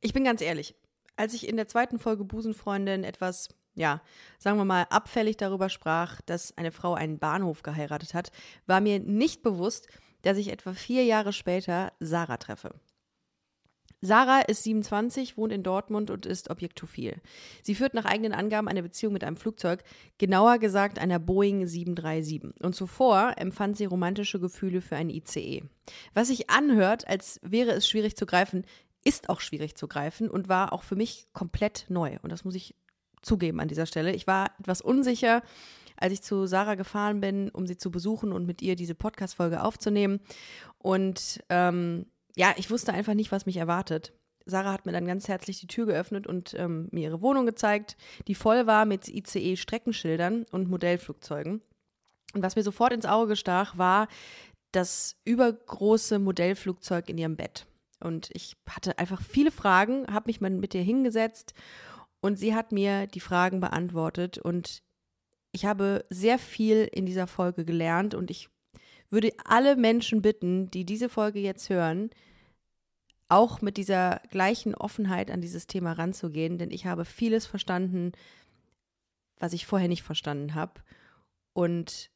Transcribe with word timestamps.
Ich 0.00 0.12
bin 0.12 0.24
ganz 0.24 0.40
ehrlich, 0.40 0.74
als 1.16 1.34
ich 1.34 1.46
in 1.46 1.56
der 1.56 1.68
zweiten 1.68 1.98
Folge 1.98 2.24
Busenfreundin 2.24 3.04
etwas, 3.04 3.48
ja, 3.74 4.00
sagen 4.38 4.56
wir 4.56 4.64
mal, 4.64 4.86
abfällig 4.88 5.36
darüber 5.36 5.68
sprach, 5.68 6.22
dass 6.22 6.56
eine 6.56 6.72
Frau 6.72 6.94
einen 6.94 7.18
Bahnhof 7.18 7.62
geheiratet 7.62 8.14
hat, 8.14 8.32
war 8.66 8.80
mir 8.80 8.98
nicht 8.98 9.42
bewusst, 9.42 9.88
dass 10.22 10.38
ich 10.38 10.48
etwa 10.48 10.72
vier 10.72 11.04
Jahre 11.04 11.32
später 11.32 11.92
Sarah 12.00 12.38
treffe. 12.38 12.74
Sarah 14.02 14.40
ist 14.40 14.62
27, 14.62 15.36
wohnt 15.36 15.52
in 15.52 15.62
Dortmund 15.62 16.10
und 16.10 16.24
ist 16.24 16.48
objektophil. 16.48 17.20
Sie 17.62 17.74
führt 17.74 17.92
nach 17.92 18.06
eigenen 18.06 18.32
Angaben 18.32 18.66
eine 18.66 18.82
Beziehung 18.82 19.12
mit 19.12 19.22
einem 19.22 19.36
Flugzeug, 19.36 19.84
genauer 20.16 20.56
gesagt 20.58 20.98
einer 20.98 21.18
Boeing 21.18 21.66
737. 21.66 22.62
Und 22.62 22.74
zuvor 22.74 23.34
empfand 23.36 23.76
sie 23.76 23.84
romantische 23.84 24.40
Gefühle 24.40 24.80
für 24.80 24.96
einen 24.96 25.10
ICE. 25.10 25.64
Was 26.14 26.28
sich 26.28 26.48
anhört, 26.48 27.06
als 27.08 27.40
wäre 27.42 27.72
es 27.72 27.86
schwierig 27.86 28.16
zu 28.16 28.24
greifen, 28.24 28.64
ist 29.04 29.28
auch 29.28 29.40
schwierig 29.40 29.76
zu 29.76 29.88
greifen 29.88 30.28
und 30.30 30.48
war 30.48 30.72
auch 30.72 30.82
für 30.82 30.96
mich 30.96 31.26
komplett 31.32 31.86
neu. 31.88 32.18
Und 32.22 32.30
das 32.30 32.44
muss 32.44 32.54
ich 32.54 32.74
zugeben 33.22 33.60
an 33.60 33.68
dieser 33.68 33.86
Stelle. 33.86 34.12
Ich 34.12 34.26
war 34.26 34.50
etwas 34.58 34.80
unsicher, 34.80 35.42
als 35.96 36.12
ich 36.12 36.22
zu 36.22 36.46
Sarah 36.46 36.74
gefahren 36.74 37.20
bin, 37.20 37.50
um 37.50 37.66
sie 37.66 37.76
zu 37.76 37.90
besuchen 37.90 38.32
und 38.32 38.46
mit 38.46 38.62
ihr 38.62 38.76
diese 38.76 38.94
Podcast-Folge 38.94 39.62
aufzunehmen. 39.62 40.20
Und 40.78 41.42
ähm, 41.48 42.06
ja, 42.36 42.54
ich 42.56 42.70
wusste 42.70 42.92
einfach 42.92 43.14
nicht, 43.14 43.32
was 43.32 43.46
mich 43.46 43.56
erwartet. 43.56 44.12
Sarah 44.46 44.72
hat 44.72 44.86
mir 44.86 44.92
dann 44.92 45.06
ganz 45.06 45.28
herzlich 45.28 45.60
die 45.60 45.66
Tür 45.66 45.86
geöffnet 45.86 46.26
und 46.26 46.54
ähm, 46.54 46.88
mir 46.90 47.10
ihre 47.10 47.20
Wohnung 47.20 47.46
gezeigt, 47.46 47.96
die 48.26 48.34
voll 48.34 48.66
war 48.66 48.86
mit 48.86 49.08
ICE-Streckenschildern 49.08 50.46
und 50.50 50.70
Modellflugzeugen. 50.70 51.60
Und 52.32 52.42
was 52.42 52.56
mir 52.56 52.62
sofort 52.62 52.92
ins 52.92 53.06
Auge 53.06 53.36
stach, 53.36 53.76
war 53.76 54.08
das 54.72 55.16
übergroße 55.24 56.18
Modellflugzeug 56.18 57.08
in 57.08 57.18
ihrem 57.18 57.36
Bett. 57.36 57.66
Und 58.00 58.30
ich 58.32 58.56
hatte 58.68 58.98
einfach 58.98 59.22
viele 59.22 59.50
Fragen, 59.50 60.06
habe 60.12 60.28
mich 60.28 60.40
mal 60.40 60.50
mit 60.50 60.74
ihr 60.74 60.82
hingesetzt 60.82 61.54
und 62.20 62.36
sie 62.38 62.54
hat 62.54 62.72
mir 62.72 63.06
die 63.06 63.20
Fragen 63.20 63.60
beantwortet. 63.60 64.38
Und 64.38 64.82
ich 65.52 65.64
habe 65.66 66.04
sehr 66.10 66.38
viel 66.38 66.88
in 66.92 67.06
dieser 67.06 67.26
Folge 67.26 67.64
gelernt 67.64 68.14
und 68.14 68.30
ich 68.30 68.48
würde 69.10 69.32
alle 69.44 69.76
Menschen 69.76 70.22
bitten, 70.22 70.70
die 70.70 70.84
diese 70.84 71.08
Folge 71.08 71.40
jetzt 71.40 71.68
hören, 71.68 72.10
auch 73.28 73.60
mit 73.60 73.76
dieser 73.76 74.20
gleichen 74.30 74.74
Offenheit 74.74 75.30
an 75.30 75.40
dieses 75.40 75.66
Thema 75.66 75.92
ranzugehen, 75.92 76.58
denn 76.58 76.70
ich 76.70 76.86
habe 76.86 77.04
vieles 77.04 77.46
verstanden, 77.46 78.12
was 79.38 79.52
ich 79.52 79.66
vorher 79.66 79.88
nicht 79.88 80.02
verstanden 80.02 80.54
habe. 80.54 80.82
Und 81.52 82.10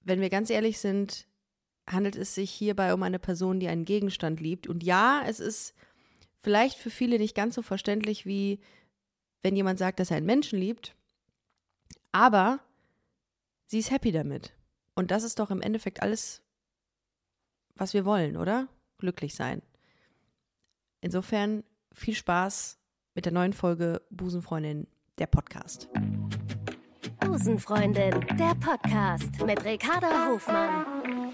wenn 0.00 0.20
wir 0.20 0.30
ganz 0.30 0.50
ehrlich 0.50 0.78
sind, 0.78 1.27
handelt 1.88 2.16
es 2.16 2.34
sich 2.34 2.50
hierbei 2.50 2.94
um 2.94 3.02
eine 3.02 3.18
Person, 3.18 3.60
die 3.60 3.68
einen 3.68 3.84
Gegenstand 3.84 4.40
liebt. 4.40 4.66
Und 4.66 4.82
ja, 4.82 5.22
es 5.26 5.40
ist 5.40 5.74
vielleicht 6.40 6.78
für 6.78 6.90
viele 6.90 7.18
nicht 7.18 7.34
ganz 7.34 7.54
so 7.54 7.62
verständlich, 7.62 8.26
wie 8.26 8.60
wenn 9.42 9.56
jemand 9.56 9.78
sagt, 9.78 10.00
dass 10.00 10.10
er 10.10 10.16
einen 10.16 10.26
Menschen 10.26 10.58
liebt. 10.58 10.94
Aber 12.12 12.60
sie 13.66 13.78
ist 13.78 13.90
happy 13.90 14.12
damit. 14.12 14.54
Und 14.94 15.10
das 15.10 15.22
ist 15.22 15.38
doch 15.38 15.50
im 15.50 15.60
Endeffekt 15.60 16.02
alles, 16.02 16.42
was 17.74 17.94
wir 17.94 18.04
wollen, 18.04 18.36
oder? 18.36 18.68
Glücklich 18.98 19.34
sein. 19.34 19.62
Insofern 21.00 21.62
viel 21.92 22.14
Spaß 22.14 22.78
mit 23.14 23.24
der 23.24 23.32
neuen 23.32 23.52
Folge 23.52 24.02
Busenfreundin, 24.10 24.88
der 25.18 25.26
Podcast. 25.26 25.88
Busenfreundin, 27.20 28.26
der 28.36 28.54
Podcast 28.56 29.44
mit 29.44 29.64
Ricarda 29.64 30.28
Hofmann. 30.28 31.28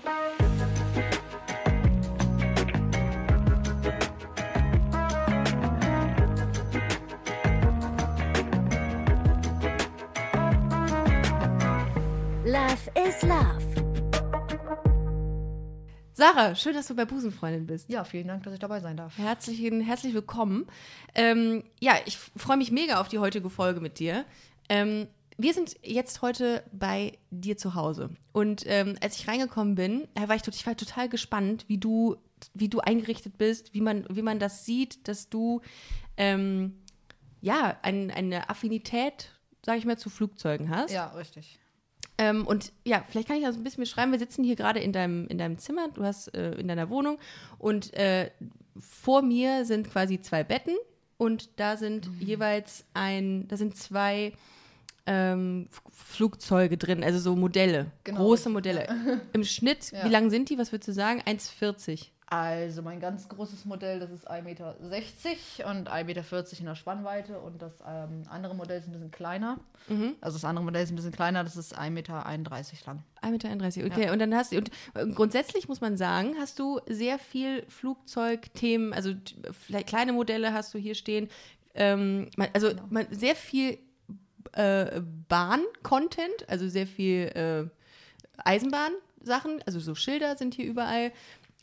Love 12.55 13.09
is 13.09 13.21
Love. 13.23 13.65
Sarah, 16.13 16.55
schön, 16.55 16.75
dass 16.75 16.87
du 16.87 16.95
bei 16.95 17.05
Busenfreundin 17.05 17.67
bist. 17.67 17.91
Ja, 17.91 18.05
vielen 18.05 18.29
Dank, 18.29 18.45
dass 18.45 18.55
ich 18.55 18.61
dabei 18.61 18.79
sein 18.79 18.97
darf. 18.97 19.19
Herzlich, 19.19 19.61
herzlich 19.61 20.15
willkommen. 20.15 20.69
Ähm, 21.17 21.64
ja, 21.81 21.95
ich 22.07 22.17
freue 22.17 22.57
mich 22.57 22.70
mega 22.70 23.01
auf 23.01 23.09
die 23.09 23.19
heutige 23.19 23.51
Folge 23.51 23.81
mit 23.81 23.98
dir. 23.98 24.25
Ähm, 24.69 25.09
wir 25.37 25.53
sind 25.53 25.77
jetzt 25.83 26.23
heute 26.23 26.63
bei 26.70 27.19
dir 27.31 27.57
zu 27.57 27.75
Hause. 27.75 28.11
Und 28.31 28.63
ähm, 28.67 28.95
als 29.03 29.19
ich 29.19 29.27
reingekommen 29.27 29.75
bin, 29.75 30.07
war 30.14 30.37
ich, 30.37 30.47
ich 30.47 30.64
war 30.64 30.77
total 30.77 31.09
gespannt, 31.09 31.64
wie 31.67 31.79
du, 31.79 32.14
wie 32.53 32.69
du 32.69 32.79
eingerichtet 32.79 33.37
bist, 33.37 33.75
wie 33.75 33.81
man, 33.81 34.07
wie 34.09 34.23
man 34.23 34.39
das 34.39 34.64
sieht, 34.64 35.09
dass 35.09 35.29
du 35.29 35.61
ähm, 36.17 36.79
ja 37.41 37.77
ein, 37.83 38.13
eine 38.13 38.48
Affinität, 38.48 39.33
sage 39.67 39.79
ich 39.79 39.87
mal, 39.87 39.98
zu 39.98 40.09
Flugzeugen 40.09 40.70
hast. 40.70 40.93
Ja, 40.93 41.09
richtig. 41.09 41.59
Ähm, 42.17 42.47
und 42.47 42.73
ja, 42.85 43.05
vielleicht 43.08 43.29
kann 43.29 43.36
ich 43.36 43.45
das 43.45 43.57
ein 43.57 43.64
bisschen 43.64 43.83
beschreiben. 43.83 44.13
Wir 44.13 44.19
sitzen 44.19 44.45
hier 44.45 44.57
gerade 44.57 44.80
in 44.80 44.92
deinem, 44.92 45.27
in 45.29 45.39
deinem 45.39 45.58
Zimmer, 45.58 45.89
du 45.92 46.05
hast 46.05 46.29
äh, 46.35 46.52
in 46.52 46.69
deiner 46.69 46.89
Wohnung 46.89 47.19
und 47.58 47.92
äh, 47.95 48.30
vor 48.79 49.23
mir 49.23 49.64
sind 49.64 49.91
quasi 49.91 50.20
zwei 50.20 50.45
Betten 50.45 50.77
und 51.17 51.58
da 51.58 51.77
sind 51.77 52.08
mhm. 52.08 52.20
jeweils 52.20 52.85
ein, 52.95 53.48
da 53.48 53.57
sind 53.57 53.77
zwei 53.77 54.33
ähm, 55.07 55.69
Flugzeuge 55.91 56.77
drin, 56.77 57.02
also 57.02 57.19
so 57.19 57.36
Modelle, 57.36 57.91
genau, 58.05 58.20
große 58.20 58.48
Modelle. 58.48 58.86
Im 59.33 59.45
Schnitt, 59.45 59.91
ja. 59.91 60.05
wie 60.05 60.08
lang 60.08 60.31
sind 60.31 60.51
die? 60.51 60.58
Was 60.58 60.73
würdest 60.73 60.89
du 60.89 60.92
sagen? 60.92 61.20
1,40. 61.23 62.08
Also 62.27 62.80
mein 62.80 63.01
ganz 63.01 63.29
großes 63.29 63.67
Modell, 63.67 64.01
das 64.01 64.11
ist 64.11 64.30
1,60 64.30 64.42
Meter 64.42 64.74
und 64.79 65.90
1,40 65.90 66.05
Meter 66.05 66.58
in 66.58 66.64
der 66.64 66.74
Spannweite 66.74 67.39
und 67.39 67.61
das 67.61 67.74
ähm, 67.86 68.23
andere 68.30 68.55
Modell 68.55 68.80
ist 68.80 68.89
ein 68.89 68.92
bisschen 68.92 69.11
kleiner. 69.11 69.58
Mhm. 69.89 70.14
Also 70.23 70.36
das 70.36 70.45
andere 70.46 70.64
Modell 70.64 70.83
ist 70.84 70.90
ein 70.90 70.96
bisschen 70.96 71.13
kleiner, 71.13 71.45
das 71.45 71.57
ist 71.57 71.79
1,31 71.79 71.90
Meter 71.90 72.24
lang. 72.86 73.02
1,31 73.23 73.83
Meter, 73.83 73.86
okay. 73.86 74.07
Ja. 74.07 74.13
Und 74.13 74.20
dann 74.20 74.34
hast 74.34 74.52
du, 74.52 74.57
und 74.57 74.70
äh, 74.95 75.07
grundsätzlich 75.08 75.68
muss 75.68 75.83
man 75.83 75.98
sagen, 75.98 76.34
hast 76.39 76.58
du 76.58 76.80
sehr 76.89 77.18
viel 77.18 77.67
Flugzeugthemen, 77.68 78.95
also 78.95 79.13
vielleicht 79.52 79.89
kleine 79.89 80.14
Modelle 80.14 80.55
hast 80.55 80.73
du 80.73 80.79
hier 80.79 80.95
stehen, 80.95 81.29
ähm, 81.74 82.30
also 82.55 82.68
genau. 82.68 82.83
man, 82.89 83.07
sehr 83.11 83.36
viel 83.36 83.79
äh, 84.52 85.02
Bahn-Content, 85.29 86.48
also 86.48 86.68
sehr 86.68 86.86
viel 86.86 87.30
äh, 87.34 87.68
Eisenbahn-Sachen, 88.42 89.63
also 89.67 89.79
so 89.79 89.95
Schilder 89.95 90.36
sind 90.36 90.55
hier 90.55 90.64
überall 90.64 91.13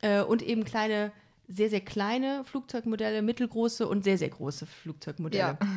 äh, 0.01 0.21
und 0.21 0.41
eben 0.41 0.63
kleine, 0.63 1.11
sehr, 1.47 1.69
sehr 1.69 1.81
kleine 1.81 2.43
Flugzeugmodelle, 2.45 3.21
mittelgroße 3.21 3.87
und 3.87 4.03
sehr, 4.03 4.17
sehr 4.17 4.29
große 4.29 4.65
Flugzeugmodelle. 4.65 5.57
Ja. 5.59 5.67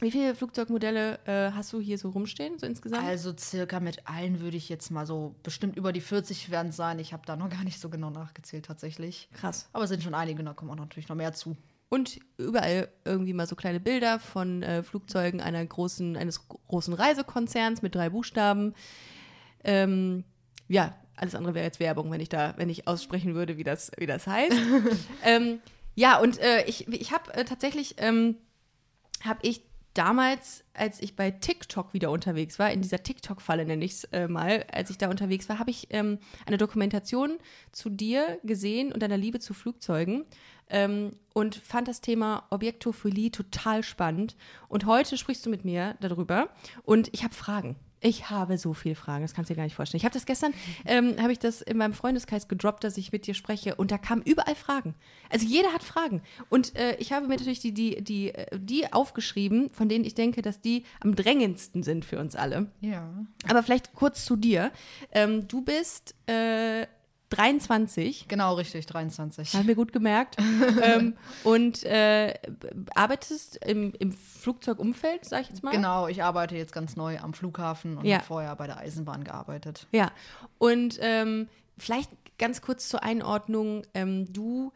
Wie 0.00 0.10
viele 0.10 0.34
Flugzeugmodelle 0.34 1.18
äh, 1.24 1.52
hast 1.52 1.72
du 1.72 1.80
hier 1.80 1.96
so 1.96 2.10
rumstehen, 2.10 2.58
so 2.58 2.66
insgesamt? 2.66 3.06
Also 3.06 3.34
circa 3.38 3.80
mit 3.80 4.06
allen 4.06 4.40
würde 4.40 4.58
ich 4.58 4.68
jetzt 4.68 4.90
mal 4.90 5.06
so 5.06 5.34
bestimmt 5.42 5.76
über 5.76 5.90
die 5.92 6.02
40 6.02 6.50
werden 6.50 6.68
es 6.68 6.76
sein. 6.76 6.98
Ich 6.98 7.14
habe 7.14 7.22
da 7.24 7.34
noch 7.34 7.48
gar 7.48 7.64
nicht 7.64 7.80
so 7.80 7.88
genau 7.88 8.10
nachgezählt 8.10 8.66
tatsächlich. 8.66 9.30
Krass. 9.32 9.70
Aber 9.72 9.84
es 9.84 9.90
sind 9.90 10.02
schon 10.02 10.14
einige, 10.14 10.44
da 10.44 10.52
kommen 10.52 10.70
auch 10.70 10.76
natürlich 10.76 11.08
noch 11.08 11.16
mehr 11.16 11.32
zu. 11.32 11.56
Und 11.88 12.20
überall 12.36 12.88
irgendwie 13.06 13.32
mal 13.32 13.46
so 13.46 13.56
kleine 13.56 13.80
Bilder 13.80 14.18
von 14.18 14.62
äh, 14.62 14.82
Flugzeugen 14.82 15.40
einer 15.40 15.64
großen, 15.64 16.16
eines 16.16 16.46
großen 16.48 16.92
Reisekonzerns 16.92 17.80
mit 17.80 17.94
drei 17.94 18.10
Buchstaben. 18.10 18.74
Ähm, 19.64 20.24
ja, 20.68 20.94
alles 21.16 21.34
andere 21.34 21.54
wäre 21.54 21.64
jetzt 21.64 21.80
Werbung, 21.80 22.10
wenn 22.10 22.20
ich 22.20 22.28
da, 22.28 22.54
wenn 22.56 22.68
ich 22.68 22.86
aussprechen 22.86 23.34
würde, 23.34 23.56
wie 23.56 23.64
das, 23.64 23.90
wie 23.96 24.06
das 24.06 24.26
heißt. 24.26 24.56
ähm, 25.24 25.60
ja, 25.94 26.18
und 26.18 26.38
äh, 26.38 26.64
ich, 26.66 26.88
ich 26.88 27.12
habe 27.12 27.32
äh, 27.34 27.44
tatsächlich, 27.44 27.96
ähm, 27.98 28.36
habe 29.24 29.40
ich 29.42 29.62
damals, 29.96 30.62
als 30.74 31.00
ich 31.00 31.16
bei 31.16 31.30
TikTok 31.30 31.94
wieder 31.94 32.10
unterwegs 32.10 32.58
war, 32.58 32.70
in 32.70 32.82
dieser 32.82 33.02
TikTok-Falle 33.02 33.64
nenne 33.64 33.84
ich 33.84 33.92
es 33.92 34.04
äh, 34.04 34.28
mal, 34.28 34.66
als 34.70 34.90
ich 34.90 34.98
da 34.98 35.08
unterwegs 35.08 35.48
war, 35.48 35.58
habe 35.58 35.70
ich 35.70 35.88
ähm, 35.90 36.18
eine 36.44 36.58
Dokumentation 36.58 37.38
zu 37.72 37.88
dir 37.88 38.38
gesehen 38.44 38.92
und 38.92 39.02
deiner 39.02 39.16
Liebe 39.16 39.40
zu 39.40 39.54
Flugzeugen 39.54 40.26
ähm, 40.68 41.16
und 41.32 41.54
fand 41.54 41.88
das 41.88 42.02
Thema 42.02 42.46
Objektophilie 42.50 43.30
total 43.30 43.82
spannend. 43.82 44.36
Und 44.68 44.84
heute 44.84 45.16
sprichst 45.16 45.46
du 45.46 45.50
mit 45.50 45.64
mir 45.64 45.96
darüber 46.00 46.50
und 46.84 47.08
ich 47.12 47.24
habe 47.24 47.34
Fragen. 47.34 47.76
Ich 48.06 48.30
habe 48.30 48.56
so 48.56 48.72
viele 48.72 48.94
Fragen, 48.94 49.22
das 49.22 49.34
kannst 49.34 49.50
du 49.50 49.54
dir 49.54 49.56
gar 49.56 49.64
nicht 49.64 49.74
vorstellen. 49.74 49.98
Ich 49.98 50.04
habe 50.04 50.14
das 50.14 50.26
gestern, 50.26 50.54
ähm, 50.84 51.16
habe 51.20 51.32
ich 51.32 51.40
das 51.40 51.60
in 51.60 51.76
meinem 51.76 51.92
Freundeskreis 51.92 52.46
gedroppt, 52.46 52.84
dass 52.84 52.96
ich 52.98 53.10
mit 53.10 53.26
dir 53.26 53.34
spreche 53.34 53.74
und 53.74 53.90
da 53.90 53.98
kamen 53.98 54.22
überall 54.22 54.54
Fragen. 54.54 54.94
Also 55.28 55.44
jeder 55.44 55.72
hat 55.72 55.82
Fragen. 55.82 56.22
Und 56.48 56.76
äh, 56.76 56.94
ich 56.98 57.12
habe 57.12 57.26
mir 57.26 57.34
natürlich 57.34 57.58
die, 57.58 57.72
die, 57.72 58.00
die, 58.04 58.32
äh, 58.32 58.46
die 58.60 58.92
aufgeschrieben, 58.92 59.70
von 59.70 59.88
denen 59.88 60.04
ich 60.04 60.14
denke, 60.14 60.40
dass 60.40 60.60
die 60.60 60.84
am 61.00 61.16
drängendsten 61.16 61.82
sind 61.82 62.04
für 62.04 62.20
uns 62.20 62.36
alle. 62.36 62.70
Ja. 62.80 63.10
Aber 63.48 63.64
vielleicht 63.64 63.92
kurz 63.92 64.24
zu 64.24 64.36
dir. 64.36 64.70
Ähm, 65.10 65.48
du 65.48 65.62
bist 65.62 66.14
äh, 66.28 66.86
23. 67.30 68.28
Genau, 68.28 68.54
richtig, 68.54 68.86
23. 68.86 69.54
Haben 69.54 69.66
wir 69.66 69.74
gut 69.74 69.92
gemerkt. 69.92 70.36
ähm, 70.82 71.16
und 71.44 71.82
äh, 71.84 72.34
arbeitest 72.94 73.64
im, 73.64 73.92
im 73.98 74.12
Flugzeugumfeld, 74.12 75.24
sag 75.24 75.42
ich 75.42 75.48
jetzt 75.48 75.62
mal? 75.62 75.72
Genau, 75.72 76.06
ich 76.08 76.22
arbeite 76.22 76.56
jetzt 76.56 76.72
ganz 76.72 76.96
neu 76.96 77.18
am 77.18 77.34
Flughafen 77.34 77.98
und 77.98 78.04
ja. 78.04 78.16
habe 78.16 78.26
vorher 78.26 78.54
bei 78.56 78.66
der 78.66 78.78
Eisenbahn 78.78 79.24
gearbeitet. 79.24 79.86
Ja, 79.92 80.12
und 80.58 80.98
ähm, 81.00 81.48
vielleicht 81.78 82.10
ganz 82.38 82.60
kurz 82.60 82.88
zur 82.88 83.02
Einordnung. 83.02 83.82
Ähm, 83.94 84.32
du 84.32 84.72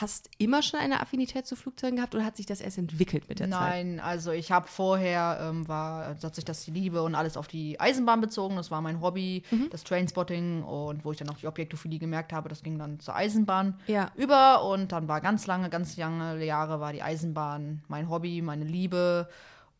hast 0.00 0.30
immer 0.38 0.62
schon 0.62 0.80
eine 0.80 1.00
Affinität 1.00 1.46
zu 1.46 1.56
Flugzeugen 1.56 1.96
gehabt 1.96 2.14
oder 2.14 2.24
hat 2.24 2.36
sich 2.36 2.46
das 2.46 2.60
erst 2.60 2.78
entwickelt 2.78 3.28
mit 3.28 3.40
der 3.40 3.50
Zeit? 3.50 3.60
Nein, 3.60 4.00
also 4.00 4.30
ich 4.32 4.50
habe 4.52 4.66
vorher, 4.68 5.38
ähm, 5.42 5.66
war, 5.68 6.16
hat 6.22 6.34
sich 6.34 6.44
das 6.44 6.64
die 6.64 6.70
Liebe 6.70 7.02
und 7.02 7.14
alles 7.14 7.36
auf 7.36 7.48
die 7.48 7.78
Eisenbahn 7.80 8.20
bezogen. 8.20 8.56
Das 8.56 8.70
war 8.70 8.80
mein 8.80 9.00
Hobby, 9.00 9.42
Mhm. 9.50 9.68
das 9.70 9.84
Trainspotting 9.84 10.62
und 10.62 11.04
wo 11.04 11.12
ich 11.12 11.18
dann 11.18 11.28
auch 11.30 11.38
die 11.38 11.46
Objektophilie 11.46 11.98
gemerkt 11.98 12.32
habe, 12.32 12.48
das 12.48 12.62
ging 12.62 12.78
dann 12.78 13.00
zur 13.00 13.14
Eisenbahn 13.14 13.78
Ja. 13.86 14.10
über 14.16 14.64
und 14.64 14.92
dann 14.92 15.08
war 15.08 15.20
ganz 15.20 15.46
lange, 15.46 15.70
ganz 15.70 15.96
lange 15.96 16.44
Jahre 16.44 16.80
war 16.80 16.92
die 16.92 17.02
Eisenbahn 17.02 17.82
mein 17.88 18.08
Hobby, 18.08 18.42
meine 18.42 18.64
Liebe. 18.64 19.28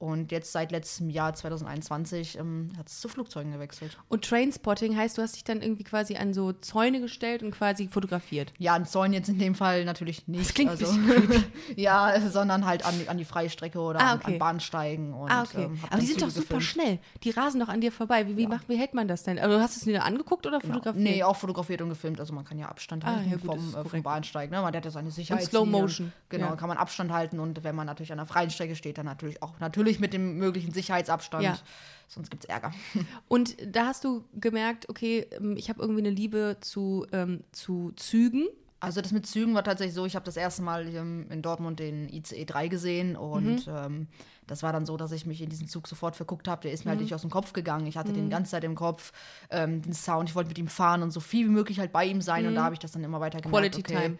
Und 0.05 0.33
jetzt 0.33 0.53
seit 0.53 0.71
letztem 0.71 1.09
Jahr 1.09 1.33
2021 1.33 2.39
ähm, 2.39 2.71
hat 2.77 2.89
es 2.89 3.01
zu 3.01 3.09
Flugzeugen 3.09 3.53
gewechselt. 3.53 3.97
Und 4.09 4.23
Trainspotting 4.25 4.95
heißt, 4.97 5.17
du 5.17 5.23
hast 5.23 5.35
dich 5.37 5.45
dann 5.45 5.63
irgendwie 5.63 5.85
quasi 5.85 6.17
an 6.17 6.35
so 6.35 6.53
Zäune 6.53 7.01
gestellt 7.01 7.43
und 7.43 7.53
quasi 7.53 7.89
fotografiert. 7.89 8.53
Ja, 8.59 8.75
ein 8.75 8.85
Zäun 8.85 9.15
jetzt 9.15 9.31
in 9.31 9.39
dem 9.39 9.55
Fall 9.55 9.85
natürlich 9.87 10.29
nicht. 10.29 10.55
klingt 10.55 10.73
ein 10.73 10.79
also, 10.79 10.93
Ja, 11.77 12.21
sondern 12.31 12.67
halt 12.67 12.85
an, 12.85 12.95
die- 12.99 13.09
an 13.09 13.17
die 13.17 13.25
Freistrecke 13.25 13.79
oder 13.81 14.01
Ah, 14.01 14.13
an, 14.13 14.19
okay. 14.21 14.33
an 14.35 14.39
Bahnsteigen. 14.39 15.15
Und, 15.15 15.31
Ah, 15.31 15.43
okay. 15.45 15.65
ähm, 15.65 15.79
Aber 15.91 16.01
die 16.01 16.07
sind 16.07 16.21
doch 16.21 16.29
Züge 16.29 16.41
super 16.43 16.59
gefilmt. 16.59 16.63
schnell. 16.65 16.99
Die 17.23 17.31
rasen 17.31 17.61
doch 17.61 17.69
an 17.69 17.81
dir 17.81 17.91
vorbei. 17.93 18.29
Wie, 18.29 18.37
wie, 18.37 18.47
macht, 18.47 18.69
wie 18.69 18.77
hält 18.77 18.95
man 18.95 19.09
das 19.09 19.23
denn? 19.23 19.39
Also, 19.39 19.59
hast 19.61 19.77
du 19.77 19.79
es 19.81 19.85
dir 19.85 20.05
angeguckt 20.05 20.47
oder 20.47 20.59
Genau. 20.59 20.75
fotografiert? 20.75 21.03
Nee, 21.05 21.23
auch 21.23 21.37
fotografiert 21.37 21.81
und 21.83 21.89
gefilmt. 21.89 22.21
Also 22.21 22.35
man 22.35 22.45
kann 22.45 22.59
ja 22.59 22.69
Abstand 22.69 23.05
Ah, 23.05 23.17
halten 23.17 23.31
ja, 23.31 23.37
gut, 23.37 23.57
das 23.57 23.65
vom, 23.73 23.87
äh, 23.87 23.89
vom. 23.89 24.03
Bahnsteig. 24.03 24.51
Ne? 24.51 24.59
Man 24.61 24.75
hat 24.77 24.85
ja 24.85 24.91
seine 24.91 25.11
Sicherheit. 25.11 25.45
Slow 25.45 25.65
Motion, 25.65 26.13
Genau, 26.29 26.49
ja. 26.49 26.57
kann 26.57 26.69
man 26.69 26.77
Abstand 26.77 27.11
halten. 27.13 27.41
Und 27.41 27.65
wenn 27.65 27.75
man 27.75 27.87
natürlich 27.87 28.13
an 28.13 28.19
der 28.19 28.27
freien 28.27 28.51
Strecke 28.51 28.77
steht, 28.77 28.99
dann 28.99 29.07
natürlich 29.07 29.43
auch 29.43 29.59
natürlich 29.61 29.94
mit 30.01 30.13
dem 30.13 30.39
möglichen 30.39 30.73
Sicherheitsabstand. 30.73 31.45
Ja. 31.45 31.59
Sonst 32.09 32.31
gibt 32.31 32.45
es 32.45 32.51
Ärger. 32.51 32.73
Und 33.29 33.57
da 33.67 33.87
hast 33.87 34.05
du 34.05 34.25
gemerkt, 34.35 34.89
okay, 34.89 35.27
ähm, 35.33 35.57
ich 35.57 35.69
habe 35.69 35.81
irgendwie 35.81 36.01
eine 36.03 36.11
Liebe 36.11 36.59
zu, 36.61 37.07
ähm, 37.13 37.45
zu 37.53 37.93
Zügen. 37.97 38.47
Also 38.81 39.01
das 39.01 39.13
mit 39.13 39.27
Zügen 39.27 39.55
war 39.55 39.65
tatsächlich 39.65 39.95
so, 39.95 40.05
ich 40.05 40.15
habe 40.15 40.27
das 40.27 40.37
erste 40.37 40.61
Mal 40.61 40.87
ähm, 40.95 41.27
in 41.31 41.41
Dortmund 41.41 41.81
den 41.81 42.07
ICE 42.11 42.45
3 42.45 42.69
gesehen 42.69 43.17
und 43.17 43.67
Mhm. 43.67 43.73
ähm, 43.75 44.07
das 44.47 44.63
war 44.63 44.75
dann 44.75 44.85
so, 44.85 44.99
dass 44.99 45.11
ich 45.13 45.25
mich 45.25 45.41
in 45.41 45.49
diesen 45.49 45.69
Zug 45.69 45.89
sofort 45.89 46.17
verguckt 46.17 46.49
habe. 46.49 46.61
Der 46.63 46.73
ist 46.73 46.85
mir 46.85 46.91
Mhm. 46.91 46.97
halt 46.97 47.01
nicht 47.01 47.15
aus 47.15 47.23
dem 47.23 47.31
Kopf 47.31 47.55
gegangen. 47.55 47.87
Ich 47.87 47.97
hatte 47.97 48.13
den 48.13 48.25
die 48.25 48.31
ganze 48.31 48.51
Zeit 48.51 48.63
im 48.65 48.75
Kopf, 48.75 49.13
ähm, 49.49 49.81
den 49.81 49.95
Sound, 49.95 50.29
ich 50.29 50.35
wollte 50.35 50.49
mit 50.49 50.59
ihm 50.59 50.69
fahren 50.69 51.03
und 51.03 51.13
so 51.13 51.21
viel 51.21 51.47
wie 51.47 51.51
möglich 51.51 51.79
halt 51.81 51.93
bei 51.93 52.05
ihm 52.05 52.21
sein 52.21 52.47
und 52.47 52.55
da 52.55 52.65
habe 52.65 52.75
ich 52.75 52.79
das 52.79 52.93
dann 52.93 53.03
immer 53.03 53.21
weiter. 53.21 53.39
Mhm. 53.39 53.51
Quality 53.51 53.81
okay, 53.81 53.93
Time. 53.95 54.19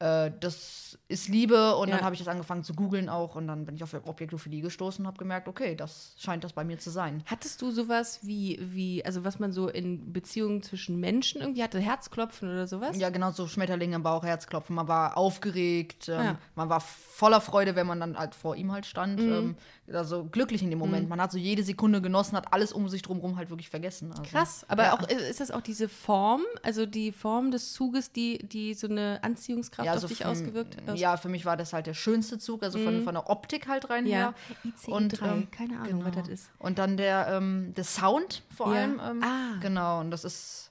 Äh, 0.00 0.32
das 0.40 0.98
ist 1.08 1.28
Liebe 1.28 1.76
und 1.76 1.88
Ja. 1.88 1.96
dann 1.96 2.04
habe 2.04 2.14
ich 2.14 2.18
das 2.20 2.28
angefangen 2.28 2.64
zu 2.64 2.72
googeln 2.72 3.10
auch 3.10 3.34
und 3.36 3.46
dann 3.46 3.66
bin 3.66 3.76
ich 3.76 3.82
auf 3.82 3.92
Objektophilie 3.92 4.62
gestoßen 4.62 5.04
und 5.04 5.06
habe 5.06 5.18
gemerkt, 5.18 5.46
okay, 5.46 5.74
das 5.76 6.14
scheint 6.18 6.42
das 6.42 6.54
bei 6.54 6.64
mir 6.64 6.78
zu 6.78 6.88
sein. 6.88 7.22
Hattest 7.26 7.60
du 7.60 7.70
sowas 7.70 8.20
wie, 8.22 8.58
wie, 8.62 9.04
also 9.04 9.24
was 9.24 9.38
man 9.38 9.52
so 9.52 9.68
in 9.68 10.10
Beziehungen 10.12 10.62
zwischen 10.62 10.98
Menschen 10.98 11.42
irgendwie 11.42 11.62
hatte, 11.62 11.78
Herzklopfen 11.78 12.48
oder 12.50 12.66
sowas? 12.66 12.96
Ja, 12.96 13.10
genau 13.10 13.30
so 13.30 13.46
Schmetterlinge 13.46 13.96
im 13.96 14.02
Bauch, 14.02 14.24
Herzklopfen. 14.24 14.74
Man 14.74 14.88
war 14.88 15.18
aufgeregt, 15.18 16.08
ähm, 16.08 16.14
Ja. 16.24 16.38
man 16.54 16.70
war 16.70 16.80
voller 16.80 17.42
Freude, 17.42 17.76
wenn 17.76 17.86
man 17.86 18.00
dann 18.00 18.18
halt 18.18 18.34
vor 18.34 18.56
ihm 18.56 18.72
halt 18.72 18.86
stand. 18.86 19.20
Mhm. 19.20 19.32
Ähm, 19.32 19.56
also 19.92 20.24
glücklich 20.24 20.62
in 20.62 20.70
dem 20.70 20.78
Moment. 20.78 21.08
Man 21.08 21.20
hat 21.20 21.32
so 21.32 21.38
jede 21.38 21.62
Sekunde 21.62 22.00
genossen, 22.00 22.36
hat 22.36 22.52
alles 22.52 22.72
um 22.72 22.88
sich 22.88 23.02
drumherum 23.02 23.36
halt 23.36 23.50
wirklich 23.50 23.68
vergessen. 23.68 24.10
Also, 24.10 24.22
Krass, 24.22 24.64
aber 24.68 24.84
ja. 24.84 24.92
auch 24.94 25.08
ist 25.08 25.40
das 25.40 25.50
auch 25.50 25.60
diese 25.60 25.88
Form, 25.88 26.42
also 26.62 26.86
die 26.86 27.12
Form 27.12 27.50
des 27.50 27.72
Zuges, 27.72 28.12
die, 28.12 28.38
die 28.46 28.74
so 28.74 28.86
eine 28.88 29.18
Anziehungskraft 29.22 29.86
ja, 29.86 29.92
auf 29.92 29.96
also 29.96 30.08
dich 30.08 30.18
für- 30.18 30.28
ausgewirkt 30.28 30.76
hat? 30.86 30.96
Ja, 30.98 31.16
für 31.16 31.28
mich 31.28 31.44
war 31.44 31.56
das 31.56 31.72
halt 31.72 31.86
der 31.86 31.94
schönste 31.94 32.38
Zug, 32.38 32.62
also 32.62 32.78
von, 32.78 33.02
von 33.04 33.14
der 33.14 33.28
Optik 33.28 33.68
halt 33.68 33.90
rein 33.90 34.04
Mhm. 34.04 34.10
Ja, 34.10 34.16
her. 34.16 34.34
ICE 34.64 34.90
Und, 34.92 35.08
3, 35.20 35.26
ähm, 35.28 35.50
keine 35.50 35.80
Ahnung, 35.80 36.04
was 36.04 36.10
genau. 36.12 36.20
das 36.22 36.28
ist. 36.28 36.50
Und 36.58 36.78
dann 36.78 36.96
der, 36.96 37.28
ähm, 37.28 37.72
der 37.76 37.84
Sound 37.84 38.42
vor 38.56 38.68
allem. 38.68 39.00
Ähm, 39.04 39.22
Ah. 39.22 39.58
Genau, 39.60 40.00
und 40.00 40.10
das 40.10 40.24
ist 40.24 40.70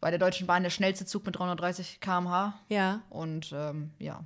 bei 0.00 0.10
der 0.10 0.18
Deutschen 0.18 0.46
Bahn 0.46 0.62
der 0.62 0.70
schnellste 0.70 1.06
Zug 1.06 1.24
mit 1.26 1.36
330 1.38 2.00
km/h. 2.00 2.54
Ja. 2.68 3.02
Und 3.08 3.52
ähm, 3.54 3.90
ja, 3.98 4.24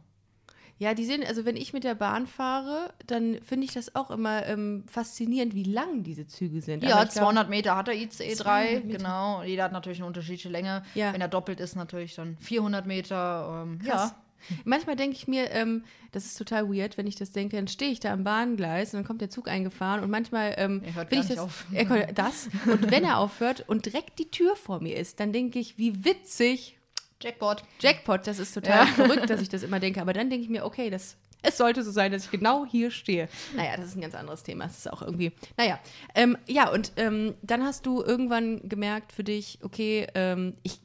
Ja, 0.79 0.93
die 0.93 1.07
sind, 1.07 1.25
also 1.27 1.45
wenn 1.47 1.57
ich 1.57 1.73
mit 1.73 1.85
der 1.85 1.95
Bahn 1.95 2.27
fahre, 2.27 2.93
dann 3.07 3.39
finde 3.43 3.65
ich 3.65 3.73
das 3.73 3.95
auch 3.95 4.11
immer 4.11 4.45
ähm, 4.47 4.85
faszinierend, 4.89 5.55
wie 5.55 5.63
lang 5.63 6.03
diese 6.03 6.27
Züge 6.27 6.61
sind. 6.61 6.83
Ja, 6.85 7.03
glaub- 7.03 7.11
200 7.13 7.49
Meter 7.49 7.77
hat 7.77 7.87
der 7.89 7.95
ICE 7.97 8.35
3, 8.35 8.35
200 8.35 8.85
Meter. 8.85 8.99
genau. 8.99 9.43
Jeder 9.43 9.65
hat 9.65 9.73
natürlich 9.73 9.99
eine 9.99 10.07
unterschiedliche 10.07 10.51
Länge. 10.51 10.83
Ja. 10.95 11.13
Wenn 11.15 11.21
er 11.23 11.29
doppelt 11.29 11.61
ist, 11.61 11.77
natürlich 11.77 12.15
dann 12.15 12.37
400 12.41 12.87
Meter. 12.87 13.63
Ähm, 13.65 13.79
Krass. 13.79 14.11
ja, 14.11 14.17
Manchmal 14.65 14.97
denke 14.97 15.17
ich 15.17 15.27
mir, 15.27 15.51
ähm, 15.51 15.83
das 16.13 16.27
ist 16.27 16.37
total 16.37 16.69
weird, 16.69 16.99
wenn 16.99 17.07
ich 17.07 17.17
das 17.17 17.33
denke, 17.33 17.57
dann 17.57 17.69
stehe 17.69 17.91
ich 17.91 18.01
da 18.01 18.13
am 18.13 18.23
Bahngleis 18.23 18.93
und 18.93 18.99
dann 18.99 19.07
kommt 19.07 19.21
der 19.23 19.31
Zug 19.31 19.49
eingefahren 19.49 20.05
und 20.05 20.11
manchmal 20.11 20.55
ähm, 20.59 20.83
Er 20.85 20.95
hört 20.95 21.09
finde 21.09 21.27
gar 21.27 21.31
ich 21.31 21.37
das, 21.37 21.39
auf. 21.39 21.65
Er, 21.73 21.89
hört 21.89 22.19
das 22.19 22.49
und 22.67 22.91
wenn 22.91 23.03
er 23.03 23.19
aufhört 23.19 23.65
und 23.67 23.87
direkt 23.87 24.19
die 24.19 24.31
Tür 24.31 24.55
vor 24.55 24.81
mir 24.83 24.97
ist, 24.99 25.21
dann 25.21 25.33
denke 25.33 25.59
ich, 25.59 25.79
wie 25.79 26.05
witzig, 26.05 26.79
Jackpot. 27.23 27.63
Jackpot, 27.81 28.27
das 28.27 28.39
ist 28.39 28.53
total 28.53 28.87
verrückt, 28.87 29.31
dass 29.31 29.41
ich 29.41 29.49
das 29.51 29.63
immer 29.63 29.81
denke, 29.81 30.01
aber 30.01 30.13
dann 30.13 30.31
denke 30.31 30.45
ich 30.45 30.51
mir, 30.51 30.65
okay, 30.65 30.91
das 30.91 31.17
es 31.43 31.59
sollte 31.59 31.83
so 31.85 31.91
sein, 31.91 32.11
dass 32.11 32.25
ich 32.25 32.31
genau 32.31 32.67
hier 32.67 32.91
stehe. 32.91 33.29
Naja, 33.55 33.77
das 33.77 33.87
ist 33.87 33.97
ein 33.97 34.01
ganz 34.01 34.15
anderes 34.15 34.43
Thema. 34.43 34.65
Es 34.65 34.79
ist 34.79 34.93
auch 34.93 35.03
irgendwie, 35.03 35.33
naja. 35.57 35.79
Ähm, 36.15 36.37
ja, 36.47 36.69
und 36.71 36.93
ähm, 36.97 37.35
dann 37.43 37.63
hast 37.63 37.87
du 37.87 38.03
irgendwann 38.03 38.69
gemerkt 38.69 39.13
für 39.13 39.23
dich, 39.23 39.61
okay, 39.63 40.09
ähm, 40.15 40.55
ich, 40.65 40.81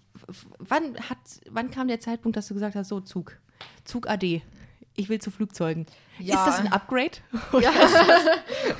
wann, 0.59 0.97
hat, 1.09 1.17
wann 1.49 1.71
kam 1.71 1.87
der 1.87 1.99
Zeitpunkt, 1.99 2.37
dass 2.37 2.47
du 2.47 2.53
gesagt 2.53 2.75
hast, 2.75 2.89
so 2.89 2.99
Zug, 2.99 3.37
Zug 3.85 4.07
AD, 4.07 4.43
ich 4.95 5.09
will 5.09 5.19
zu 5.19 5.31
Flugzeugen. 5.31 5.87
Ja. 6.21 6.35
Ist 6.39 6.45
das 6.45 6.59
ein 6.59 6.71
Upgrade? 6.71 7.11
Ja. 7.59 7.71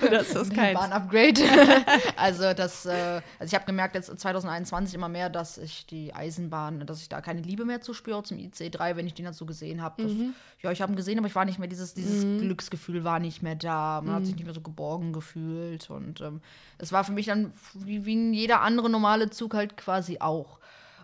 Oder 0.06 0.22
ist 0.22 0.36
das 0.36 0.50
keins? 0.50 0.78
War 0.78 0.86
ein 0.86 0.94
Upgrade. 0.94 1.42
also 2.16 2.54
das, 2.54 2.86
äh, 2.86 3.22
also 3.40 3.50
ich 3.52 3.56
habe 3.56 3.66
gemerkt 3.66 3.96
jetzt 3.96 4.08
2021 4.20 4.96
immer 4.96 5.10
mehr, 5.10 5.30
dass 5.30 5.58
ich 5.58 5.86
die 5.86 6.14
Eisenbahn, 6.14 6.86
dass 6.86 7.02
ich 7.02 7.10
da 7.10 7.22
keine 7.22 7.42
Liebe 7.42 7.66
mehr 7.66 7.82
zu 7.82 7.94
spüre 7.94 8.24
zum 8.24 8.38
IC3, 8.38 8.96
wenn 8.96 9.08
ich 9.08 9.14
den 9.14 9.26
dazu 9.26 9.46
gesehen 9.46 9.82
habe. 9.82 10.04
Mhm. 10.04 10.34
Ja, 10.62 10.72
ich 10.72 10.82
habe 10.82 10.94
ihn 10.94 10.96
gesehen, 10.96 11.18
aber 11.18 11.28
ich 11.28 11.36
war 11.36 11.46
nicht 11.46 11.60
mehr, 11.60 11.68
dieses, 11.68 11.94
dieses 11.94 12.24
Glücksgefühl 12.42 13.04
war 13.04 13.20
nicht 13.20 13.42
mehr 13.42 13.56
da. 13.56 14.02
Man 14.04 14.14
hat 14.16 14.22
Mhm. 14.22 14.26
sich 14.26 14.36
nicht 14.36 14.46
mehr 14.46 14.54
so 14.54 14.62
geborgen 14.62 15.14
gefühlt. 15.14 15.90
Und 15.90 16.22
ähm, 16.22 16.42
es 16.78 16.92
war 16.92 17.04
für 17.04 17.12
mich 17.12 17.26
dann 17.26 17.52
wie, 17.74 18.06
wie 18.06 18.32
jeder 18.34 18.62
andere 18.62 18.90
normale 18.90 19.30
Zug 19.30 19.54
halt 19.56 19.78
quasi 19.78 20.18
auch. 20.20 20.60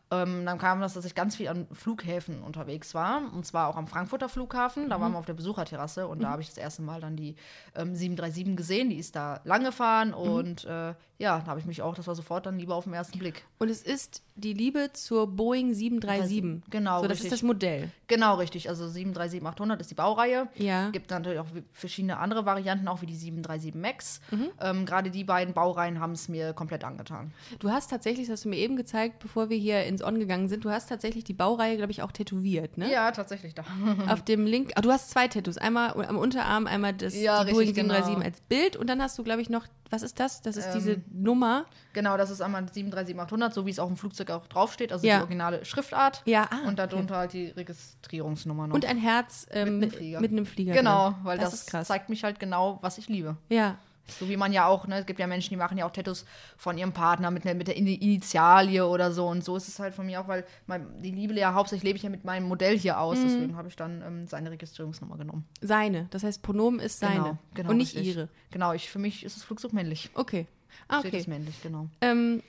Ähm, 0.09 0.45
dann 0.45 0.57
kam 0.57 0.79
das, 0.79 0.93
dass 0.93 1.03
ich 1.05 1.15
ganz 1.15 1.35
viel 1.35 1.49
an 1.49 1.67
Flughäfen 1.73 2.41
unterwegs 2.41 2.93
war. 2.93 3.21
Und 3.33 3.45
zwar 3.45 3.67
auch 3.67 3.75
am 3.75 3.87
Frankfurter 3.87 4.29
Flughafen. 4.29 4.89
Da 4.89 5.01
waren 5.01 5.11
wir 5.11 5.19
auf 5.19 5.25
der 5.25 5.33
Besucherterrasse 5.33 6.07
und 6.07 6.21
da 6.21 6.29
habe 6.29 6.41
ich 6.41 6.47
das 6.47 6.57
erste 6.57 6.81
Mal 6.81 7.01
dann 7.01 7.15
die 7.17 7.35
ähm, 7.75 7.93
737 7.95 8.55
gesehen. 8.55 8.89
Die 8.89 8.97
ist 8.97 9.15
da 9.15 9.41
lang 9.43 9.63
gefahren 9.65 10.13
und 10.13 10.63
äh, 10.65 10.93
ja, 11.19 11.39
da 11.39 11.47
habe 11.47 11.59
ich 11.59 11.65
mich 11.65 11.81
auch, 11.81 11.95
das 11.95 12.07
war 12.07 12.15
sofort 12.15 12.45
dann 12.45 12.57
lieber 12.59 12.75
auf 12.75 12.83
den 12.85 12.93
ersten 12.93 13.17
Blick. 13.19 13.43
Und 13.57 13.69
es 13.69 13.81
ist 13.81 14.21
die 14.35 14.53
Liebe 14.53 14.91
zur 14.93 15.27
Boeing 15.27 15.73
737. 15.73 16.69
Genau, 16.69 17.01
So, 17.01 17.07
das 17.07 17.13
richtig. 17.13 17.25
ist 17.25 17.31
das 17.33 17.41
Modell. 17.43 17.89
Genau, 18.07 18.35
richtig. 18.35 18.69
Also 18.69 18.85
737-800 18.85 19.79
ist 19.81 19.91
die 19.91 19.95
Baureihe. 19.95 20.47
Ja. 20.55 20.89
Gibt 20.91 21.11
natürlich 21.11 21.39
auch 21.39 21.47
verschiedene 21.73 22.17
andere 22.17 22.45
Varianten, 22.45 22.87
auch 22.87 23.01
wie 23.01 23.05
die 23.05 23.15
737 23.15 23.75
MAX. 23.75 24.21
Mhm. 24.31 24.47
Ähm, 24.61 24.85
Gerade 24.85 25.11
die 25.11 25.23
beiden 25.25 25.53
Baureihen 25.53 25.99
haben 25.99 26.13
es 26.13 26.29
mir 26.29 26.53
komplett 26.53 26.83
angetan. 26.83 27.33
Du 27.59 27.69
hast 27.69 27.89
tatsächlich, 27.89 28.27
das 28.27 28.33
hast 28.37 28.45
du 28.45 28.49
mir 28.49 28.57
eben 28.57 28.75
gezeigt, 28.77 29.19
bevor 29.19 29.49
wir 29.49 29.57
hier 29.57 29.83
ins 29.83 30.01
On 30.03 30.17
gegangen 30.19 30.47
sind, 30.47 30.63
du 30.63 30.69
hast 30.69 30.87
tatsächlich 30.87 31.25
die 31.25 31.33
Baureihe, 31.33 31.75
glaube 31.77 31.91
ich, 31.91 32.01
auch 32.01 32.11
tätowiert, 32.11 32.77
ne? 32.77 32.91
Ja, 32.91 33.11
tatsächlich 33.11 33.53
da. 33.55 33.63
Auf 34.07 34.23
dem 34.23 34.45
Link, 34.45 34.71
ah, 34.75 34.81
du 34.81 34.91
hast 34.91 35.09
zwei 35.09 35.27
Tattoos, 35.27 35.57
einmal 35.57 35.91
am 36.07 36.17
Unterarm, 36.17 36.65
einmal 36.67 36.93
das 36.93 37.13
Ja, 37.15 37.43
Boeing 37.43 37.57
richtig, 37.57 37.75
genau. 37.75 37.93
737 37.95 38.25
als 38.25 38.41
Bild 38.41 38.75
und 38.77 38.87
dann 38.89 39.01
hast 39.01 39.17
du, 39.17 39.23
glaube 39.23 39.41
ich, 39.41 39.49
noch, 39.49 39.65
was 39.89 40.01
ist 40.01 40.19
das? 40.19 40.41
Das 40.41 40.55
ist 40.57 40.71
diese 40.71 40.93
Ähm, 40.93 41.03
Nummer. 41.11 41.65
Genau, 41.93 42.15
das 42.17 42.29
ist 42.29 42.41
einmal 42.41 42.63
737-800, 42.63 43.51
so 43.53 43.65
wie 43.65 43.71
es 43.71 43.79
auch 43.79 43.89
im 43.89 43.97
Flugzeug 43.97 44.29
auch 44.31 44.47
draufsteht, 44.47 44.91
also 44.93 45.05
Ja. 45.05 45.15
die 45.17 45.21
originale 45.21 45.65
Schriftart. 45.65 46.21
Ja, 46.25 46.47
ah, 46.51 46.67
und 46.67 46.77
darunter 46.79 47.17
halt 47.17 47.33
die 47.33 47.47
Registrierungsnummer 48.01 48.67
noch. 48.67 48.75
Und 48.75 48.85
ein 48.85 48.97
Herz 48.97 49.47
ähm, 49.51 49.79
Mit 49.79 49.89
einem 49.91 49.97
Flieger. 49.99 50.19
mit 50.21 50.31
einem 50.31 50.45
Flieger. 50.45 50.73
genau, 50.73 51.09
drin. 51.11 51.19
weil 51.23 51.37
das, 51.37 51.65
krass. 51.65 51.87
zeigt 51.87 52.09
mich 52.09 52.23
halt 52.23 52.39
genau, 52.39 52.79
was 52.81 52.97
ich 52.97 53.07
liebe. 53.09 53.37
Ja. 53.49 53.77
So 54.19 54.29
wie 54.29 54.37
man 54.37 54.53
ja 54.53 54.65
auch, 54.67 54.87
ne, 54.87 54.99
es 54.99 55.05
gibt 55.05 55.19
ja 55.19 55.27
Menschen, 55.27 55.49
die 55.49 55.57
machen 55.57 55.77
ja 55.77 55.85
auch 55.85 55.91
Tattoos 55.91 56.23
von 56.55 56.77
ihrem 56.77 56.93
Partner 56.93 57.29
mit, 57.29 57.43
ne, 57.43 57.53
mit 57.55 57.67
der 57.67 57.75
Ini- 57.75 57.99
Initialie 57.99 58.87
oder 58.87 59.11
so. 59.11 59.27
Und 59.27 59.43
so 59.43 59.57
ist 59.57 59.67
es 59.67 59.79
halt 59.79 59.93
von 59.93 60.05
mir 60.05 60.21
auch, 60.21 60.29
weil 60.29 60.45
mein, 60.65 60.87
die 61.01 61.11
Liebe 61.11 61.33
ja 61.33 61.53
hauptsächlich 61.53 61.83
lebe 61.83 61.97
ich 61.97 62.03
ja 62.03 62.09
mit 62.09 62.23
meinem 62.23 62.47
Modell 62.47 62.77
hier 62.79 62.93
Mhm. 62.93 62.99
aus. 62.99 63.17
Deswegen 63.21 63.57
habe 63.57 63.67
ich 63.67 63.75
dann 63.75 64.01
ähm, 64.01 64.25
seine 64.27 64.49
Registrierungsnummer 64.51 65.17
genommen. 65.17 65.43
Seine. 65.59 66.07
Das 66.11 66.23
heißt, 66.23 66.41
Pronomen 66.41 66.79
ist 66.79 66.99
seine. 66.99 67.15
Genau, 67.15 67.37
genau, 67.53 67.69
und 67.71 67.77
nicht 67.77 67.95
richtig. 67.97 68.15
ihre. 68.15 68.29
Genau, 68.51 68.71
ich, 68.71 68.89
für 68.89 68.99
mich 68.99 69.25
ist 69.25 69.35
das 69.35 69.43
Flugzeug 69.43 69.73
männlich. 69.73 70.09
Okay. 70.13 70.47
Ah, 70.87 70.99
Steht 70.99 71.13
okay. 71.13 71.21
es 71.21 71.27
männlich, 71.27 71.55
genau. 71.61 71.87
Ähm, 72.01 72.41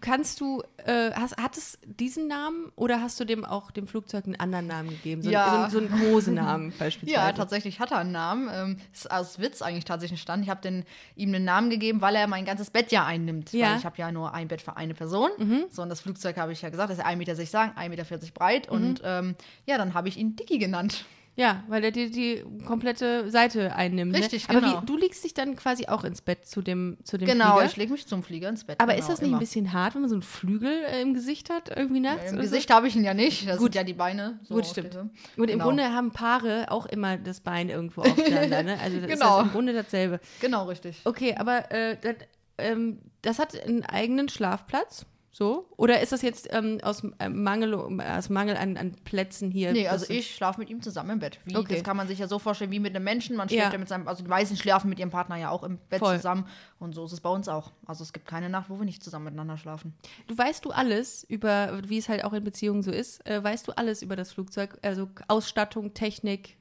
kannst 0.00 0.40
du, 0.40 0.62
äh, 0.84 1.10
hast, 1.12 1.36
hat 1.36 1.56
es 1.56 1.78
diesen 1.84 2.28
Namen 2.28 2.70
oder 2.76 3.00
hast 3.00 3.18
du 3.18 3.24
dem 3.24 3.44
auch 3.44 3.70
dem 3.70 3.86
Flugzeug 3.88 4.24
einen 4.24 4.36
anderen 4.36 4.66
Namen 4.68 4.90
gegeben? 4.90 5.22
So, 5.22 5.30
Ja. 5.30 5.68
so, 5.68 5.80
so 5.80 5.86
einen 5.86 6.00
Kosenamen 6.00 6.72
beispielsweise. 6.78 7.12
Ja, 7.26 7.32
tatsächlich 7.32 7.80
hat 7.80 7.90
er 7.90 7.98
einen 7.98 8.12
Namen. 8.12 8.48
Ähm, 8.52 8.76
ist 8.92 9.10
aus 9.10 9.38
Witz 9.40 9.62
eigentlich 9.62 9.84
tatsächlich 9.84 10.18
entstanden. 10.18 10.44
Ich 10.44 10.50
habe 10.50 10.84
ihm 11.16 11.34
einen 11.34 11.44
Namen 11.44 11.70
gegeben, 11.70 12.00
weil 12.00 12.14
er 12.14 12.26
mein 12.28 12.44
ganzes 12.44 12.70
Bett 12.70 12.92
ja 12.92 13.04
einnimmt. 13.04 13.52
Ja. 13.52 13.66
Mhm. 13.66 13.70
Weil 13.72 13.78
ich 13.78 13.84
habe 13.84 13.98
ja 13.98 14.12
nur 14.12 14.32
ein 14.32 14.48
Bett 14.48 14.62
für 14.62 14.76
eine 14.76 14.94
Person. 14.94 15.30
So, 15.70 15.82
und 15.82 15.88
das 15.88 16.00
Flugzeug 16.00 16.36
habe 16.36 16.52
ich 16.52 16.62
ja 16.62 16.68
gesagt, 16.68 16.90
das 16.90 16.98
ist 16.98 17.04
1,60 17.04 17.16
Meter 17.16 17.34
lang, 17.52 17.72
1,40 17.76 17.88
Meter 17.88 18.04
breit. 18.32 18.70
Mhm. 18.70 18.76
Und 18.76 19.00
ähm, 19.04 19.34
ja, 19.66 19.78
dann 19.78 19.94
habe 19.94 20.08
ich 20.08 20.16
ihn 20.16 20.36
Dicky 20.36 20.58
genannt. 20.58 21.04
Ja, 21.38 21.64
weil 21.68 21.84
er 21.84 21.90
dir 21.90 22.10
die 22.10 22.42
komplette 22.64 23.30
Seite 23.30 23.76
einnimmt. 23.76 24.16
Richtig, 24.16 24.48
ne? 24.48 24.56
Aber 24.56 24.66
genau. 24.66 24.82
wie, 24.82 24.86
du 24.86 24.96
legst 24.96 25.22
dich 25.22 25.34
dann 25.34 25.54
quasi 25.54 25.86
auch 25.86 26.02
ins 26.02 26.22
Bett 26.22 26.46
zu 26.46 26.62
dem, 26.62 26.96
zu 27.04 27.18
dem 27.18 27.28
Genau, 27.28 27.52
Flieger. 27.56 27.66
ich 27.66 27.76
lege 27.76 27.92
mich 27.92 28.06
zum 28.06 28.22
Flieger 28.22 28.48
ins 28.48 28.64
Bett. 28.64 28.80
Aber 28.80 28.92
genau, 28.94 29.02
ist 29.02 29.10
das 29.10 29.20
nicht 29.20 29.28
immer. 29.28 29.36
ein 29.36 29.40
bisschen 29.40 29.72
hart, 29.74 29.94
wenn 29.94 30.00
man 30.00 30.08
so 30.08 30.16
einen 30.16 30.22
Flügel 30.22 30.72
äh, 30.90 31.02
im 31.02 31.12
Gesicht 31.12 31.50
hat, 31.50 31.68
irgendwie 31.76 32.00
nachts? 32.00 32.30
Im 32.30 32.36
oder 32.36 32.42
Gesicht 32.44 32.70
habe 32.72 32.88
ich 32.88 32.96
ihn 32.96 33.04
ja 33.04 33.12
nicht. 33.12 33.46
Das 33.46 33.58
Gut. 33.58 33.74
sind 33.74 33.74
ja 33.74 33.84
die 33.84 33.92
Beine. 33.92 34.40
So 34.44 34.54
Gut, 34.54 34.64
stimmt. 34.66 34.94
diese- 34.94 35.10
So? 35.36 35.42
Und 35.42 35.50
im 35.50 35.58
Genau. 35.58 35.64
Grunde 35.64 35.92
haben 35.92 36.10
Paare 36.10 36.66
auch 36.70 36.86
immer 36.86 37.18
das 37.18 37.40
Bein 37.40 37.68
irgendwo 37.68 38.00
aufeinander, 38.00 38.62
ne? 38.62 38.78
Also 38.82 38.98
das 39.00 39.10
Genau. 39.10 39.26
ist 39.26 39.36
das 39.36 39.42
im 39.44 39.52
Grunde 39.52 39.72
dasselbe. 39.74 40.20
Genau, 40.40 40.64
richtig. 40.68 41.02
Okay, 41.04 41.34
aber 41.36 41.70
äh, 41.70 41.98
das, 42.00 42.14
ähm, 42.56 42.98
das 43.20 43.38
hat 43.38 43.60
einen 43.62 43.84
eigenen 43.84 44.30
Schlafplatz, 44.30 45.04
so? 45.36 45.68
Oder 45.76 46.00
ist 46.00 46.12
das 46.12 46.22
jetzt 46.22 46.48
ähm, 46.50 46.78
aus 46.82 47.02
äh, 47.18 47.28
Mangel, 47.28 47.74
aus 47.74 48.30
Mangel 48.30 48.56
an, 48.56 48.78
an 48.78 48.96
Plätzen 49.04 49.50
hier? 49.50 49.70
Nee, 49.72 49.86
also 49.86 50.10
ich 50.10 50.34
schlafe 50.34 50.58
mit 50.58 50.70
ihm 50.70 50.80
zusammen 50.80 51.10
im 51.10 51.18
Bett. 51.18 51.38
Wie, 51.44 51.54
Okay. 51.54 51.74
Das 51.74 51.84
kann 51.84 51.94
man 51.96 52.08
sich 52.08 52.18
ja 52.18 52.26
so 52.26 52.38
vorstellen 52.38 52.70
wie 52.70 52.80
mit 52.80 52.96
einem 52.96 53.04
Menschen. 53.04 53.36
Man 53.36 53.46
schläft 53.50 53.64
Ja. 53.66 53.70
ja. 53.72 53.78
mit 53.78 53.86
seinem, 53.86 54.08
also 54.08 54.22
die 54.22 54.30
meisten 54.30 54.56
schlafen 54.56 54.88
mit 54.88 54.98
ihrem 54.98 55.10
Partner 55.10 55.36
ja 55.36 55.50
auch 55.50 55.62
im 55.62 55.76
Bett 55.90 55.98
Voll. 55.98 56.16
zusammen. 56.16 56.46
Und 56.78 56.94
so 56.94 57.04
ist 57.04 57.12
es 57.12 57.20
bei 57.20 57.28
uns 57.28 57.48
auch. 57.48 57.72
Also 57.84 58.02
es 58.02 58.14
gibt 58.14 58.26
keine 58.26 58.48
Nacht, 58.48 58.70
wo 58.70 58.78
wir 58.78 58.86
nicht 58.86 59.02
zusammen 59.04 59.26
miteinander 59.26 59.58
schlafen. 59.58 59.92
Du 60.26 60.38
weißt 60.38 60.64
du 60.64 60.70
alles 60.70 61.22
über, 61.24 61.82
wie 61.86 61.98
es 61.98 62.08
halt 62.08 62.24
auch 62.24 62.32
in 62.32 62.42
Beziehungen 62.42 62.82
so 62.82 62.90
ist, 62.90 63.26
äh, 63.26 63.44
weißt 63.44 63.68
du 63.68 63.72
alles 63.72 64.00
über 64.00 64.16
das 64.16 64.32
Flugzeug, 64.32 64.78
also 64.80 65.08
Ausstattung, 65.28 65.92
Technik. 65.92 66.56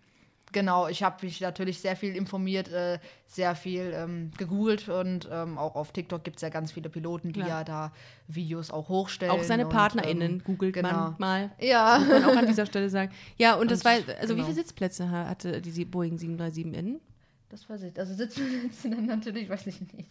Genau, 0.52 0.88
ich 0.88 1.04
habe 1.04 1.26
mich 1.26 1.42
natürlich 1.42 1.80
sehr 1.80 1.96
viel 1.98 2.16
informiert, 2.16 2.70
äh, 2.70 3.00
sehr 3.28 3.56
viel 3.56 3.92
ähm, 3.94 4.32
gegoogelt 4.38 4.88
und 4.88 5.28
ähm, 5.30 5.58
auch 5.58 5.76
auf 5.76 5.92
TikTok 5.92 6.24
gibt 6.24 6.38
es 6.38 6.44
ja 6.44 6.50
ganz 6.50 6.72
viele 6.72 6.90
Piloten, 6.90 7.34
die 7.34 7.42
ja 7.42 7.64
da 7.66 7.92
Videos 8.28 8.72
auch 8.72 8.88
hochstellen. 8.88 9.34
Auch 9.34 9.44
seine 9.44 9.66
und, 9.66 9.74
PartnerInnen 9.74 10.32
ähm, 10.34 10.44
googelt 10.46 10.74
genau. 10.74 10.92
man 10.94 11.16
mal. 11.18 11.52
Ja. 11.60 11.98
Kann 11.98 12.08
man 12.08 12.24
auch 12.26 12.38
an 12.38 12.48
dieser 12.48 12.66
Stelle 12.68 12.90
sagen. 12.90 13.12
Ja, 13.38 13.56
und 13.56 13.70
das 13.70 13.80
Und- 13.80 13.86
war, 13.86 13.92
also 14.20 14.34
wie 14.34 14.38
genau. 14.38 14.44
viele 14.46 14.56
Sitzplätze 14.56 15.10
ha- 15.12 15.28
hatte 15.28 15.62
diese 15.62 15.86
Boeing 15.86 16.18
737 16.18 16.74
innen? 16.80 17.02
Das 17.50 17.70
weiß 17.70 17.82
ich. 17.84 18.00
Also 18.00 18.14
sitzen 18.14 18.70
dann 18.84 19.06
natürlich, 19.08 19.50
weiß 19.50 19.68
ich 19.68 19.82
nicht. 19.94 20.10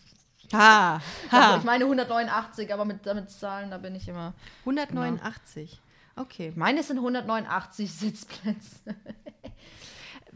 Ha, 0.53 1.01
Also 1.31 1.59
ich 1.59 1.65
meine 1.65 1.85
189, 1.85 2.73
aber 2.75 2.85
mit, 2.85 3.07
damit 3.07 3.31
Zahlen, 3.31 3.71
da 3.71 3.79
bin 3.79 3.95
ich 3.95 4.07
immer. 4.09 4.35
189. 4.67 5.81
Okay. 6.17 6.49
Ich 6.51 6.57
meine, 6.57 6.83
sind 6.83 6.99
189 6.99 7.91
Sitzplätze. 7.93 8.81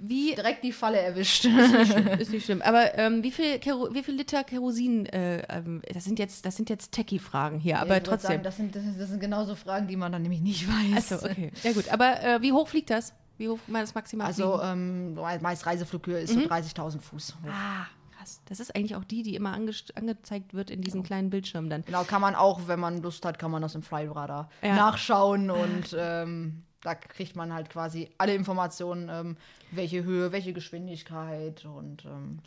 Wie, 0.01 0.35
Direkt 0.35 0.63
die 0.65 0.73
Falle 0.73 0.99
erwischt. 0.99 1.45
ist 2.19 2.31
nicht 2.31 2.45
schlimm, 2.45 2.63
aber 2.63 2.97
ähm, 2.99 3.23
wie, 3.23 3.31
viel 3.33 3.59
Kero, 3.59 3.89
wie 3.93 4.03
viel 4.03 4.15
Liter 4.15 4.45
Kerosin, 4.45 5.07
äh, 5.07 5.43
ähm, 5.49 5.83
das 5.93 6.05
sind 6.05 6.19
jetzt, 6.19 6.47
das 6.47 6.57
sind 6.57 6.71
jetzt 6.71 6.93
Techie-Fragen 6.93 7.59
hier, 7.59 7.79
aber 7.81 7.87
ich 7.97 8.03
würd 8.03 8.07
trotzdem. 8.07 8.31
Sagen, 8.31 8.43
das, 8.45 8.57
sind, 8.57 8.75
das, 8.77 8.83
sind- 8.85 9.01
das 9.01 9.09
sind 9.11 9.21
genauso 9.21 9.55
Fragen, 9.57 9.89
die 9.89 9.97
man 9.97 10.13
dann 10.13 10.23
nämlich 10.23 10.41
nicht 10.41 10.69
weiß. 10.69 11.13
Achso, 11.13 11.27
okay. 11.27 11.51
Ja 11.65 11.73
gut, 11.73 11.89
aber 11.89 12.23
äh, 12.23 12.43
wie 12.43 12.53
hoch 12.53 12.69
fliegt 12.69 12.91
das? 12.91 13.13
Wie 13.39 13.49
hoch 13.49 13.59
mal 13.67 13.81
das 13.81 13.95
maximal 13.95 14.27
Also, 14.29 14.61
ähm, 14.63 15.15
meist 15.15 15.67
Reiseflughöhe 15.67 16.21
ist 16.21 16.35
Mhm. 16.37 16.43
so 16.43 16.49
30.000 16.49 17.01
Fuß. 17.01 17.35
hoch. 17.43 17.49
Ah, 17.51 17.87
krass. 18.17 18.41
Das 18.47 18.59
ist 18.61 18.75
eigentlich 18.75 18.97
auch 18.97 19.05
die, 19.05 19.23
die 19.23 19.35
immer 19.37 19.53
ange 19.53 19.73
angezeigt 19.95 20.55
wird 20.55 20.71
in 20.71 20.81
diesen 20.83 21.03
kleinen 21.03 21.31
Bildschirmen 21.31 21.71
dann. 21.71 21.85
Genau, 21.85 22.05
kann 22.05 22.21
man 22.21 22.35
auch, 22.35 22.63
wenn 22.67 22.81
man 22.81 23.01
Lust 23.03 23.25
hat, 23.25 23.39
kann 23.39 23.51
man 23.51 23.63
das 23.63 23.75
im 23.75 23.83
Flyradar 23.83 24.49
Ja. 24.63 24.75
nachschauen 24.75 25.51
und 25.51 25.95
ähm, 25.97 26.65
da 26.83 26.95
kriegt 26.95 27.37
man 27.37 27.53
halt 27.53 27.71
quasi 27.71 28.11
alle 28.19 28.35
Informationen, 28.35 29.09
ähm, 29.11 29.37
welche 29.71 30.05
Höhe, 30.05 30.33
welche 30.33 30.53
Geschwindigkeit 30.53 31.65
und 31.65 32.05
ähm, 32.05 32.39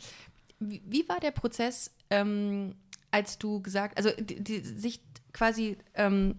Wie, 0.58 0.82
wie 0.86 1.08
war 1.08 1.20
der 1.20 1.32
Prozess, 1.32 1.90
ähm, 2.10 2.74
als 3.10 3.38
du 3.38 3.60
gesagt, 3.60 3.98
also 3.98 4.10
die, 4.18 4.42
die, 4.42 4.60
sich 4.60 5.00
quasi 5.32 5.76
ähm, 5.94 6.36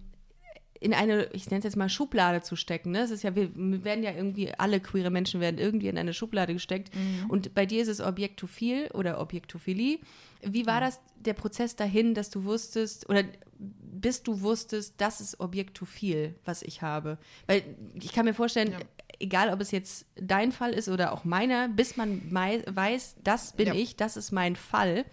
in 0.80 0.92
eine, 0.92 1.26
ich 1.32 1.46
nenne 1.46 1.58
es 1.58 1.64
jetzt 1.64 1.76
mal 1.76 1.88
Schublade 1.88 2.42
zu 2.42 2.56
stecken. 2.56 2.90
Ne? 2.90 3.00
Es 3.00 3.10
ist 3.10 3.22
ja, 3.22 3.34
wir 3.34 3.54
werden 3.84 4.04
ja 4.04 4.12
irgendwie, 4.12 4.52
alle 4.52 4.80
queere 4.80 5.10
Menschen 5.10 5.40
werden 5.40 5.58
irgendwie 5.58 5.88
in 5.88 5.96
eine 5.96 6.12
Schublade 6.12 6.52
gesteckt. 6.52 6.90
Und 7.28 7.54
bei 7.54 7.64
dir 7.64 7.80
ist 7.80 7.88
es 7.88 8.02
Objektophil 8.02 8.90
oder 8.92 9.18
Objektophilie. 9.18 9.98
Wie 10.46 10.66
war 10.66 10.80
das, 10.80 11.00
der 11.16 11.34
Prozess 11.34 11.76
dahin, 11.76 12.14
dass 12.14 12.30
du 12.30 12.44
wusstest, 12.44 13.08
oder 13.08 13.22
bis 13.58 14.22
du 14.22 14.40
wusstest, 14.42 14.94
das 14.98 15.20
ist 15.20 15.40
Objektophil, 15.40 16.34
was 16.44 16.62
ich 16.62 16.82
habe? 16.82 17.18
Weil 17.46 17.62
ich 17.94 18.12
kann 18.12 18.24
mir 18.26 18.34
vorstellen, 18.34 18.72
Ja. 18.72 18.78
egal 19.20 19.52
ob 19.52 19.60
es 19.60 19.70
jetzt 19.70 20.06
dein 20.16 20.52
Fall 20.52 20.72
ist 20.72 20.88
oder 20.88 21.12
auch 21.12 21.24
meiner, 21.24 21.68
bis 21.68 21.96
man 21.96 22.20
weiß, 22.30 23.16
das 23.22 23.52
bin 23.52 23.68
Ja. 23.68 23.74
ich, 23.74 23.96
das 23.96 24.16
ist 24.16 24.32
mein 24.32 24.56
Fall, 24.56 25.04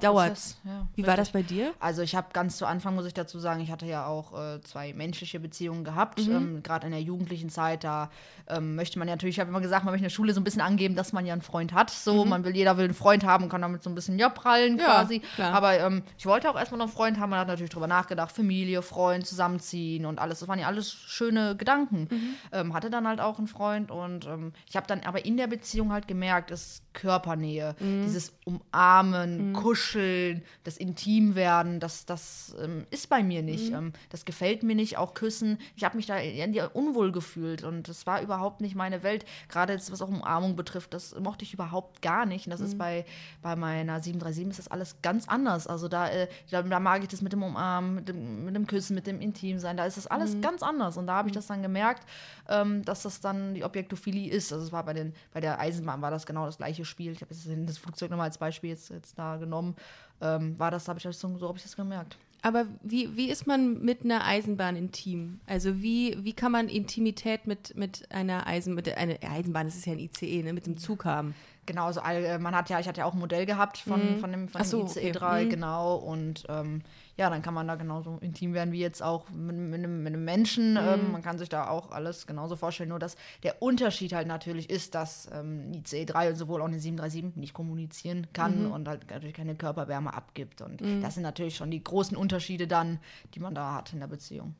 dauert. 0.00 0.28
Prozess. 0.28 0.56
Ja, 0.64 0.86
Wie 0.94 1.04
war 1.06 1.16
das 1.16 1.34
richtig. 1.34 1.48
bei 1.48 1.54
dir? 1.54 1.74
Also 1.80 2.02
ich 2.02 2.14
habe 2.14 2.28
ganz 2.32 2.58
zu 2.58 2.66
Anfang, 2.66 2.94
muss 2.94 3.06
ich 3.06 3.14
dazu 3.14 3.38
sagen, 3.40 3.60
ich 3.60 3.70
hatte 3.72 3.86
ja 3.86 4.06
auch 4.06 4.38
äh, 4.38 4.60
zwei 4.62 4.92
menschliche 4.92 5.40
Beziehungen 5.40 5.82
gehabt. 5.82 6.24
Mhm. 6.26 6.34
Ähm, 6.34 6.62
Gerade 6.62 6.86
in 6.86 6.92
der 6.92 7.02
jugendlichen 7.02 7.48
Zeit, 7.50 7.82
da 7.82 8.10
ähm, 8.46 8.76
möchte 8.76 8.98
man 9.00 9.08
ja 9.08 9.14
natürlich, 9.14 9.36
ich 9.36 9.40
habe 9.40 9.50
immer 9.50 9.60
gesagt, 9.60 9.84
man 9.84 9.92
möchte 9.92 10.04
in 10.04 10.10
der 10.10 10.14
Schule 10.14 10.32
so 10.32 10.40
ein 10.40 10.44
bisschen 10.44 10.60
angeben, 10.60 10.94
dass 10.94 11.12
man 11.12 11.26
ja 11.26 11.32
einen 11.32 11.42
Freund 11.42 11.72
hat. 11.72 11.90
So, 11.90 12.24
man 12.24 12.44
will, 12.44 12.54
jeder 12.54 12.76
will 12.76 12.84
einen 12.84 12.94
Freund 12.94 13.24
haben 13.24 13.44
und 13.44 13.50
kann 13.50 13.62
damit 13.62 13.82
so 13.82 13.90
ein 13.90 13.94
bisschen 13.96 14.18
ja 14.18 14.28
prallen 14.28 14.67
Mhm. 14.74 14.78
Ja, 14.80 14.86
quasi. 14.86 15.20
klar. 15.20 15.52
Aber 15.54 15.78
ähm, 15.78 16.02
ich 16.18 16.26
wollte 16.26 16.50
auch 16.50 16.56
erstmal 16.56 16.78
noch 16.78 16.86
einen 16.86 16.94
Freund 16.94 17.18
haben, 17.20 17.30
man 17.30 17.38
hat 17.40 17.48
natürlich 17.48 17.70
drüber 17.70 17.86
nachgedacht, 17.86 18.32
Familie, 18.32 18.82
Freund, 18.82 19.26
zusammenziehen 19.26 20.04
und 20.06 20.18
alles. 20.18 20.40
Das 20.40 20.48
waren 20.48 20.58
ja 20.58 20.66
alles 20.66 20.92
schöne 20.92 21.56
Gedanken. 21.56 22.08
Mhm. 22.10 22.34
Ähm, 22.52 22.74
hatte 22.74 22.90
dann 22.90 23.06
halt 23.06 23.20
auch 23.20 23.38
einen 23.38 23.46
Freund 23.48 23.90
und 23.90 24.26
ähm, 24.26 24.52
ich 24.68 24.76
habe 24.76 24.86
dann 24.86 25.00
aber 25.00 25.24
in 25.24 25.36
der 25.36 25.46
Beziehung 25.46 25.92
halt 25.92 26.08
gemerkt, 26.08 26.50
es 26.50 26.82
Körpernähe, 26.92 27.76
Mhm. 27.78 28.02
dieses 28.02 28.32
Umarmen, 28.44 29.52
Kuscheln, 29.52 30.42
das 30.64 30.76
Intimwerden, 30.76 31.80
das, 31.80 32.06
das 32.06 32.54
ähm, 32.62 32.86
ist 32.90 33.08
bei 33.08 33.22
mir 33.22 33.40
Mhm. 33.40 33.46
nicht. 33.46 33.72
Ähm, 33.72 33.92
das 34.10 34.24
gefällt 34.24 34.62
mir 34.62 34.74
nicht, 34.74 34.96
auch 34.98 35.14
Küssen. 35.14 35.58
Ich 35.76 35.84
habe 35.84 35.96
mich 35.96 36.06
da 36.06 36.18
irgendwie 36.20 36.62
unwohl 36.72 37.12
gefühlt 37.12 37.62
und 37.64 37.88
das 37.88 38.06
war 38.06 38.20
überhaupt 38.22 38.60
nicht 38.60 38.74
meine 38.74 39.02
Welt. 39.02 39.24
Gerade 39.48 39.72
jetzt, 39.72 39.92
was 39.92 40.02
auch 40.02 40.08
Umarmung 40.08 40.56
betrifft, 40.56 40.92
das 40.94 41.14
mochte 41.18 41.44
ich 41.44 41.54
überhaupt 41.54 42.02
gar 42.02 42.26
nicht. 42.26 42.46
Und 42.46 42.50
das 42.50 42.60
Mhm. 42.60 42.66
ist 42.66 42.78
bei, 42.78 43.04
bei 43.42 43.56
meiner 43.56 44.00
737 44.00 44.47
ist 44.50 44.58
das 44.58 44.68
alles 44.68 44.96
ganz 45.02 45.28
anders. 45.28 45.66
Also 45.66 45.88
da, 45.88 46.08
äh, 46.08 46.28
da, 46.50 46.62
da 46.62 46.80
mag 46.80 47.02
ich 47.02 47.08
das 47.08 47.22
mit 47.22 47.32
dem 47.32 47.42
Umarmen, 47.42 47.94
mit 47.94 48.08
dem, 48.08 48.44
mit 48.44 48.54
dem 48.56 48.66
Küssen, 48.66 48.94
mit 48.94 49.06
dem 49.06 49.20
Intimsein. 49.20 49.76
Da 49.76 49.86
ist 49.86 49.96
das 49.96 50.06
alles 50.06 50.34
Mhm. 50.34 50.40
ganz 50.42 50.62
anders. 50.62 50.96
Und 50.96 51.06
da 51.06 51.14
habe 51.16 51.28
ich 51.28 51.34
das 51.34 51.46
dann 51.46 51.62
gemerkt, 51.62 52.06
ähm, 52.48 52.84
dass 52.84 53.02
das 53.02 53.20
dann 53.20 53.54
die 53.54 53.64
Objektophilie 53.64 54.30
ist. 54.30 54.52
Also 54.52 54.64
es 54.66 54.72
war 54.72 54.84
bei, 54.84 54.92
den, 54.94 55.14
bei 55.32 55.40
der 55.40 55.58
Eisenbahn 55.60 56.00
war 56.02 56.10
das 56.10 56.26
genau 56.26 56.46
das 56.46 56.56
gleiche 56.58 56.84
Spiel. 56.84 57.12
Ich 57.12 57.20
habe 57.22 57.34
das 57.66 57.78
Flugzeug 57.78 58.10
nochmal 58.10 58.26
als 58.28 58.38
Beispiel 58.38 58.70
jetzt, 58.70 58.90
jetzt 58.90 59.18
da 59.18 59.36
genommen. 59.36 59.76
Ähm, 60.20 60.58
war 60.58 60.70
das, 60.70 60.88
habe 60.88 60.98
ich 60.98 61.04
das 61.04 61.18
so, 61.20 61.36
so 61.38 61.48
habe 61.48 61.58
ich 61.58 61.62
das 61.64 61.76
gemerkt. 61.76 62.16
Aber 62.42 62.66
wie, 62.82 63.16
wie 63.16 63.30
ist 63.30 63.46
man 63.46 63.82
mit 63.82 64.04
einer 64.04 64.24
Eisenbahn 64.24 64.76
intim? 64.76 65.40
Also 65.46 65.82
wie, 65.82 66.16
wie 66.22 66.32
kann 66.32 66.52
man 66.52 66.68
Intimität 66.68 67.46
mit, 67.46 67.76
mit 67.76 68.10
einer 68.12 68.46
Eisen, 68.46 68.74
mit 68.74 68.96
einer 68.96 69.16
Eisenbahn, 69.22 69.66
das 69.66 69.76
ist 69.76 69.86
ja 69.86 69.92
ein 69.92 69.98
ICE, 69.98 70.42
ne, 70.44 70.52
mit 70.52 70.66
dem 70.66 70.78
Zug 70.78 71.04
haben? 71.04 71.34
Genau, 71.66 71.86
also 71.86 72.00
äh, 72.00 72.38
man 72.38 72.54
hat 72.54 72.70
ja, 72.70 72.78
ich 72.80 72.88
hatte 72.88 73.00
ja 73.00 73.04
auch 73.06 73.12
ein 73.12 73.18
Modell 73.18 73.44
gehabt 73.44 73.78
von, 73.78 74.18
von 74.20 74.30
dem, 74.30 74.48
von 74.48 74.64
so, 74.64 74.78
dem 74.78 74.86
okay. 74.86 75.08
ICE 75.08 75.12
3, 75.12 75.44
Mhm. 75.44 75.50
genau. 75.50 75.96
Und 75.96 76.44
ähm, 76.48 76.82
ja, 77.18 77.28
dann 77.30 77.42
kann 77.42 77.52
man 77.52 77.66
da 77.66 77.74
genauso 77.74 78.18
intim 78.20 78.54
werden 78.54 78.72
wie 78.72 78.78
jetzt 78.78 79.02
auch 79.02 79.28
mit, 79.30 79.56
mit, 79.56 79.74
einem, 79.74 80.04
mit 80.04 80.14
einem 80.14 80.24
Menschen. 80.24 80.78
Ähm, 80.80 81.10
man 81.10 81.20
kann 81.20 81.36
sich 81.36 81.48
da 81.48 81.68
auch 81.68 81.90
alles 81.90 82.28
genauso 82.28 82.54
vorstellen. 82.54 82.90
Nur 82.90 83.00
dass 83.00 83.16
der 83.42 83.60
Unterschied 83.60 84.12
halt 84.12 84.28
natürlich 84.28 84.70
ist, 84.70 84.94
dass 84.94 85.28
ähm, 85.32 85.72
ein 85.72 85.74
ICE 85.74 86.04
3 86.04 86.30
und 86.30 86.36
sowohl 86.36 86.62
auch 86.62 86.66
eine 86.66 86.78
737 86.78 87.36
nicht 87.36 87.54
kommunizieren 87.54 88.28
kann 88.32 88.70
und 88.70 88.86
halt 88.86 89.10
natürlich 89.10 89.34
keine 89.34 89.56
Körperwärme 89.56 90.14
abgibt. 90.14 90.62
Und 90.62 90.80
das 91.02 91.14
sind 91.14 91.24
natürlich 91.24 91.56
schon 91.56 91.72
die 91.72 91.82
großen 91.82 92.16
Unterschiede 92.16 92.68
dann, 92.68 93.00
die 93.34 93.40
man 93.40 93.54
da 93.54 93.74
hat 93.74 93.92
in 93.92 93.98
der 93.98 94.06
Beziehung. 94.06 94.54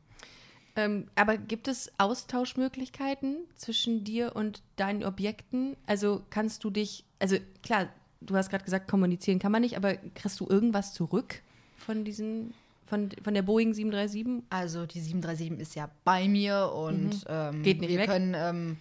Ähm, 0.75 1.07
aber 1.15 1.37
gibt 1.37 1.69
es 1.69 1.93
Austauschmöglichkeiten 1.99 3.39
zwischen 3.55 4.03
dir 4.03 4.35
und 4.35 4.63
deinen 4.77 5.05
Objekten? 5.05 5.77
Also 5.87 6.23
kannst 6.31 6.65
du 6.65 6.71
dich, 6.71 7.05
also 7.21 7.37
klar, 7.63 7.89
du 8.21 8.37
hast 8.37 8.51
gerade 8.51 8.65
gesagt, 8.65 8.89
kommunizieren 8.89 9.39
kann 9.39 9.53
man 9.53 9.63
nicht, 9.63 9.77
aber 9.77 9.95
kriegst 9.97 10.41
du 10.41 10.47
irgendwas 10.49 10.93
zurück 10.93 11.43
von 11.79 12.05
diesen, 12.05 12.53
von, 12.87 13.11
von 13.23 13.35
der 13.35 13.43
Boeing 13.43 13.73
737? 13.75 14.45
Also 14.51 14.87
die 14.87 15.01
737 15.01 15.61
ist 15.61 15.75
ja 15.75 15.89
bei 16.05 16.29
mir 16.29 16.73
und 16.75 17.25
ähm, 17.29 17.59
Mhm. 17.59 17.63
Geht 17.63 17.81
nicht 17.81 17.91
wir 17.91 17.99
weg. 17.99 18.09
können 18.11 18.35
ähm, 18.37 18.77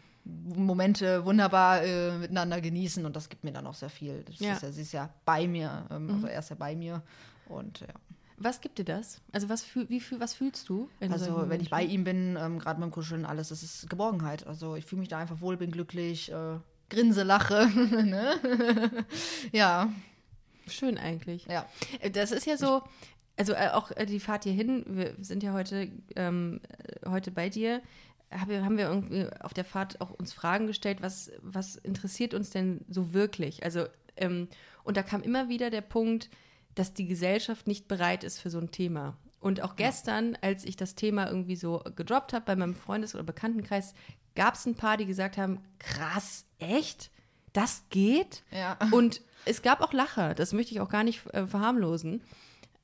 Momente 0.56 1.24
wunderbar 1.26 1.84
äh, 1.84 2.12
miteinander 2.18 2.60
genießen 2.60 3.06
und 3.06 3.16
das 3.16 3.30
gibt 3.30 3.44
mir 3.46 3.52
dann 3.54 3.66
auch 3.66 3.74
sehr 3.76 3.90
viel. 3.90 4.26
Ja. 4.40 4.50
Mhm. 4.50 4.54
ist 4.56 4.62
ja, 4.64 4.72
sie 4.72 4.82
ist 4.82 4.92
ja 4.92 5.10
bei 5.26 5.48
mir, 5.48 5.86
ähm, 5.90 6.10
also 6.14 6.28
er 6.28 6.40
ist 6.40 6.50
ja 6.50 6.56
bei 6.58 6.76
mir 6.76 7.02
und 7.48 7.80
ja. 7.82 7.88
Was 8.40 8.62
gibt 8.62 8.78
dir 8.78 8.86
das? 8.86 9.20
Also 9.32 9.50
was, 9.50 9.64
fühl, 9.64 9.90
wie, 9.90 10.00
fühl, 10.00 10.20
was 10.20 10.36
fühlst 10.36 10.70
du? 10.70 10.90
Also 11.10 11.50
wenn 11.50 11.60
ich 11.60 11.72
bei 11.72 11.82
ihm 11.84 12.04
bin, 12.04 12.38
ähm, 12.40 12.60
gerade 12.60 12.80
beim 12.80 12.92
Kuscheln, 12.92 13.26
alles, 13.26 13.50
das 13.50 13.64
ist 13.64 13.90
Geborgenheit. 13.90 14.46
Also 14.46 14.76
ich 14.76 14.86
fühle 14.86 15.00
mich 15.00 15.10
da 15.10 15.18
einfach 15.18 15.42
wohl, 15.42 15.58
bin 15.58 15.72
glücklich, 15.72 16.32
äh, 16.32 16.60
grinse, 16.90 17.24
lache. 17.24 17.68
ne? 18.06 19.06
ja, 19.52 19.92
Schön 20.70 20.98
eigentlich. 20.98 21.46
ja. 21.46 21.66
Äh, 22.00 22.12
Das 22.12 22.32
ist 22.32 22.46
ja 22.46 22.58
so, 22.58 22.84
also 23.38 23.54
äh, 23.54 23.70
auch 23.70 23.92
äh, 23.92 24.06
die 24.06 24.20
Fahrt 24.20 24.44
hierhin, 24.44 24.84
wir 24.88 25.16
sind 25.22 25.44
ja 25.44 25.54
heute, 25.54 25.92
ähm, 26.16 26.62
äh, 26.70 27.10
heute 27.10 27.32
bei 27.32 27.50
dir, 27.50 27.82
hab, 28.32 28.50
haben 28.50 28.78
wir 28.78 28.88
irgendwie 28.90 29.28
auf 29.42 29.54
der 29.54 29.64
Fahrt 29.64 30.02
auch 30.02 30.12
uns 30.12 30.34
Fragen 30.34 30.68
gestellt, 30.68 31.02
was, 31.02 31.32
was 31.42 31.76
interessiert 31.78 32.34
uns 32.34 32.50
denn 32.50 32.84
so 32.90 33.14
wirklich? 33.14 33.64
Also, 33.64 33.86
ähm, 34.18 34.50
und 34.84 34.98
da 34.98 35.04
kam 35.04 35.22
immer 35.22 35.50
wieder 35.50 35.70
der 35.70 35.82
Punkt, 35.82 36.30
dass 36.76 36.94
die 36.94 37.08
Gesellschaft 37.08 37.68
nicht 37.68 37.88
bereit 37.88 38.24
ist 38.24 38.40
für 38.40 38.50
so 38.50 38.60
ein 38.60 38.72
Thema. 38.72 39.18
Und 39.40 39.62
auch 39.62 39.76
gestern, 39.76 40.38
als 40.42 40.66
ich 40.66 40.76
das 40.76 40.96
Thema 40.96 41.28
irgendwie 41.28 41.56
so 41.56 41.84
gedroppt 41.96 42.34
habe 42.34 42.46
bei 42.46 42.56
meinem 42.56 42.76
Freundes- 42.76 43.14
oder 43.16 43.24
Bekanntenkreis, 43.24 43.94
gab 44.36 44.56
es 44.56 44.66
ein 44.66 44.76
paar, 44.76 44.98
die 44.98 45.06
gesagt 45.06 45.38
haben, 45.38 45.64
krass, 45.80 46.46
echt? 46.60 47.12
Das 47.54 47.84
geht? 47.90 48.44
Ja. 48.52 48.78
Und 48.92 49.22
es 49.48 49.62
gab 49.62 49.82
auch 49.82 49.94
Lacher, 49.94 50.34
das 50.34 50.54
möchte 50.54 50.74
ich 50.74 50.82
auch 50.82 50.90
gar 50.90 51.04
nicht 51.04 51.26
äh, 51.34 51.46
verharmlosen. 51.46 52.22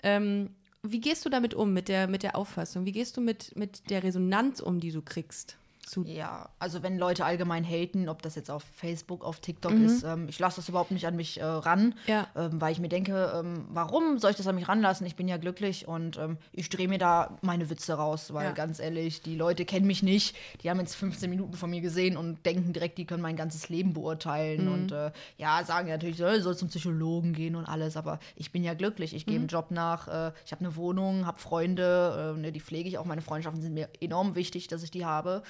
Ähm, 0.02 0.50
wie 0.82 1.00
gehst 1.00 1.26
du 1.26 1.30
damit 1.30 1.54
um, 1.54 1.74
mit 1.74 1.88
der, 1.88 2.08
mit 2.08 2.24
der 2.24 2.36
Auffassung? 2.36 2.86
Wie 2.86 2.92
gehst 2.92 3.16
du 3.16 3.22
mit, 3.22 3.56
mit 3.56 3.90
der 3.90 4.04
Resonanz 4.04 4.60
um, 4.60 4.80
die 4.80 4.92
du 4.92 5.02
kriegst? 5.02 5.58
Ja, 6.06 6.50
also 6.60 6.82
wenn 6.82 6.98
Leute 6.98 7.26
allgemein 7.26 7.64
haten, 7.66 8.08
ob 8.10 8.22
das 8.22 8.36
jetzt 8.36 8.50
auf 8.50 8.64
Facebook, 8.64 9.24
auf 9.24 9.40
TikTok 9.42 9.74
ist, 9.74 10.04
ähm, 10.04 10.28
ich 10.30 10.40
lasse 10.40 10.56
das 10.58 10.70
überhaupt 10.70 10.92
nicht 10.92 11.06
an 11.06 11.16
mich 11.16 11.40
äh, 11.40 11.44
ran, 11.44 11.84
Mhm. 11.88 11.94
Ja. 12.08 12.28
ähm, 12.36 12.62
weil 12.62 12.72
ich 12.72 12.80
mir 12.80 12.88
denke, 12.90 13.32
ähm, 13.36 13.66
warum 13.70 14.18
soll 14.18 14.32
ich 14.32 14.38
das 14.38 14.48
an 14.48 14.56
mich 14.56 14.68
ranlassen? 14.68 15.06
Ich 15.06 15.16
bin 15.16 15.28
ja 15.28 15.38
glücklich 15.38 15.88
und 15.88 16.18
ähm, 16.18 16.38
ich 16.52 16.70
drehe 16.70 16.88
mir 16.88 16.98
da 17.00 17.38
meine 17.42 17.70
Witze 17.70 17.94
raus, 17.96 18.34
weil 18.34 18.46
Ja. 18.48 18.52
ganz 18.54 18.80
ehrlich, 18.80 19.22
die 19.22 19.36
Leute 19.36 19.66
kennen 19.66 19.86
mich 19.86 20.04
nicht, 20.04 20.36
die 20.64 20.70
haben 20.70 20.80
jetzt 20.80 20.96
15 20.96 21.30
Minuten 21.30 21.54
von 21.54 21.70
mir 21.70 21.82
gesehen 21.82 22.16
und 22.18 22.46
denken 22.46 22.72
direkt, 22.74 22.98
die 22.98 23.06
können 23.06 23.22
mein 23.22 23.36
ganzes 23.36 23.68
Leben 23.70 23.94
beurteilen 23.94 24.66
Mhm. 24.68 24.72
und 24.74 24.92
äh, 24.94 25.12
ja, 25.38 25.64
sagen 25.66 25.90
natürlich, 25.90 26.18
so, 26.18 26.40
soll 26.40 26.56
zum 26.58 26.70
Psychologen 26.70 27.34
gehen 27.34 27.56
und 27.56 27.66
alles, 27.66 27.98
aber 27.98 28.20
ich 28.36 28.52
bin 28.52 28.64
ja 28.64 28.74
glücklich, 28.74 29.14
ich 29.14 29.26
gehe 29.26 29.36
Mhm. 29.38 29.44
einen 29.44 29.48
Job 29.50 29.70
nach, 29.72 30.08
äh, 30.08 30.32
ich 30.46 30.52
habe 30.54 30.62
eine 30.62 30.76
Wohnung, 30.78 31.26
habe 31.26 31.40
Freunde, 31.40 32.34
äh, 32.38 32.40
ne, 32.40 32.52
die 32.52 32.62
pflege 32.62 32.88
ich 32.88 32.98
auch, 32.98 33.06
meine 33.06 33.22
Freundschaften 33.22 33.62
sind 33.62 33.74
mir 33.74 33.90
enorm 34.00 34.36
wichtig, 34.36 34.68
dass 34.70 34.82
ich 34.84 34.92
die 34.92 35.06
habe. 35.06 35.44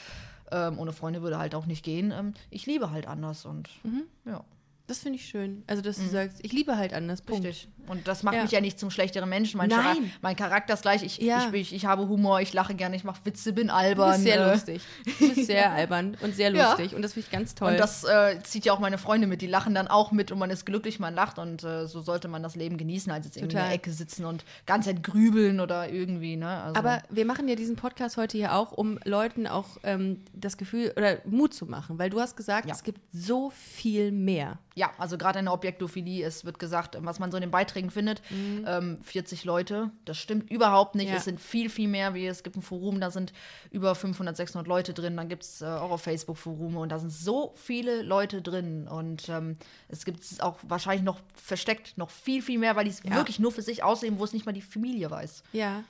Ähm, 0.53 0.77
ohne 0.77 0.93
Freunde 0.93 1.22
würde 1.24 1.39
halt 1.39 1.55
auch 1.55 1.65
nicht 1.65 1.83
gehen. 1.83 2.12
Ähm, 2.12 2.33
ich 2.51 2.65
liebe 2.67 2.91
halt 2.91 3.07
anders 3.07 3.45
und 3.45 3.69
Mhm. 3.83 4.03
ja, 4.25 4.43
Das 4.85 4.99
finde 4.99 5.17
ich 5.17 5.25
schön. 5.25 5.63
Also, 5.67 5.81
dass 5.81 5.95
du 5.95 6.05
sagst, 6.07 6.39
ich 6.41 6.51
liebe 6.51 6.75
halt 6.77 6.93
anders. 6.93 7.21
Punkt. 7.21 7.45
richtig. 7.45 7.69
Und 7.87 8.07
das 8.07 8.23
macht 8.23 8.35
Ja. 8.35 8.43
mich 8.43 8.51
ja 8.51 8.61
nicht 8.61 8.79
zum 8.79 8.91
schlechteren 8.91 9.27
Menschen. 9.29 9.57
Mein, 9.57 9.69
Nein. 9.69 9.79
Chara 9.81 9.97
mein 10.21 10.35
Charakter 10.37 10.73
ist 10.73 10.81
gleich. 10.83 11.03
Ich, 11.03 11.17
Ja. 11.19 11.47
ich, 11.49 11.53
ich, 11.53 11.73
ich 11.73 11.85
habe 11.85 12.07
Humor, 12.07 12.39
ich 12.41 12.53
lache 12.53 12.75
gerne, 12.75 12.95
ich 12.95 13.03
mache 13.03 13.19
Witze, 13.25 13.51
bin 13.53 13.67
Du 13.67 13.73
albern. 13.73 14.11
bist 14.11 14.23
sehr 14.23 14.39
äh, 14.45 14.51
lustig. 14.51 14.81
Du 15.19 15.33
bist 15.33 15.45
sehr 15.47 15.71
albern 15.73 16.17
und 16.21 16.35
sehr 16.35 16.51
Ja. 16.53 16.69
lustig. 16.69 16.95
Und 16.95 17.01
das 17.01 17.13
finde 17.13 17.27
ich 17.27 17.31
ganz 17.31 17.55
toll. 17.55 17.71
Und 17.71 17.79
das 17.79 18.03
äh, 18.03 18.39
zieht 18.43 18.65
ja 18.65 18.73
auch 18.73 18.79
meine 18.79 18.97
Freunde 18.97 19.27
mit. 19.27 19.41
Die 19.41 19.47
lachen 19.47 19.73
dann 19.73 19.87
auch 19.87 20.11
mit 20.11 20.31
und 20.33 20.39
man 20.39 20.49
ist 20.49 20.65
glücklich, 20.65 20.99
man 20.99 21.13
lacht. 21.13 21.39
Und 21.39 21.63
äh, 21.63 21.87
so 21.87 22.01
sollte 22.01 22.27
man 22.27 22.43
das 22.43 22.55
Leben 22.55 22.77
genießen, 22.77 23.11
als 23.11 23.25
jetzt 23.25 23.37
irgendwie 23.37 23.55
in 23.57 23.63
der 23.63 23.71
Ecke 23.73 23.91
sitzen 23.91 24.25
und 24.25 24.43
ganz 24.65 24.85
Zeit 24.85 25.01
grübeln 25.03 25.59
oder 25.61 25.89
irgendwie. 25.89 26.35
Ne? 26.35 26.47
Also, 26.49 26.75
Aber 26.75 27.01
wir 27.09 27.25
machen 27.25 27.47
ja 27.47 27.55
diesen 27.55 27.75
Podcast 27.77 28.15
heute 28.17 28.37
hier 28.37 28.53
auch, 28.55 28.71
um 28.73 28.97
Leuten 29.05 29.47
auch 29.47 29.77
ähm, 29.83 30.21
das 30.33 30.57
Gefühl 30.57 30.93
oder 30.97 31.17
Mut 31.25 31.53
zu 31.53 31.65
machen, 31.65 31.99
weil 31.99 32.09
du 32.09 32.19
hast 32.21 32.35
gesagt, 32.37 32.67
Ja. 32.67 32.73
es 32.75 32.83
gibt 32.83 33.01
so 33.13 33.49
viel 33.49 34.11
mehr. 34.11 34.57
Ja, 34.75 34.92
also 34.98 35.18
gerade 35.18 35.39
in 35.39 35.46
der 35.46 35.53
Objektophilie, 35.53 36.25
es 36.25 36.46
wird 36.46 36.58
gesagt, 36.60 36.98
was 37.00 37.20
man 37.20 37.32
so 37.32 37.38
in 37.38 37.42
den 37.42 37.51
Beiträgen 37.51 37.92
findet, 37.92 38.22
ähm, 38.32 39.00
40 39.03 39.44
Leute, 39.44 39.92
das 40.06 40.18
stimmt 40.18 40.50
überhaupt 40.50 40.96
nicht. 40.96 41.06
Mhm. 41.08 41.12
Ja. 41.12 41.18
Es 41.18 41.25
sind 41.25 41.39
viel, 41.39 41.70
viel 41.70 41.88
mehr. 41.88 42.13
Wie, 42.13 42.25
es 42.25 42.44
gibt 42.44 42.56
ein 42.56 42.62
Forum, 42.62 43.00
da 43.00 43.12
sind 43.12 43.34
über 43.72 43.94
500, 43.96 44.36
600 44.36 44.68
Leute 44.68 44.94
drin. 44.94 45.15
Dann 45.18 45.30
gibt 45.30 45.44
es 45.44 45.62
äh, 45.62 45.65
auch 45.65 45.92
auf 45.92 46.01
Facebook 46.01 46.38
Forume 46.38 46.80
und 46.80 46.89
da 46.89 46.98
sind 47.00 47.12
so 47.12 47.53
viele 47.56 48.01
Leute 48.01 48.42
drin. 48.42 48.88
Und 48.88 49.30
ähm, 49.30 49.58
es 49.89 50.06
gibt 50.06 50.24
auch 50.42 50.58
wahrscheinlich 50.63 51.03
noch 51.03 51.20
versteckt 51.36 51.98
noch 51.98 52.10
viel, 52.10 52.42
viel 52.42 52.58
mehr, 52.60 52.75
weil 52.75 52.86
die 52.86 52.92
es 52.92 53.03
Ja. 53.03 53.15
wirklich 53.15 53.39
nur 53.39 53.51
für 53.51 53.62
sich 53.62 53.84
ausleben, 53.84 54.18
wo 54.20 54.24
es 54.24 54.34
nicht 54.34 54.46
mal 54.46 54.53
die 54.53 54.62
Familie 54.62 55.12
weiß. 55.12 55.44
Ja. 55.53 55.84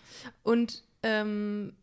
Und 0.44 0.84
ähm, 1.04 1.74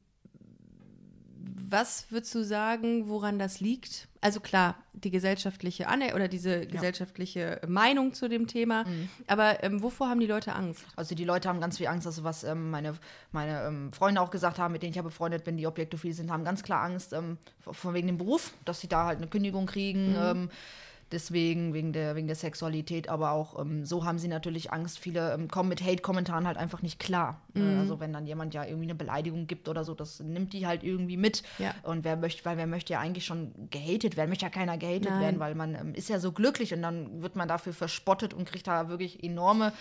was 1.69 2.11
würdest 2.11 2.35
du 2.35 2.45
sagen, 2.45 3.09
woran 3.09 3.39
das 3.39 3.61
liegt? 3.61 4.09
Also 4.21 4.41
klar, 4.41 4.75
die 4.93 5.11
gesellschaftliche 5.11 5.89
Aner 5.89 6.15
oder 6.15 6.29
diese 6.29 6.67
gesellschaftliche 6.67 7.61
Meinung 7.67 8.13
zu 8.13 8.29
dem 8.29 8.47
Thema. 8.47 8.85
Mhm. 8.85 9.09
Aber 9.27 9.63
ähm, 9.63 9.83
wovor 9.83 10.09
haben 10.09 10.21
die 10.21 10.27
Leute 10.27 10.55
Angst? 10.55 10.85
Also 10.97 11.15
die 11.15 11.25
Leute 11.25 11.49
haben 11.49 11.61
ganz 11.61 11.79
viel 11.79 11.87
Angst, 11.87 12.07
also 12.07 12.25
was 12.25 12.45
ähm, 12.45 12.71
meine, 12.71 12.95
meine 13.33 13.63
ähm, 13.63 13.93
Freunde 13.93 14.21
auch 14.21 14.31
gesagt 14.31 14.59
haben, 14.59 14.73
mit 14.73 14.83
denen 14.83 14.91
ich 14.91 14.97
ja 14.97 15.03
befreundet 15.03 15.45
bin, 15.45 15.57
die 15.57 15.67
objektophil 15.67 16.13
sind, 16.13 16.31
haben 16.31 16.45
ganz 16.45 16.63
klar 16.63 16.83
Angst 16.83 17.13
ähm, 17.13 17.39
von 17.61 17.95
wegen 17.95 18.09
dem 18.09 18.19
Beruf, 18.19 18.53
dass 18.65 18.81
sie 18.81 18.89
da 18.89 19.07
halt 19.07 19.19
eine 19.19 19.29
Kündigung 19.29 19.67
kriegen. 19.67 20.15
Ähm, 20.19 20.51
deswegen, 21.13 21.75
wegen 21.75 21.93
der, 21.93 22.15
wegen 22.17 22.27
der 22.27 22.37
Sexualität, 22.37 23.09
aber 23.09 23.33
auch 23.33 23.59
ähm, 23.61 23.85
so 23.85 24.05
haben 24.05 24.19
sie 24.19 24.29
natürlich 24.29 24.73
Angst. 24.73 24.99
Viele 24.99 25.33
ähm, 25.35 25.49
kommen 25.49 25.69
mit 25.69 25.83
Hate-Kommentaren 25.83 26.47
halt 26.47 26.57
einfach 26.57 26.83
nicht 26.83 26.99
klar. 26.99 27.41
Äh, 27.55 27.61
Also 27.79 28.01
wenn 28.01 28.13
dann 28.13 28.27
jemand 28.27 28.55
ja 28.55 28.65
irgendwie 28.65 28.85
eine 28.87 28.95
Beleidigung 28.95 29.47
gibt 29.47 29.69
oder 29.69 29.85
so, 29.85 29.95
das 29.95 30.21
nimmt 30.21 30.53
die 30.53 30.67
halt 30.67 30.83
irgendwie 30.85 31.17
mit. 31.17 31.43
Ja. 31.59 31.75
Und 31.83 32.05
wer 32.05 32.17
möchte, 32.17 32.45
weil 32.45 32.57
wer 32.57 32.67
möchte 32.67 32.93
ja 32.93 33.01
eigentlich 33.01 33.25
schon 33.27 33.53
gehatet 33.71 34.17
werden, 34.17 34.29
möchte 34.29 34.45
ja 34.45 34.51
keiner 34.51 34.79
gehatet 34.79 35.11
Nein. 35.11 35.21
werden, 35.21 35.41
weil 35.41 35.55
man 35.55 35.75
ähm, 35.75 35.95
ist 35.95 36.09
ja 36.09 36.19
so 36.21 36.33
glücklich 36.33 36.73
und 36.75 36.83
dann 36.83 37.23
wird 37.23 37.37
man 37.37 37.49
dafür 37.49 37.73
verspottet 37.73 38.35
und 38.35 38.45
kriegt 38.47 38.67
da 38.67 38.89
wirklich 38.89 39.23
enorme 39.25 39.73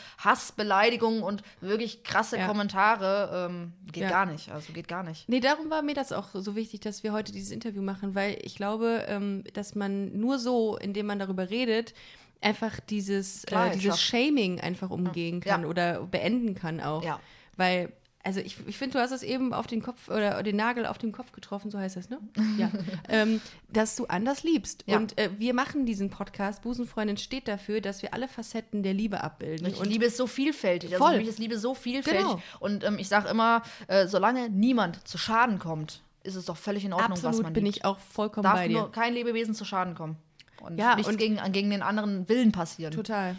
Hassbeleidigungen 0.43 1.21
und 1.23 1.43
wirklich 1.61 2.03
krasse 2.03 2.37
Ja. 2.37 2.47
Kommentare. 2.47 3.47
Ähm, 3.49 3.73
geht 3.91 4.03
Ja. 4.03 4.09
gar 4.09 4.25
nicht, 4.25 4.51
also 4.51 4.73
geht 4.73 4.87
gar 4.87 5.03
nicht. 5.03 5.27
Nee, 5.29 5.39
darum 5.39 5.69
war 5.69 5.81
mir 5.81 5.93
das 5.93 6.11
auch 6.11 6.29
so 6.33 6.55
wichtig, 6.55 6.79
dass 6.81 7.03
wir 7.03 7.11
heute 7.13 7.31
dieses 7.31 7.51
Interview 7.51 7.81
machen, 7.81 8.15
weil 8.15 8.37
ich 8.41 8.55
glaube, 8.55 9.03
ähm, 9.07 9.43
dass 9.53 9.75
man 9.75 10.17
nur 10.19 10.39
so, 10.39 10.77
indem 10.77 11.07
man 11.07 11.18
darüber 11.19 11.49
redet, 11.49 11.93
einfach 12.41 12.79
dieses, 12.79 13.43
äh, 13.43 13.47
Klarheit 13.47 13.75
dieses 13.75 13.99
schafft. 13.99 14.01
Shaming 14.03 14.59
einfach 14.61 14.89
umgehen 14.89 15.41
kann 15.41 15.63
Ja. 15.63 15.67
oder 15.67 16.01
beenden 16.03 16.55
kann 16.55 16.79
auch. 16.79 17.03
Ja. 17.03 17.19
Weil, 17.57 17.91
also 18.23 18.39
ich, 18.39 18.55
ich 18.67 18.77
finde, 18.77 18.93
du 18.97 18.99
hast 18.99 19.11
es 19.11 19.23
eben 19.23 19.53
auf 19.53 19.67
den 19.67 19.81
Kopf 19.81 20.07
oder 20.09 20.41
den 20.43 20.55
Nagel 20.55 20.85
auf 20.85 20.97
den 20.97 21.11
Kopf 21.11 21.31
getroffen, 21.33 21.69
so 21.71 21.77
heißt 21.79 21.97
das, 21.97 22.09
ne? 22.09 22.19
Ja. 22.57 22.71
ähm, 23.09 23.41
dass 23.71 23.95
du 23.95 24.05
anders 24.05 24.43
liebst. 24.43 24.83
Ja. 24.87 24.97
Und 24.97 25.17
äh, 25.17 25.29
wir 25.37 25.53
machen 25.53 25.85
diesen 25.85 26.09
Podcast, 26.09 26.61
Busenfreundin 26.61 27.17
steht 27.17 27.47
dafür, 27.49 27.81
dass 27.81 28.01
wir 28.01 28.13
alle 28.13 28.27
Facetten 28.29 28.83
der 28.83 28.93
Liebe 28.93 29.21
abbilden. 29.23 29.67
Ich 29.67 29.79
Und 29.79 29.87
Liebe 29.87 30.05
ist 30.05 30.15
so 30.17 30.27
vielfältig. 30.27 30.91
Also 30.93 31.03
Voll. 31.03 31.13
für 31.15 31.19
mich 31.19 31.27
ist 31.29 31.39
Liebe 31.39 31.57
so 31.59 31.73
vielfältig. 31.73 32.21
Genau. 32.23 32.41
Und 32.59 32.83
ähm, 32.85 32.97
ich 32.99 33.07
sage 33.09 33.27
immer, 33.29 33.63
äh, 33.87 34.07
solange 34.07 34.49
niemand 34.49 35.05
zu 35.07 35.17
Schaden 35.17 35.59
kommt, 35.59 36.01
ist 36.23 36.35
es 36.35 36.45
doch 36.45 36.57
völlig 36.57 36.83
in 36.85 36.93
Ordnung, 36.93 37.11
was 37.11 37.25
absolut 37.25 37.43
man 37.43 37.53
bin 37.53 37.65
liebt. 37.65 37.77
ich 37.77 37.85
auch 37.85 37.99
vollkommen 37.99 38.43
Darf 38.43 38.55
bei 38.55 38.67
dir. 38.67 38.77
nur 38.79 38.91
kein 38.91 39.13
Lebewesen 39.13 39.53
zu 39.55 39.63
Schaden 39.65 39.95
kommen. 39.95 40.17
Und 40.61 40.77
Ja, 40.77 40.95
nichts 40.95 41.09
und- 41.11 41.17
gegen, 41.17 41.39
gegen 41.51 41.69
den 41.69 41.81
anderen 41.81 42.27
Willen 42.29 42.51
passieren. 42.51 42.93
Total. 42.93 43.35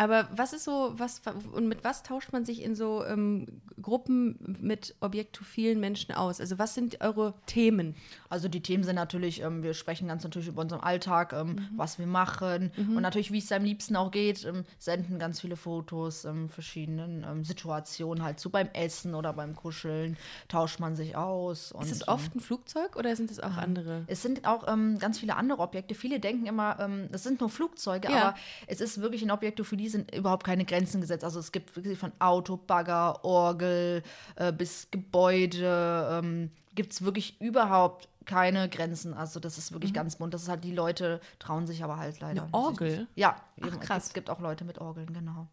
Aber 0.00 0.28
was 0.34 0.52
ist 0.52 0.62
so, 0.64 0.92
was 0.96 1.20
und 1.52 1.66
mit 1.68 1.82
was 1.82 2.04
tauscht 2.04 2.32
man 2.32 2.44
sich 2.44 2.62
in 2.62 2.74
so 2.76 3.04
ähm, 3.04 3.46
Gruppen 3.82 4.56
mit 4.60 4.94
objektophilen 5.00 5.80
Menschen 5.80 6.14
aus? 6.14 6.40
Also 6.40 6.56
was 6.58 6.74
sind 6.74 7.00
eure 7.00 7.34
Themen? 7.46 7.96
Also 8.28 8.48
die 8.48 8.62
Themen 8.62 8.84
sind 8.84 8.94
natürlich, 8.94 9.42
ähm, 9.42 9.64
wir 9.64 9.74
sprechen 9.74 10.06
ganz 10.06 10.22
natürlich 10.22 10.46
über 10.48 10.62
unseren 10.62 10.80
Alltag, 10.80 11.32
ähm, 11.32 11.48
Mhm. 11.48 11.68
was 11.76 11.98
wir 11.98 12.06
machen 12.06 12.70
und 12.76 13.02
natürlich, 13.02 13.32
wie 13.32 13.38
es 13.38 13.50
am 13.50 13.64
liebsten 13.64 13.96
auch 13.96 14.12
geht, 14.12 14.44
ähm, 14.44 14.64
senden 14.78 15.18
ganz 15.18 15.40
viele 15.40 15.56
Fotos, 15.56 16.24
ähm, 16.24 16.48
verschiedenen 16.48 17.24
ähm, 17.28 17.42
Situationen 17.44 18.22
halt 18.22 18.38
zu 18.38 18.50
beim 18.50 18.68
Essen 18.74 19.16
oder 19.16 19.32
beim 19.32 19.56
Kuscheln, 19.56 20.16
tauscht 20.46 20.78
man 20.78 20.94
sich 20.94 21.16
aus. 21.16 21.72
Und, 21.72 21.82
Ist 21.82 21.90
es 21.92 22.00
ähm, 22.02 22.14
oft 22.14 22.34
ein 22.36 22.40
Flugzeug 22.40 22.94
oder 22.94 23.16
sind 23.16 23.32
es 23.32 23.40
auch 23.40 23.56
andere? 23.56 24.04
es 24.06 24.22
sind 24.22 24.46
auch 24.46 24.64
ganz 25.00 25.18
viele 25.18 25.34
andere 25.34 25.60
Objekte. 25.60 25.96
Viele 25.96 26.20
denken 26.20 26.46
immer, 26.46 26.88
das 27.10 27.24
sind 27.24 27.40
nur 27.40 27.48
Flugzeuge, 27.48 28.08
Ja. 28.12 28.28
aber 28.28 28.34
es 28.68 28.80
ist 28.80 29.00
wirklich 29.00 29.24
in 29.24 29.32
Objektophilie 29.32 29.87
sind 29.88 30.14
überhaupt 30.14 30.44
keine 30.44 30.64
Grenzen 30.64 31.00
gesetzt. 31.00 31.24
Also 31.24 31.40
es 31.40 31.52
gibt 31.52 31.74
wirklich 31.76 31.98
von 31.98 32.12
Auto, 32.18 32.56
Bagger, 32.56 33.24
Orgel 33.24 34.02
äh, 34.36 34.52
bis 34.52 34.90
Gebäude 34.90 36.20
ähm, 36.22 36.50
gibt 36.74 36.92
es 36.92 37.02
wirklich 37.02 37.40
überhaupt 37.40 38.08
keine 38.24 38.68
Grenzen. 38.68 39.14
Also 39.14 39.40
das 39.40 39.58
ist 39.58 39.72
wirklich 39.72 39.92
ganz 39.92 40.16
bunt. 40.16 40.34
Das 40.34 40.42
ist 40.42 40.48
halt 40.48 40.62
die 40.62 40.72
Leute 40.72 41.20
trauen 41.38 41.66
sich 41.66 41.82
aber 41.82 41.96
halt 41.96 42.20
leider. 42.20 42.46
Mhm. 42.46 42.54
Eine 42.54 42.62
nicht. 42.62 42.68
Orgel? 42.68 43.06
Ja, 43.16 43.36
Ach, 43.60 43.66
eben, 43.66 43.80
krass. 43.80 44.04
Es 44.08 44.12
gibt, 44.12 44.26
gibt 44.26 44.30
auch 44.30 44.40
Leute 44.40 44.64
mit 44.64 44.78
Orgeln, 44.78 45.12
genau. 45.12 45.48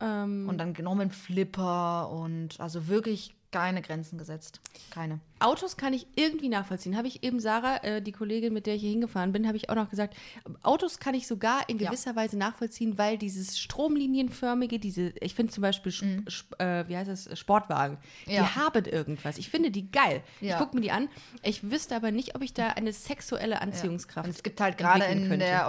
Ähm, 0.00 0.48
Und 0.48 0.58
dann 0.58 0.72
genommen 0.74 1.10
Flipper 1.10 2.10
und 2.10 2.60
also 2.60 2.86
wirklich 2.88 3.34
keine 3.52 3.82
Grenzen 3.82 4.18
gesetzt. 4.18 4.60
Keine. 4.90 5.20
Autos 5.40 5.76
kann 5.76 5.92
ich 5.92 6.06
irgendwie 6.16 6.48
nachvollziehen. 6.48 6.96
Habe 6.96 7.08
ich 7.08 7.22
eben 7.24 7.40
Sarah, 7.40 7.78
äh, 7.82 8.02
die 8.02 8.12
Kollegin, 8.12 8.52
mit 8.52 8.66
der 8.66 8.74
ich 8.74 8.82
hier 8.82 8.90
hingefahren 8.90 9.32
bin, 9.32 9.46
habe 9.46 9.56
ich 9.56 9.70
auch 9.70 9.74
noch 9.74 9.88
gesagt, 9.88 10.14
Autos 10.62 10.98
kann 10.98 11.14
ich 11.14 11.26
sogar 11.26 11.68
in 11.68 11.78
Ja. 11.78 11.88
gewisser 11.88 12.14
Weise 12.14 12.36
nachvollziehen, 12.38 12.98
weil 12.98 13.18
dieses 13.18 13.58
stromlinienförmige, 13.58 14.78
diese, 14.78 15.12
ich 15.20 15.34
finde 15.34 15.52
zum 15.52 15.62
Beispiel, 15.62 15.90
Sp- 15.92 16.22
Sp- 16.30 16.54
äh, 16.60 16.88
wie 16.88 16.96
heißt 16.96 17.08
das, 17.10 17.38
Sportwagen, 17.38 17.98
die 18.26 18.30
Mhm. 18.30 18.36
Ja. 18.36 18.56
haben 18.56 18.84
irgendwas. 18.84 19.38
Ich 19.38 19.48
finde 19.50 19.70
die 19.70 19.90
geil. 19.90 20.22
Ich 20.40 20.48
Ja. 20.48 20.58
gucke 20.58 20.74
mir 20.76 20.82
die 20.82 20.90
an. 20.92 21.08
Ich 21.42 21.70
wüsste 21.70 21.96
aber 21.96 22.10
nicht, 22.10 22.34
ob 22.34 22.42
ich 22.42 22.52
da 22.54 22.68
eine 22.68 22.92
sexuelle 22.92 23.60
Anziehungskraft 23.62 24.26
Und 24.26 24.34
es 24.34 24.42
gibt 24.42 24.60
halt 24.60 24.78
gerade 24.78 25.04
in 25.06 25.28
könnte. 25.28 25.38
der 25.38 25.66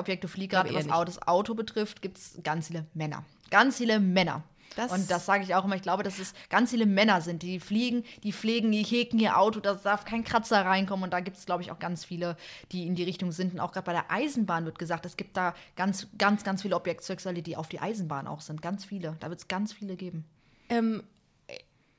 gerade 0.47 0.69
Glaube 0.69 0.79
was 0.79 0.87
das 1.05 1.21
Auto 1.27 1.53
betrifft, 1.55 2.01
gibt 2.01 2.17
es 2.17 2.37
ganz 2.43 2.67
viele 2.67 2.85
Männer. 2.93 3.23
Ganz 3.49 3.77
viele 3.77 3.99
Männer. 3.99 4.43
Das- 4.75 4.91
und 4.91 5.10
das 5.10 5.25
sage 5.25 5.43
ich 5.43 5.55
auch 5.55 5.65
immer, 5.65 5.75
ich 5.75 5.81
glaube, 5.81 6.03
dass 6.03 6.19
es 6.19 6.34
ganz 6.49 6.71
viele 6.71 6.86
Männer 6.86 7.21
sind, 7.21 7.43
die 7.43 7.60
fliegen, 7.60 8.03
die 8.23 8.34
pflegen, 8.34 8.71
die 8.71 8.84
heken 8.84 9.19
ihr 9.19 9.38
Auto, 9.38 9.60
da 9.60 9.73
darf 9.73 10.05
kein 10.05 10.23
Kratzer 10.23 10.65
reinkommen. 10.65 11.03
Und 11.03 11.13
da 11.13 11.19
gibt 11.19 11.38
es, 11.38 11.45
glaube 11.45 11.63
ich, 11.63 11.71
auch 11.71 11.79
ganz 11.79 12.05
viele, 12.05 12.38
die 12.71 12.88
in 12.88 12.95
die 12.95 13.03
Richtung 13.03 13.31
sind. 13.31 13.53
Und 13.53 13.60
auch 13.60 13.71
gerade 13.71 13.86
bei 13.86 13.93
der 13.93 14.12
Eisenbahn 14.12 14.65
wird 14.65 14.79
gesagt, 14.79 15.05
es 15.05 15.17
gibt 15.17 15.36
da 15.38 15.53
ganz, 15.75 16.07
ganz, 16.17 16.43
ganz 16.43 16.62
viele 16.62 16.75
Objektsexuelle, 16.75 17.41
die 17.41 17.57
auf 17.57 17.67
die 17.67 17.79
Eisenbahn 17.79 18.27
auch 18.27 18.41
sind. 18.41 18.62
Ganz 18.62 18.86
viele. 18.86 19.17
Da 19.19 19.29
wird 19.29 19.39
es 19.39 19.47
ganz 19.47 19.73
viele 19.73 19.95
geben. 19.95 20.25
Ähm, 20.69 21.03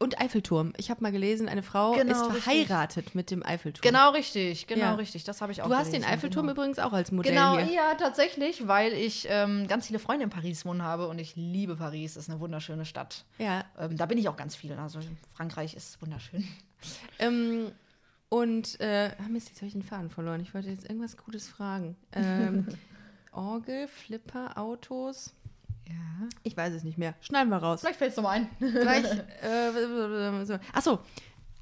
und 0.03 0.21
Eiffelturm. 0.21 0.73
Ich 0.77 0.91
habe 0.91 1.03
mal 1.03 1.13
gelesen, 1.13 1.49
eine 1.49 1.63
Frau 1.63 1.93
Genau, 1.93 2.13
ist 2.13 2.25
richtig. 2.35 2.43
verheiratet 2.45 3.15
mit 3.15 3.31
dem 3.31 3.45
Eiffelturm. 3.45 3.83
Genau 3.83 4.11
richtig, 4.11 4.67
genau 4.67 4.83
Ja. 4.83 4.95
richtig. 4.95 5.25
Das 5.25 5.41
habe 5.41 5.53
ich 5.53 5.63
auch 5.63 5.69
Du 5.69 5.75
hast 5.75 5.87
den 5.93 6.01
gelesen, 6.01 6.13
Eiffelturm 6.13 6.47
genau. 6.47 6.53
übrigens 6.59 6.79
auch 6.79 6.93
als 6.93 7.13
Modell 7.13 7.33
Genau, 7.33 7.59
hier. 7.59 7.73
ja, 7.75 7.95
tatsächlich, 7.95 8.67
weil 8.69 8.93
ich 8.93 9.27
ähm, 9.31 9.69
ganz 9.69 9.87
viele 9.87 9.99
Freunde 9.99 10.25
in 10.25 10.31
Paris 10.31 10.65
wohnen 10.67 10.83
habe 10.83 11.09
und 11.09 11.19
ich 11.19 11.37
liebe 11.37 11.77
Paris. 11.77 12.15
Das 12.15 12.25
ist 12.25 12.31
eine 12.31 12.41
wunderschöne 12.41 12.85
Stadt. 12.85 13.25
Ja. 13.39 13.65
Ähm, 13.79 13.97
da 13.97 14.07
bin 14.07 14.19
ich 14.19 14.29
auch 14.29 14.37
ganz 14.37 14.55
viel. 14.57 14.73
Also 14.75 15.01
Frankreich 15.35 15.75
ist 15.75 16.01
wunderschön. 16.03 16.47
Ähm, 17.19 17.73
Und, 18.29 18.81
äh, 18.81 19.11
ah 19.19 19.29
Mist, 19.29 19.49
jetzt 19.51 19.59
habe 19.59 19.67
ich 19.67 19.73
den 19.75 19.83
Faden 19.83 20.09
verloren. 20.09 20.41
Ich 20.41 20.55
wollte 20.55 20.71
jetzt 20.71 20.89
irgendwas 20.89 21.17
Gutes 21.19 21.49
fragen. 21.49 21.97
Ähm, 22.13 22.67
Orgel, 23.33 23.89
Flipper, 23.89 24.57
Autos. 24.59 25.35
Ja. 25.89 26.29
Ich 26.43 26.57
weiß 26.57 26.73
es 26.75 26.85
nicht 26.85 26.99
mehr. 26.99 27.15
Schneiden 27.21 27.51
wir 27.51 27.59
raus. 27.59 27.81
Vielleicht 27.81 27.99
fällt 27.99 28.13
es 28.13 28.17
nochmal 28.17 28.39
ein. 28.39 28.51
Gleich, 28.59 29.05
äh, 29.43 30.45
so. 30.45 30.59
Achso, 30.73 31.01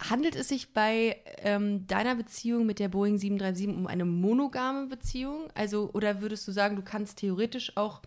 handelt 0.08 0.36
es 0.36 0.48
sich 0.48 0.72
bei 0.72 1.16
ähm, 1.38 1.86
deiner 1.86 2.14
Beziehung 2.14 2.66
mit 2.66 2.78
der 2.78 2.88
Boeing 2.88 3.18
737 3.18 3.76
um 3.76 3.86
eine 3.86 4.04
monogame 4.04 4.86
Beziehung? 4.86 5.48
Also, 5.54 5.90
oder 5.92 6.20
würdest 6.20 6.46
du 6.48 6.52
sagen, 6.52 6.76
du 6.76 6.82
kannst 6.82 7.18
theoretisch 7.18 7.76
auch, 7.76 8.00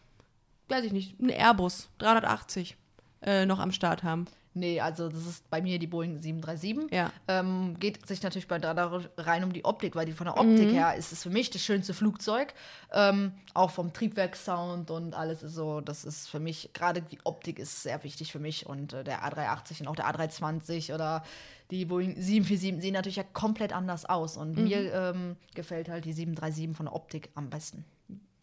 weiß 0.70 0.86
ich 0.86 0.94
nicht, 0.94 1.20
einen 1.20 1.30
Airbus 1.30 1.90
380 2.00 2.78
äh, 3.22 3.46
noch 3.46 3.60
am 3.60 3.72
Start 3.72 4.04
haben? 4.04 4.26
Nee, 4.56 4.80
also 4.80 5.10
das 5.10 5.26
ist 5.26 5.50
bei 5.50 5.62
mir 5.62 5.80
die 5.80 5.88
Boeing 5.88 6.20
737. 6.20 6.92
Ja. 6.92 7.12
Ähm, 7.28 7.76
geht 7.80 8.06
sich 8.08 8.22
natürlich 8.22 8.48
bei 8.48 8.60
da 8.60 8.74
rein 9.18 9.44
um 9.44 9.52
die 9.52 9.66
Optik, 9.66 9.96
weil 9.96 10.06
die 10.06 10.12
von 10.12 10.26
der 10.26 10.38
Optik 10.38 10.72
her 10.72 10.96
ist 10.96 11.12
es 11.12 11.24
für 11.24 11.30
mich 11.30 11.50
das 11.50 11.64
schönste 11.64 11.94
Flugzeug. 11.94 12.54
Ähm, 12.92 13.34
auch 13.54 13.72
vom 13.72 13.94
Triebwerkssound 13.94 14.92
und 14.92 15.16
alles 15.16 15.42
ist 15.42 15.56
so, 15.56 15.82
das 15.82 16.06
ist 16.06 16.30
für 16.30 16.40
mich, 16.40 16.72
gerade 16.74 17.02
die 17.02 17.20
Optik 17.24 17.58
ist 17.58 17.84
sehr 17.84 18.04
wichtig 18.04 18.32
für 18.32 18.40
mich 18.40 18.66
und 18.68 18.94
äh, 18.94 19.04
der 19.04 19.24
A380 19.24 19.82
und 19.82 19.88
auch 19.88 19.96
der 19.96 20.06
A320 20.06 20.94
oder 20.94 21.24
die 21.72 21.86
Boeing 21.86 22.16
747 22.16 22.82
sehen 22.82 22.94
natürlich 22.94 23.16
ja 23.16 23.24
komplett 23.24 23.74
anders 23.74 24.06
aus 24.06 24.38
und 24.38 24.56
mir 24.58 24.94
ähm, 24.94 25.36
gefällt 25.56 25.90
halt 25.90 26.06
die 26.06 26.14
737 26.14 26.78
von 26.78 26.86
der 26.86 26.96
Optik 26.96 27.30
am 27.34 27.50
besten. 27.50 27.86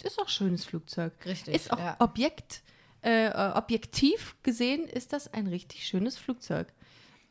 Ist 0.03 0.18
auch 0.18 0.25
ein 0.25 0.29
schönes 0.29 0.64
Flugzeug. 0.64 1.12
Richtig, 1.25 1.55
Ist 1.55 1.73
auch 1.73 1.79
ja. 1.79 1.96
Objekt, 1.99 2.62
äh, 3.03 3.27
äh, 3.29 3.53
objektiv 3.55 4.37
gesehen, 4.43 4.85
ist 4.89 5.13
das 5.13 5.33
ein 5.33 5.47
richtig 5.47 5.87
schönes 5.87 6.17
Flugzeug. 6.19 6.69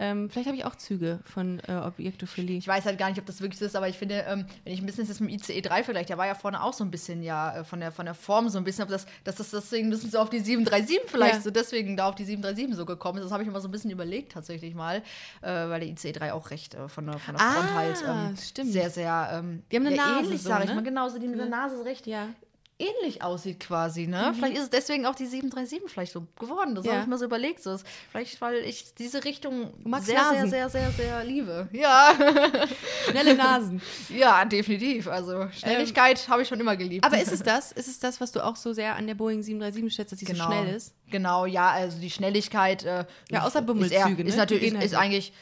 Ähm, 0.02 0.30
vielleicht 0.30 0.48
habe 0.48 0.56
ich 0.56 0.64
auch 0.64 0.76
Züge 0.76 1.20
von 1.26 1.60
äh, 1.68 1.74
Objektophilie. 1.74 2.58
Ich 2.58 2.66
weiß 2.70 2.86
halt 2.86 2.98
gar 2.98 3.10
nicht, 3.10 3.20
ob 3.20 3.26
das 3.26 3.42
wirklich 3.42 3.60
so 3.60 3.66
ist, 3.66 3.76
aber 3.76 3.90
ich 3.90 3.98
finde, 3.98 4.24
ähm, 4.30 4.46
wenn 4.64 4.72
ich 4.72 4.80
ein 4.80 4.86
bisschen 4.86 5.06
das 5.06 5.20
mit 5.20 5.30
dem 5.30 5.36
ICE 5.36 5.60
3 5.60 5.84
vergleiche, 5.84 6.08
der 6.08 6.18
war 6.18 6.26
ja 6.26 6.36
vorne 6.36 6.64
auch 6.64 6.72
so 6.72 6.86
ein 6.86 6.90
bisschen, 6.90 7.22
ja, 7.22 7.58
äh, 7.58 7.64
von 7.66 7.82
der, 7.82 7.92
von 7.92 8.06
der 8.06 8.14
Form 8.14 8.48
so 8.48 8.58
ein 8.58 8.64
bisschen, 8.64 8.86
ob 8.86 8.90
das, 8.90 9.06
dass 9.26 9.36
das 9.36 9.50
deswegen 9.52 9.88
ein 9.88 9.92
bisschen 9.92 10.10
so 10.10 10.20
auf 10.20 10.30
die 10.30 10.40
737 10.40 11.02
vielleicht 11.12 11.36
Ja. 11.36 11.42
so 11.42 11.52
deswegen 11.52 11.98
da 11.98 12.08
auf 12.08 12.16
die 12.16 12.24
737 12.24 12.78
so 12.78 12.86
gekommen 12.86 13.18
ist. 13.18 13.26
Das 13.26 13.34
habe 13.34 13.44
ich 13.44 13.50
immer 13.50 13.60
so 13.60 13.68
ein 13.68 13.72
bisschen 13.72 13.92
überlegt 13.92 14.32
tatsächlich 14.32 14.74
mal, 14.74 15.04
äh, 15.42 15.48
weil 15.68 15.82
der 15.82 15.90
ICE 15.90 16.14
3 16.14 16.32
auch 16.32 16.50
recht 16.52 16.76
äh, 16.76 16.88
von 16.88 17.06
der, 17.06 17.20
von 17.20 17.36
der 17.36 17.46
Ah, 17.46 17.52
Front 17.52 17.74
halt 17.74 18.04
ähm, 18.08 18.38
stimmt. 18.42 18.72
sehr, 18.72 18.90
sehr 18.90 19.32
ähm, 19.34 19.64
Die 19.70 19.76
haben 19.76 19.86
eine 19.86 19.98
ja, 19.98 20.08
Nase 20.08 20.28
ähnlich, 20.28 20.42
so, 20.44 20.48
sage 20.48 20.64
ich 20.64 20.70
ne? 20.70 20.76
mal, 20.78 20.84
genau, 20.84 21.10
so 21.10 21.20
die 21.20 21.28
mit 21.28 21.40
der 21.40 21.48
Nase 21.48 21.76
so 21.76 21.84
recht 21.84 22.08
Ja. 22.08 22.30
Ähnlich 22.80 23.22
aussieht 23.22 23.60
quasi, 23.60 24.08
ne? 24.08 24.32
Vielleicht 24.36 24.56
ist 24.56 24.64
es 24.64 24.70
deswegen 24.70 25.06
auch 25.06 25.14
die 25.14 25.26
737 25.26 25.92
vielleicht 25.92 26.14
so 26.14 26.26
geworden. 26.40 26.76
Das 26.76 26.86
Ja. 26.86 26.94
habe 26.94 27.02
ich 27.04 27.08
mir 27.08 27.18
so 27.18 27.26
überlegt. 27.26 27.62
So 27.62 27.74
ist, 27.74 27.86
vielleicht, 28.10 28.40
weil 28.40 28.56
ich 28.64 28.94
diese 28.96 29.24
Richtung 29.26 29.74
sehr, 29.86 30.02
sehr, 30.02 30.16
Nasen. 30.16 30.50
sehr, 30.50 30.70
sehr, 30.70 30.92
sehr 30.92 31.24
liebe. 31.26 31.68
Ja. 31.74 32.14
Schnelle 33.10 33.36
Nasen. 33.36 33.82
Ja, 34.10 34.46
definitiv. 34.46 35.08
Also 35.08 35.50
Schnelligkeit 35.52 36.28
habe 36.30 36.42
ich 36.42 36.48
schon 36.48 36.60
immer 36.60 36.76
geliebt. 36.78 37.06
Aber 37.06 37.22
ist 37.22 37.32
es 37.32 37.44
das? 37.44 37.72
Ist 37.72 37.88
es 37.88 38.00
das, 38.00 38.20
was 38.22 38.32
du 38.32 38.44
auch 38.44 38.56
so 38.56 38.74
sehr 38.74 38.96
an 38.96 39.08
der 39.08 39.16
Boeing 39.16 39.44
737 39.44 39.94
schätzt, 39.96 40.12
dass 40.14 40.20
sie 40.20 40.26
genau. 40.26 40.46
so 40.46 40.52
schnell 40.52 40.76
ist? 40.76 40.94
Genau, 41.12 41.46
ja, 41.46 41.70
also 41.72 42.00
die 42.00 42.10
Schnelligkeit. 42.10 42.86
Äh, 42.86 43.06
Ja, 43.30 43.44
außer 43.46 43.60
ist, 43.60 43.66
Bummelzüge, 43.66 44.00
eher, 44.00 44.10
ne? 44.10 44.24
ist 44.24 44.38
natürlich 44.38 44.64
ist, 44.68 44.74
halt 44.76 44.86
ist 44.86 44.92
nicht. 44.92 45.00
eigentlich 45.00 45.34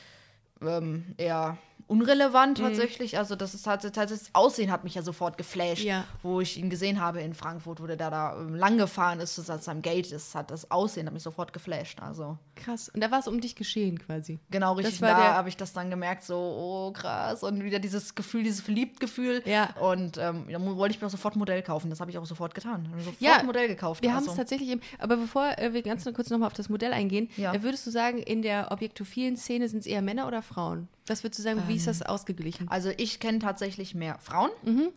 ähm, 0.61 1.13
eher 1.17 1.57
unrelevant 1.87 2.57
tatsächlich. 2.59 3.17
Also 3.17 3.35
das 3.35 3.53
ist 3.53 3.65
halt, 3.65 3.83
halt 3.83 4.11
das 4.11 4.29
Aussehen 4.33 4.71
hat 4.71 4.83
mich 4.83 4.95
ja 4.95 5.01
sofort 5.01 5.37
geflasht, 5.37 5.83
Ja. 5.83 6.03
wo 6.21 6.41
ich 6.41 6.57
ihn 6.57 6.69
gesehen 6.69 7.01
habe 7.01 7.21
in 7.21 7.33
Frankfurt, 7.33 7.81
wo 7.81 7.87
der 7.87 7.95
da, 7.95 8.09
da 8.09 8.37
ähm, 8.39 8.55
lang 8.55 8.77
gefahren 8.77 9.19
ist, 9.19 9.35
zu 9.35 9.41
seinem 9.41 9.81
Gate 9.81 10.11
ist, 10.11 10.35
hat 10.35 10.51
das 10.51 10.69
Aussehen 10.69 11.07
hat 11.07 11.13
mich 11.13 11.23
sofort 11.23 11.53
geflasht. 11.53 12.01
Also 12.01 12.37
Krass. 12.55 12.89
Und 12.89 13.01
da 13.01 13.11
war 13.11 13.19
es 13.19 13.27
um 13.27 13.39
dich 13.39 13.55
geschehen 13.55 13.99
quasi. 13.99 14.39
genau 14.51 14.73
richtig. 14.73 14.99
da 14.99 15.33
habe 15.35 15.49
ich 15.49 15.57
das 15.57 15.73
dann 15.73 15.89
gemerkt, 15.89 16.23
so 16.23 16.35
oh 16.35 16.91
krass 16.91 17.43
und 17.43 17.63
wieder 17.63 17.79
dieses 17.79 18.15
Gefühl, 18.15 18.43
dieses 18.43 18.61
Verliebt-Gefühl. 18.61 19.41
Ja. 19.45 19.75
Und 19.79 20.17
ähm, 20.17 20.45
da 20.49 20.59
wollte 20.75 20.93
ich 20.95 21.01
mir 21.01 21.07
auch 21.07 21.11
sofort 21.11 21.35
ein 21.35 21.39
Modell 21.39 21.61
kaufen. 21.63 21.89
Das 21.89 21.99
habe 21.99 22.11
ich 22.11 22.17
auch 22.17 22.25
sofort 22.25 22.53
getan. 22.53 22.89
Ich 22.97 23.05
sofort 23.05 23.21
Ja, 23.21 23.37
ein 23.37 23.45
Modell 23.45 23.67
gekauft. 23.67 24.01
Wir 24.01 24.09
haben 24.11 24.17
also. 24.19 24.31
es 24.31 24.37
tatsächlich 24.37 24.69
eben, 24.69 24.81
aber 24.99 25.17
bevor 25.17 25.57
äh, 25.57 25.73
wir 25.73 25.81
ganz 25.83 26.03
kurz 26.13 26.29
nochmal 26.29 26.47
auf 26.47 26.53
das 26.53 26.69
Modell 26.69 26.93
eingehen, 26.93 27.29
Ja. 27.37 27.53
äh, 27.53 27.63
würdest 27.63 27.85
du 27.87 27.91
sagen, 27.91 28.17
in 28.19 28.41
der 28.41 28.71
objektophilen 28.71 29.37
Szene 29.37 29.69
sind 29.69 29.79
es 29.79 29.85
eher 29.85 30.01
Männer 30.01 30.27
oder 30.27 30.41
Frauen? 30.41 30.87
Was 31.07 31.23
würdest 31.23 31.39
du 31.39 31.43
sagen, 31.43 31.63
wie 31.67 31.75
ist 31.75 31.87
das 31.87 32.01
ausgeglichen? 32.01 32.67
Also 32.69 32.91
ich 32.95 33.19
kenne 33.19 33.39
tatsächlich 33.39 33.95
mehr 33.95 34.17
Frauen. 34.19 34.51
Mhm. 34.63 34.89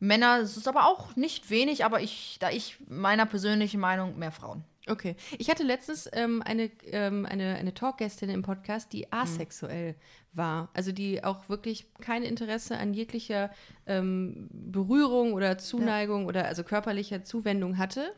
Männer, 0.00 0.40
es 0.40 0.56
ist 0.56 0.66
aber 0.66 0.86
auch 0.86 1.14
nicht 1.14 1.48
wenig, 1.48 1.84
aber 1.84 2.00
ich, 2.00 2.36
da 2.40 2.50
ich 2.50 2.76
meiner 2.88 3.24
persönlichen 3.24 3.80
Meinung 3.80 4.18
mehr 4.18 4.32
Frauen. 4.32 4.64
Okay. 4.88 5.14
Ich 5.38 5.48
hatte 5.48 5.62
letztens 5.62 6.10
ähm, 6.12 6.42
eine, 6.44 6.70
ähm, 6.86 7.24
eine, 7.24 7.54
eine 7.54 7.72
Talkgästin 7.72 8.28
im 8.28 8.42
Podcast, 8.42 8.92
die 8.92 9.12
asexuell 9.12 9.94
war. 10.32 10.68
Also 10.74 10.92
die 10.92 11.22
auch 11.24 11.48
wirklich 11.48 11.86
kein 12.00 12.22
Interesse 12.22 12.78
an 12.78 12.94
jeglicher 12.94 13.50
ähm, 13.86 14.48
Berührung 14.52 15.32
oder 15.32 15.58
Zuneigung 15.58 16.26
oder 16.26 16.46
also 16.46 16.62
körperlicher 16.64 17.24
Zuwendung 17.24 17.78
hatte. 17.78 18.12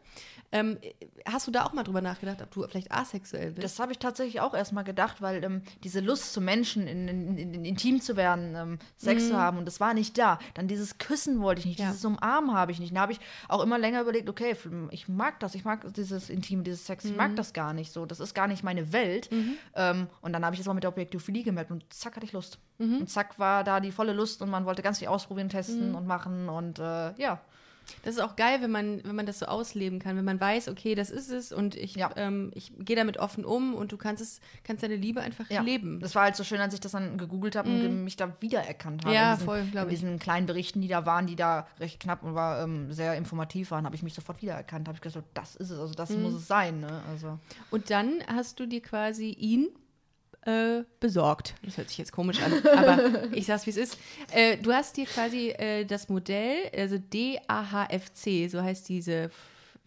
Ähm, 0.52 0.78
hast 1.26 1.48
du 1.48 1.50
da 1.50 1.64
auch 1.64 1.72
mal 1.72 1.82
drüber 1.82 2.00
nachgedacht, 2.00 2.40
ob 2.40 2.50
du 2.52 2.64
vielleicht 2.68 2.92
asexuell 2.92 3.50
bist? 3.52 3.64
Das 3.64 3.80
habe 3.80 3.90
ich 3.90 3.98
tatsächlich 3.98 4.40
auch 4.40 4.54
erstmal 4.54 4.84
gedacht, 4.84 5.20
weil 5.20 5.42
ähm, 5.42 5.62
diese 5.82 5.98
Lust 6.00 6.32
zu 6.32 6.40
Menschen, 6.40 6.86
in, 6.86 7.08
in, 7.08 7.36
in, 7.38 7.54
in 7.54 7.64
intim 7.64 8.00
zu 8.00 8.16
werden, 8.16 8.54
ähm, 8.54 8.78
Sex 8.96 9.28
zu 9.28 9.36
haben, 9.36 9.58
und 9.58 9.64
das 9.64 9.80
war 9.80 9.94
nicht 9.94 10.16
da. 10.16 10.38
Dann 10.52 10.68
dieses 10.68 10.98
Küssen 10.98 11.40
wollte 11.40 11.60
ich 11.60 11.66
nicht, 11.66 11.78
Mhm. 11.80 11.84
Ja. 11.84 11.90
dieses 11.90 12.04
Umarmen 12.04 12.52
habe 12.54 12.70
ich 12.70 12.78
nicht. 12.78 12.94
Da 12.94 13.00
habe 13.00 13.12
ich 13.12 13.20
auch 13.48 13.62
immer 13.64 13.78
länger 13.78 14.02
überlegt, 14.02 14.28
okay, 14.28 14.54
ich 14.92 15.08
mag 15.08 15.40
das, 15.40 15.56
ich 15.56 15.64
mag 15.64 15.92
dieses 15.94 16.30
Intime, 16.30 16.62
dieses 16.62 16.86
Sex, 16.86 17.04
ich 17.06 17.10
Mhm. 17.12 17.16
mag 17.16 17.34
das 17.36 17.52
gar 17.52 17.72
nicht 17.72 17.90
so. 17.92 18.06
Das 18.06 18.20
ist 18.20 18.34
gar 18.34 18.46
nicht 18.46 18.62
meine 18.62 18.92
Welt. 18.92 19.28
Ähm, 19.74 20.06
und 20.20 20.32
dann 20.32 20.44
habe 20.44 20.54
ich 20.54 20.60
das 20.60 20.68
mal 20.68 20.74
mit 20.74 20.84
der 20.84 20.90
Objektophilie 20.90 21.42
gemerkt 21.42 21.72
und 21.72 21.84
zack 22.04 22.16
hatte 22.16 22.26
ich 22.26 22.32
Lust. 22.32 22.58
Mhm. 22.78 22.98
Und 23.00 23.10
zack 23.10 23.38
war 23.38 23.64
da 23.64 23.80
die 23.80 23.90
volle 23.92 24.12
Lust 24.12 24.40
und 24.42 24.50
man 24.50 24.64
wollte 24.66 24.82
ganz 24.82 24.98
viel 25.00 25.08
ausprobieren, 25.08 25.48
testen 25.48 25.90
Mhm. 25.90 25.94
und 25.96 26.06
machen 26.06 26.48
und 26.48 26.78
äh, 26.78 27.12
ja. 27.20 27.40
Das 28.02 28.14
ist 28.14 28.20
auch 28.22 28.34
geil, 28.34 28.62
wenn 28.62 28.70
man, 28.70 29.02
wenn 29.04 29.14
man 29.14 29.26
das 29.26 29.40
so 29.40 29.44
ausleben 29.44 29.98
kann, 29.98 30.16
wenn 30.16 30.24
man 30.24 30.40
weiß, 30.40 30.68
okay, 30.68 30.94
das 30.94 31.10
ist 31.10 31.28
es 31.30 31.52
und 31.52 31.74
ich, 31.76 31.96
Ja. 31.96 32.10
ähm, 32.16 32.50
ich 32.54 32.72
gehe 32.78 32.96
damit 32.96 33.18
offen 33.18 33.44
um 33.44 33.74
und 33.74 33.92
du 33.92 33.98
kannst 33.98 34.22
es, 34.22 34.40
kannst 34.62 34.82
deine 34.82 34.96
Liebe 34.96 35.20
einfach 35.20 35.50
Ja, 35.50 35.60
leben. 35.60 36.00
das 36.00 36.14
war 36.14 36.22
halt 36.22 36.34
so 36.34 36.44
schön, 36.44 36.62
als 36.62 36.72
ich 36.72 36.80
das 36.80 36.92
dann 36.92 37.18
gegoogelt 37.18 37.56
habe 37.56 37.68
und 37.68 38.04
mich 38.04 38.16
da 38.16 38.32
wiedererkannt 38.40 39.04
habe. 39.04 39.10
Mhm. 39.10 39.14
Ja, 39.14 39.32
diesen, 39.34 39.44
voll, 39.44 39.64
glaub 39.70 39.84
In 39.88 39.90
ich. 39.92 40.00
diesen 40.00 40.18
kleinen 40.18 40.46
Berichten, 40.46 40.80
die 40.80 40.88
da 40.88 41.04
waren, 41.04 41.26
die 41.26 41.36
da 41.36 41.66
recht 41.78 42.00
knapp 42.00 42.22
und 42.22 42.34
war, 42.34 42.62
ähm, 42.64 42.90
sehr 42.90 43.16
informativ 43.16 43.70
waren, 43.70 43.84
habe 43.84 43.94
ich 43.96 44.02
mich 44.02 44.14
sofort 44.14 44.40
wiedererkannt. 44.40 44.88
Habe 44.88 44.98
ich 45.04 45.12
so, 45.12 45.22
das 45.34 45.54
ist 45.54 45.68
es, 45.68 45.78
also 45.78 45.92
das 45.92 46.08
Mhm. 46.08 46.22
muss 46.22 46.32
es 46.32 46.46
sein. 46.48 46.80
Ne? 46.80 47.02
Also, 47.10 47.38
Und 47.70 47.90
dann 47.90 48.14
hast 48.34 48.60
du 48.60 48.66
dir 48.66 48.80
quasi 48.80 49.28
ihn 49.28 49.68
äh, 50.46 50.84
besorgt. 51.00 51.54
Das 51.62 51.76
hört 51.76 51.88
sich 51.88 51.98
jetzt 51.98 52.12
komisch 52.12 52.40
an, 52.42 52.52
aber 52.66 53.32
ich 53.32 53.46
sag's, 53.46 53.66
wie 53.66 53.70
es 53.70 53.76
ist. 53.76 53.98
Äh, 54.32 54.56
du 54.58 54.72
hast 54.72 54.96
dir 54.96 55.06
quasi 55.06 55.50
äh, 55.50 55.84
das 55.84 56.08
Modell, 56.08 56.70
also 56.76 56.98
DAHFC, 56.98 58.50
so 58.50 58.62
heißt 58.62 58.88
diese 58.88 59.30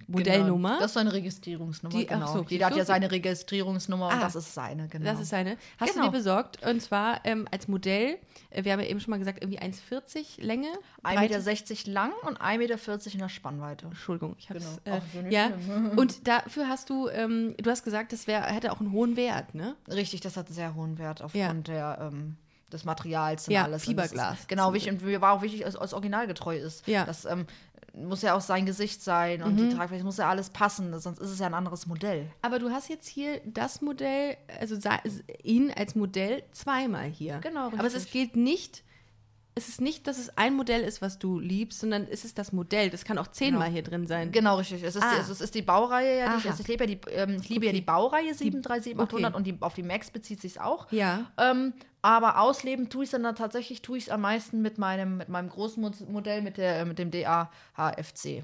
Modellnummer. 0.05 0.69
Genau. 0.69 0.79
Das 0.81 0.91
ist 0.91 0.93
seine 0.93 1.11
Registrierungsnummer, 1.13 1.95
Die- 1.97 2.05
genau. 2.05 2.31
so, 2.33 2.45
Jeder 2.47 2.67
hat 2.67 2.75
ja 2.77 2.85
seine 2.85 3.11
Registrierungsnummer 3.11 4.09
Ah. 4.09 4.13
und 4.13 4.21
das 4.23 4.35
ist 4.35 4.53
seine, 4.53 4.87
genau. 4.87 5.05
Das 5.05 5.19
ist 5.19 5.29
seine. 5.29 5.57
Hast 5.79 5.93
Genau. 5.93 6.05
du 6.05 6.11
dir 6.11 6.17
besorgt? 6.17 6.65
Und 6.65 6.81
zwar 6.81 7.25
ähm, 7.25 7.47
als 7.51 7.67
Modell, 7.67 8.17
äh, 8.49 8.63
wir 8.63 8.71
haben 8.71 8.79
ja 8.79 8.85
eben 8.85 8.99
schon 8.99 9.11
mal 9.11 9.17
gesagt, 9.19 9.39
irgendwie 9.41 9.59
1,40 9.59 10.41
Länge. 10.41 10.67
1,60 11.03 11.69
Meter 11.87 11.91
lang 11.91 12.11
und 12.25 12.39
1,40 12.41 12.57
Meter 12.57 13.13
in 13.13 13.19
der 13.19 13.29
Spannweite. 13.29 13.85
Entschuldigung, 13.87 14.35
ich 14.39 14.49
hab's. 14.49 14.79
Genau. 14.83 14.97
Äh, 14.97 15.01
so 15.13 15.19
ja. 15.29 15.47
schlimm. 15.47 15.91
Und 15.97 16.27
dafür 16.27 16.69
hast 16.69 16.89
du, 16.89 17.09
ähm, 17.09 17.55
du 17.57 17.69
hast 17.69 17.83
gesagt, 17.83 18.13
das 18.13 18.27
wär, 18.27 18.43
hätte 18.43 18.71
auch 18.71 18.79
einen 18.79 18.91
hohen 18.91 19.15
Wert, 19.17 19.55
ne? 19.55 19.75
Richtig, 19.89 20.21
das 20.21 20.37
hat 20.37 20.47
einen 20.47 20.55
sehr 20.55 20.75
hohen 20.75 20.97
Wert 20.97 21.21
aufgrund 21.21 21.67
der, 21.67 21.97
ähm, 22.13 22.37
des 22.71 22.83
Materials 22.83 23.47
und 23.47 23.53
Ja, 23.53 23.63
alles. 23.63 23.83
Und 23.83 23.91
Fiberglas. 23.91 24.39
Ist, 24.41 24.49
genau, 24.49 24.73
wichtig, 24.73 24.91
und 24.91 25.01
mir 25.01 25.21
war 25.21 25.33
auch 25.33 25.41
wichtig, 25.41 25.61
dass 25.63 25.75
es 25.75 25.93
originalgetreu 25.93 26.57
ist. 26.57 26.85
Ja. 26.85 27.05
Das 27.05 27.23
ähm, 27.25 27.45
muss 28.05 28.21
ja 28.21 28.35
auch 28.35 28.41
sein 28.41 28.65
Gesicht 28.65 29.01
sein 29.03 29.41
und 29.43 29.53
Mhm. 29.53 29.69
die 29.69 29.75
Tragfläche 29.75 30.03
muss 30.03 30.17
ja 30.17 30.29
alles 30.29 30.49
passen, 30.49 30.97
sonst 30.99 31.19
ist 31.19 31.29
es 31.31 31.39
ja 31.39 31.45
ein 31.47 31.53
anderes 31.53 31.87
Modell. 31.87 32.27
Aber 32.41 32.59
du 32.59 32.69
hast 32.69 32.89
jetzt 32.89 33.07
hier 33.07 33.41
das 33.45 33.81
Modell, 33.81 34.37
also 34.59 34.75
ihn 35.43 35.71
als 35.75 35.95
Modell 35.95 36.43
zweimal 36.51 37.05
hier. 37.07 37.39
Genau, 37.39 37.67
Aber 37.67 37.83
es 37.85 37.95
richtig. 37.95 38.11
geht 38.11 38.35
nicht, 38.35 38.83
es 39.57 39.67
ist 39.67 39.81
nicht, 39.81 40.07
dass 40.07 40.17
es 40.17 40.37
ein 40.37 40.53
Modell 40.55 40.81
ist, 40.81 41.01
was 41.01 41.19
du 41.19 41.39
liebst, 41.39 41.79
sondern 41.81 42.07
es 42.09 42.23
ist 42.23 42.37
das 42.37 42.53
Modell. 42.53 42.89
Das 42.89 43.03
kann 43.03 43.17
auch 43.17 43.27
zehnmal 43.27 43.69
hier 43.69 43.83
drin 43.83 44.07
sein. 44.07 44.31
Genau, 44.31 44.55
richtig. 44.57 44.83
Es 44.83 44.95
ist, 44.95 45.03
Ah. 45.03 45.11
die, 45.15 45.19
es 45.19 45.25
ist- 45.29 45.31
es 45.35 45.41
ist 45.41 45.55
die 45.55 45.61
Baureihe 45.61 46.19
ja, 46.19 46.37
die 46.37 46.47
also 46.47 46.61
ich, 46.61 46.67
liebe 46.67 46.85
ja 46.85 46.95
die, 46.95 47.11
ähm, 47.11 47.37
ich 47.41 47.49
liebe 47.49 47.65
ja 47.65 47.73
die 47.73 47.81
Baureihe 47.81 48.33
737-800 48.33 48.99
Okay. 49.01 49.35
und 49.35 49.43
die, 49.47 49.57
auf 49.61 49.73
die 49.73 49.83
Max 49.83 50.11
bezieht 50.11 50.39
sich 50.39 50.61
auch. 50.61 50.91
Ja. 50.91 51.31
Ähm, 51.37 51.73
aber 52.01 52.39
ausleben 52.39 52.89
tue 52.89 53.03
ich 53.03 53.13
es 53.13 53.19
dann 53.21 53.35
tatsächlich, 53.35 53.81
tue 53.81 53.97
ich 53.97 54.05
es 54.05 54.09
am 54.09 54.21
meisten 54.21 54.61
mit 54.61 54.77
meinem, 54.77 55.17
mit 55.17 55.27
meinem 55.29 55.49
großen 55.49 55.81
Mo- 55.81 55.91
Modell, 56.09 56.41
mit, 56.41 56.57
der, 56.57 56.85
mit 56.85 56.99
dem 56.99 57.11
DA-HFC. 57.11 58.43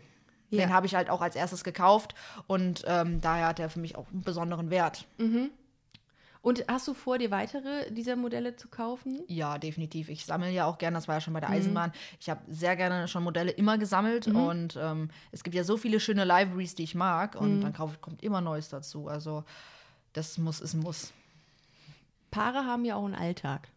Ja. 0.50 0.60
Den 0.66 0.74
habe 0.74 0.86
ich 0.86 0.94
halt 0.96 1.10
auch 1.10 1.22
als 1.22 1.36
erstes 1.36 1.64
gekauft 1.64 2.14
und 2.46 2.84
ähm, 2.86 3.22
daher 3.22 3.48
hat 3.48 3.60
er 3.60 3.70
für 3.70 3.80
mich 3.80 3.96
auch 3.96 4.06
einen 4.12 4.22
besonderen 4.24 4.70
Wert. 4.70 5.06
Und 6.44 6.66
hast 6.68 6.90
du 6.90 6.94
vor, 6.94 7.18
dir 7.18 7.32
weitere 7.32 7.90
dieser 7.90 8.18
Modelle 8.18 8.58
zu 8.58 8.68
kaufen? 8.68 9.22
Ja, 9.28 9.58
definitiv. 9.58 10.10
Ich 10.10 10.26
sammle 10.26 10.52
ja 10.52 10.66
auch 10.66 10.78
gerne, 10.78 10.96
das 10.96 11.08
war 11.08 11.16
ja 11.16 11.22
schon 11.22 11.34
bei 11.34 11.40
der 11.40 11.48
Mhm. 11.50 11.56
Eisenbahn. 11.56 11.94
Ich 12.20 12.30
habe 12.30 12.42
sehr 12.50 12.76
gerne 12.76 13.08
schon 13.08 13.24
Modelle 13.24 13.50
immer 13.52 13.78
gesammelt 13.78 14.28
und 14.28 14.78
ähm, 14.80 15.10
es 15.32 15.44
gibt 15.46 15.56
ja 15.56 15.64
so 15.64 15.78
viele 15.78 16.02
schöne 16.02 16.26
Libraries, 16.26 16.76
die 16.76 16.84
ich 16.84 16.96
mag 16.96 17.36
und 17.36 17.56
Mhm. 17.56 17.62
dann 17.62 17.74
kaufe, 17.74 17.98
kommt 18.00 18.22
immer 18.22 18.42
Neues 18.42 18.68
dazu. 18.68 19.08
Also 19.08 19.46
das 20.12 20.38
muss, 20.38 20.60
ist 20.60 20.74
ein 20.74 20.82
Muss. 20.82 21.14
Paare 22.30 22.66
haben 22.66 22.84
ja 22.84 22.98
auch 22.98 23.06
einen 23.06 23.16
Alltag. 23.16 23.70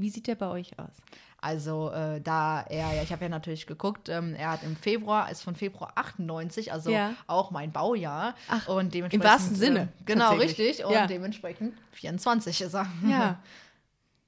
Wie 0.00 0.10
sieht 0.10 0.26
der 0.28 0.36
bei 0.36 0.48
euch 0.48 0.78
aus? 0.78 0.92
Also 1.40 1.90
äh, 1.90 2.20
da 2.20 2.62
er, 2.62 2.94
ja, 2.94 3.02
ich 3.02 3.12
habe 3.12 3.24
ja 3.24 3.28
natürlich 3.28 3.66
geguckt, 3.66 4.08
ähm, 4.08 4.34
er 4.34 4.50
hat 4.50 4.62
im 4.64 4.76
Februar, 4.76 5.30
ist 5.30 5.42
von 5.42 5.54
Februar 5.56 5.92
98, 5.96 6.72
also 6.72 6.90
Ja. 6.90 7.14
auch 7.26 7.50
mein 7.50 7.72
Baujahr. 7.72 8.34
Ach, 8.48 8.66
und 8.68 8.94
dementsprechend, 8.94 9.24
wahrsten 9.24 9.56
Sinne, 9.56 9.80
Äh, 9.80 10.04
genau, 10.04 10.34
richtig. 10.36 10.84
Und 10.84 10.92
Ja. 10.92 11.06
dementsprechend 11.06 11.74
24 11.92 12.60
ist 12.62 12.74
er. 12.74 12.86
Ja. 13.06 13.38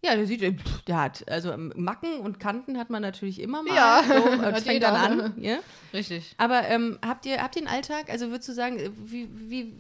Ja, 0.03 0.17
der 0.17 0.27
sieht, 0.27 0.41
pff, 0.41 0.81
der 0.87 0.97
hat, 0.99 1.29
also 1.31 1.53
ähm, 1.53 1.75
Macken 1.77 2.21
und 2.21 2.41
Kanten 2.41 2.79
hat 2.79 2.89
man 2.89 3.03
natürlich 3.03 3.39
immer 3.39 3.63
mal. 3.63 3.75
Ja, 3.77 4.03
so, 4.09 4.15
äh, 4.15 4.39
das 4.51 4.63
fängt 4.63 4.83
dann 4.83 4.97
an. 4.97 5.35
Ja? 5.37 5.59
Richtig. 5.93 6.35
Aber 6.39 6.67
ähm, 6.69 6.99
habt 7.05 7.27
ihr 7.27 7.43
habt 7.43 7.55
ihr 7.57 7.61
einen 7.67 7.69
Alltag? 7.77 8.09
Also 8.09 8.31
würdest 8.31 8.49
du 8.49 8.55
sagen, 8.55 8.79
äh, 8.79 8.91
wie, 8.97 9.29
wie 9.31 9.75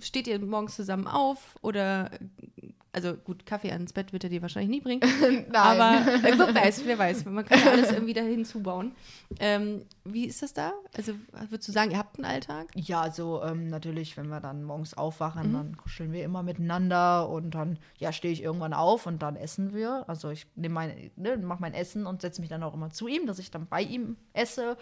steht 0.00 0.28
ihr 0.28 0.38
morgens 0.38 0.76
zusammen 0.76 1.08
auf? 1.08 1.56
Oder, 1.62 2.12
äh, 2.12 2.18
also 2.96 3.14
gut, 3.14 3.44
Kaffee 3.44 3.70
ans 3.70 3.92
Bett 3.92 4.12
wird 4.12 4.24
er 4.24 4.30
dir 4.30 4.40
wahrscheinlich 4.40 4.70
nie 4.70 4.80
bringen. 4.80 5.00
Nein. 5.50 5.54
Aber 5.54 6.10
äh, 6.10 6.22
wer 6.38 6.54
weiß, 6.54 6.82
wer 6.86 6.98
weiß, 6.98 7.26
man 7.26 7.44
kann 7.44 7.60
ja 7.60 7.70
alles 7.72 7.92
irgendwie 7.92 8.14
dahin 8.14 8.44
zubauen. 8.46 8.92
Ähm, 9.38 9.82
wie 10.04 10.24
ist 10.24 10.42
das 10.42 10.54
da? 10.54 10.72
Also 10.96 11.12
würdest 11.48 11.68
du 11.68 11.72
sagen, 11.72 11.90
ihr 11.90 11.98
habt 11.98 12.16
einen 12.16 12.24
Alltag? 12.24 12.68
Ja, 12.74 13.02
also 13.02 13.42
ähm, 13.42 13.68
natürlich, 13.68 14.16
wenn 14.16 14.28
wir 14.28 14.40
dann 14.40 14.62
morgens 14.64 14.92
Mhm. 14.92 14.98
aufwachen, 14.98 15.52
dann 15.52 15.76
kuscheln 15.76 16.10
wir 16.12 16.24
immer 16.24 16.42
miteinander 16.42 17.28
und 17.28 17.50
dann, 17.54 17.78
ja, 17.98 18.12
stehe 18.12 18.32
ich 18.32 18.42
irgendwann 18.42 18.72
auf 18.72 19.06
und 19.06 19.20
dann 19.22 19.36
essen 19.36 19.74
wir. 19.74 20.04
Also 20.08 20.30
ich 20.30 20.46
nehme 20.56 20.74
mein, 20.74 21.10
ne, 21.16 21.36
mache 21.36 21.60
mein 21.60 21.74
Essen 21.74 22.06
und 22.06 22.22
setze 22.22 22.40
mich 22.40 22.48
dann 22.48 22.62
auch 22.62 22.72
immer 22.74 22.88
zu 22.90 23.08
ihm, 23.08 23.26
dass 23.26 23.38
ich 23.38 23.50
dann 23.50 23.66
bei 23.66 23.82
ihm 23.82 24.16
esse. 24.32 24.78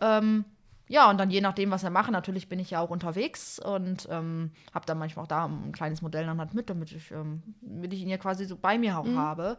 Ähm, 0.00 0.44
ja, 0.86 1.08
und 1.08 1.18
dann 1.18 1.30
je 1.30 1.40
nachdem, 1.40 1.70
was 1.70 1.82
wir 1.82 1.90
machen, 1.90 2.12
natürlich 2.12 2.48
bin 2.48 2.58
ich 2.58 2.70
ja 2.70 2.80
auch 2.80 2.90
unterwegs 2.90 3.58
und 3.58 4.06
ähm, 4.10 4.50
habe 4.74 4.86
dann 4.86 4.98
manchmal 4.98 5.24
auch 5.24 5.28
da 5.28 5.46
ein 5.46 5.72
kleines 5.72 6.02
Modell 6.02 6.26
dann 6.26 6.38
halt 6.38 6.54
mit, 6.54 6.68
damit 6.68 6.92
ich, 6.92 7.10
ähm, 7.10 7.42
damit 7.62 7.92
ich 7.92 8.00
ihn 8.00 8.08
ja 8.08 8.18
quasi 8.18 8.44
so 8.44 8.56
bei 8.56 8.76
mir 8.78 8.98
auch 8.98 9.06
habe. 9.14 9.56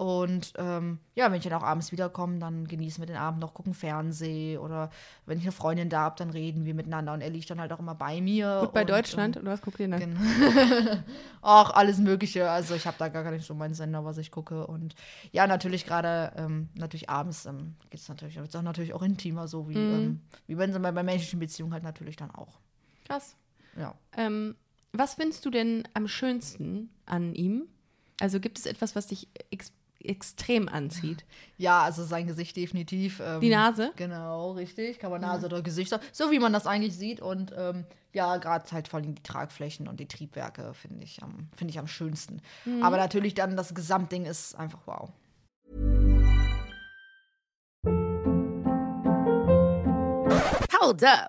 Und 0.00 0.54
ähm, 0.56 0.98
ja, 1.14 1.30
wenn 1.30 1.36
ich 1.36 1.44
dann 1.44 1.52
auch 1.52 1.62
abends 1.62 1.92
wiederkomme, 1.92 2.38
dann 2.38 2.66
genießen 2.66 3.02
wir 3.02 3.06
den 3.06 3.18
Abend 3.18 3.38
noch, 3.38 3.52
gucken 3.52 3.74
Fernseh 3.74 4.56
oder 4.56 4.88
wenn 5.26 5.36
ich 5.36 5.44
eine 5.44 5.52
Freundin 5.52 5.90
da 5.90 6.00
habe, 6.00 6.16
dann 6.16 6.30
reden 6.30 6.64
wir 6.64 6.72
miteinander 6.72 7.12
und 7.12 7.20
er 7.20 7.28
liegt 7.28 7.50
dann 7.50 7.60
halt 7.60 7.70
auch 7.70 7.80
immer 7.80 7.94
bei 7.94 8.22
mir. 8.22 8.60
Gut 8.62 8.72
bei 8.72 8.80
und, 8.80 8.88
Deutschland 8.88 9.36
oder 9.36 9.50
was 9.50 9.60
guckt 9.60 9.78
ihr 9.78 9.88
dann? 9.88 10.00
Ähm, 10.00 11.02
auch 11.42 11.70
alles 11.74 11.98
Mögliche. 11.98 12.50
Also 12.50 12.74
ich 12.74 12.86
habe 12.86 12.96
da 12.98 13.08
gar 13.08 13.30
nicht 13.30 13.46
so 13.46 13.54
meinen 13.54 13.74
Sender, 13.74 14.02
was 14.02 14.16
ich 14.16 14.30
gucke. 14.30 14.66
Und 14.66 14.94
ja, 15.32 15.46
natürlich 15.46 15.84
gerade, 15.84 16.32
ähm, 16.34 16.70
natürlich 16.76 17.10
abends 17.10 17.44
ähm, 17.44 17.76
geht 17.90 18.00
es 18.00 18.08
natürlich, 18.08 18.36
wird's 18.36 18.56
auch 18.56 18.62
natürlich 18.62 18.94
auch 18.94 19.02
intimer, 19.02 19.48
so 19.48 19.68
wie, 19.68 19.74
ähm, 19.74 20.22
wie 20.46 20.56
wenn 20.56 20.70
es 20.70 20.80
bei, 20.80 20.92
bei 20.92 21.02
menschlichen 21.02 21.40
Beziehungen 21.40 21.74
halt 21.74 21.82
natürlich 21.82 22.16
dann 22.16 22.30
auch. 22.30 22.58
Krass. 23.04 23.36
Ja. 23.76 23.94
Ähm, 24.16 24.56
was 24.92 25.14
findest 25.14 25.44
du 25.44 25.50
denn 25.50 25.86
am 25.92 26.08
schönsten 26.08 26.88
an 27.04 27.34
ihm? 27.34 27.68
Also 28.18 28.40
gibt 28.40 28.58
es 28.58 28.66
etwas, 28.66 28.96
was 28.96 29.06
dich 29.08 29.28
ex 29.50 29.72
extrem 30.04 30.68
anzieht? 30.68 31.24
Ja, 31.56 31.82
also 31.82 32.04
sein 32.04 32.26
Gesicht 32.26 32.56
definitiv. 32.56 33.20
Ähm, 33.24 33.40
Die 33.40 33.48
Nase? 33.50 33.92
Genau, 33.96 34.52
richtig. 34.52 34.98
Kann 34.98 35.10
man 35.10 35.20
Nase 35.20 35.46
oder 35.46 35.62
Gesichter, 35.62 36.00
so 36.12 36.30
wie 36.30 36.38
man 36.38 36.52
das 36.52 36.66
eigentlich 36.66 36.96
sieht. 36.96 37.20
Und 37.20 37.52
ähm, 37.56 37.84
ja, 38.12 38.36
gerade 38.38 38.70
halt 38.72 38.88
vor 38.88 38.98
allem 39.00 39.14
die 39.14 39.22
Tragflächen 39.22 39.86
und 39.88 40.00
die 40.00 40.08
Triebwerke 40.08 40.74
finde 40.74 41.04
ich, 41.04 41.22
am- 41.22 41.48
finde 41.56 41.70
ich 41.72 41.78
am 41.78 41.86
schönsten. 41.86 42.40
Aber 42.82 42.96
natürlich 42.96 43.34
dann 43.34 43.56
das 43.56 43.74
Gesamtding 43.74 44.24
ist 44.26 44.54
einfach 44.56 44.80
wow. 44.86 45.10
Hold 50.80 51.04
up. 51.04 51.28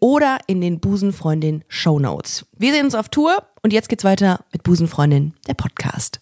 oder 0.00 0.38
in 0.46 0.60
den 0.60 0.80
Busenfreundin 0.80 1.64
Show 1.68 1.98
Notes. 1.98 2.46
Wir 2.56 2.72
sehen 2.72 2.84
uns 2.84 2.94
auf 2.94 3.08
Tour 3.08 3.46
und 3.62 3.72
jetzt 3.72 3.88
geht's 3.88 4.04
weiter 4.04 4.44
mit 4.52 4.62
Busenfreundin, 4.62 5.34
der 5.46 5.54
Podcast. 5.54 6.20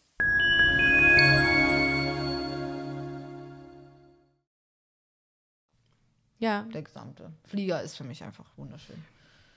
Ja, 6.38 6.66
Der 6.72 6.82
gesamte 6.82 7.32
Flieger 7.44 7.82
ist 7.82 7.96
für 7.96 8.04
mich 8.04 8.22
einfach 8.22 8.44
wunderschön. 8.56 9.02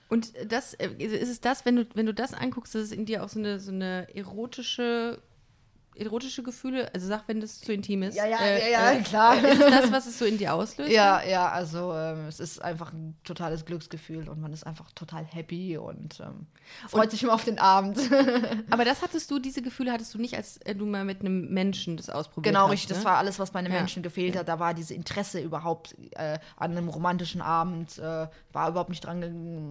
Und 0.08 0.32
das 0.50 0.74
äh, 0.74 0.88
ist 0.98 1.28
es 1.28 1.40
das, 1.40 1.64
wenn 1.64 1.76
du, 1.76 1.86
wenn 1.94 2.06
du 2.06 2.14
das 2.14 2.34
anguckst, 2.34 2.74
dass 2.74 2.82
es 2.82 2.92
in 2.92 3.06
dir 3.06 3.22
auch 3.22 3.28
so 3.28 3.38
eine, 3.38 3.60
so 3.60 3.70
eine 3.70 4.08
erotische, 4.14 5.22
erotische 5.96 6.42
Gefühle, 6.42 6.92
also 6.94 7.06
sag, 7.06 7.24
wenn 7.26 7.40
das 7.40 7.60
zu 7.60 7.72
intim 7.72 8.02
ist. 8.02 8.14
Ja, 8.16 8.24
ja, 8.26 8.38
äh, 8.40 8.70
ja, 8.72 8.92
ja, 8.92 8.92
äh, 8.92 9.02
klar. 9.02 9.36
Äh, 9.36 9.52
ist 9.52 9.60
das, 9.60 9.92
was 9.92 10.06
es 10.06 10.18
so 10.18 10.24
in 10.24 10.38
dir 10.38 10.54
auslöst? 10.54 10.90
Ja, 10.90 11.22
ja, 11.22 11.48
also 11.50 11.92
ähm, 11.94 12.26
es 12.28 12.40
ist 12.40 12.62
einfach 12.62 12.92
ein 12.92 13.16
totales 13.24 13.64
Glücksgefühl 13.64 14.28
und 14.28 14.40
man 14.40 14.52
ist 14.52 14.66
einfach 14.66 14.90
total 14.92 15.24
happy 15.24 15.76
und 15.78 16.20
ähm, 16.20 16.46
freut 16.88 17.10
sich 17.10 17.22
immer 17.22 17.34
auf 17.34 17.44
den 17.44 17.58
Abend. 17.58 17.98
Aber 18.70 18.84
das 18.84 19.02
hattest 19.02 19.30
du, 19.30 19.38
diese 19.38 19.62
Gefühle 19.62 19.92
hattest 19.92 20.14
du 20.14 20.18
nicht, 20.18 20.36
als 20.36 20.56
äh, 20.58 20.74
du 20.74 20.86
mal 20.86 21.04
mit 21.04 21.20
einem 21.20 21.48
Menschen 21.52 21.96
das 21.96 22.08
ausprobiert 22.08 22.54
Genau, 22.54 22.64
hast. 22.66 22.72
richtig. 22.72 22.88
Das 22.90 22.98
ne? 23.00 23.04
war 23.04 23.16
alles, 23.18 23.38
was 23.38 23.50
bei 23.50 23.58
einem 23.58 23.72
Ja. 23.72 23.78
Menschen 23.78 24.02
gefehlt 24.02 24.36
hat. 24.36 24.48
Da 24.48 24.58
war 24.58 24.74
diese 24.74 24.94
Interesse 24.94 25.40
überhaupt 25.40 25.96
äh, 26.12 26.38
an 26.56 26.70
einem 26.72 26.88
romantischen 26.88 27.40
Abend, 27.42 27.98
war 27.98 28.68
überhaupt 28.68 28.90
nicht 28.90 29.04
dran, 29.04 29.22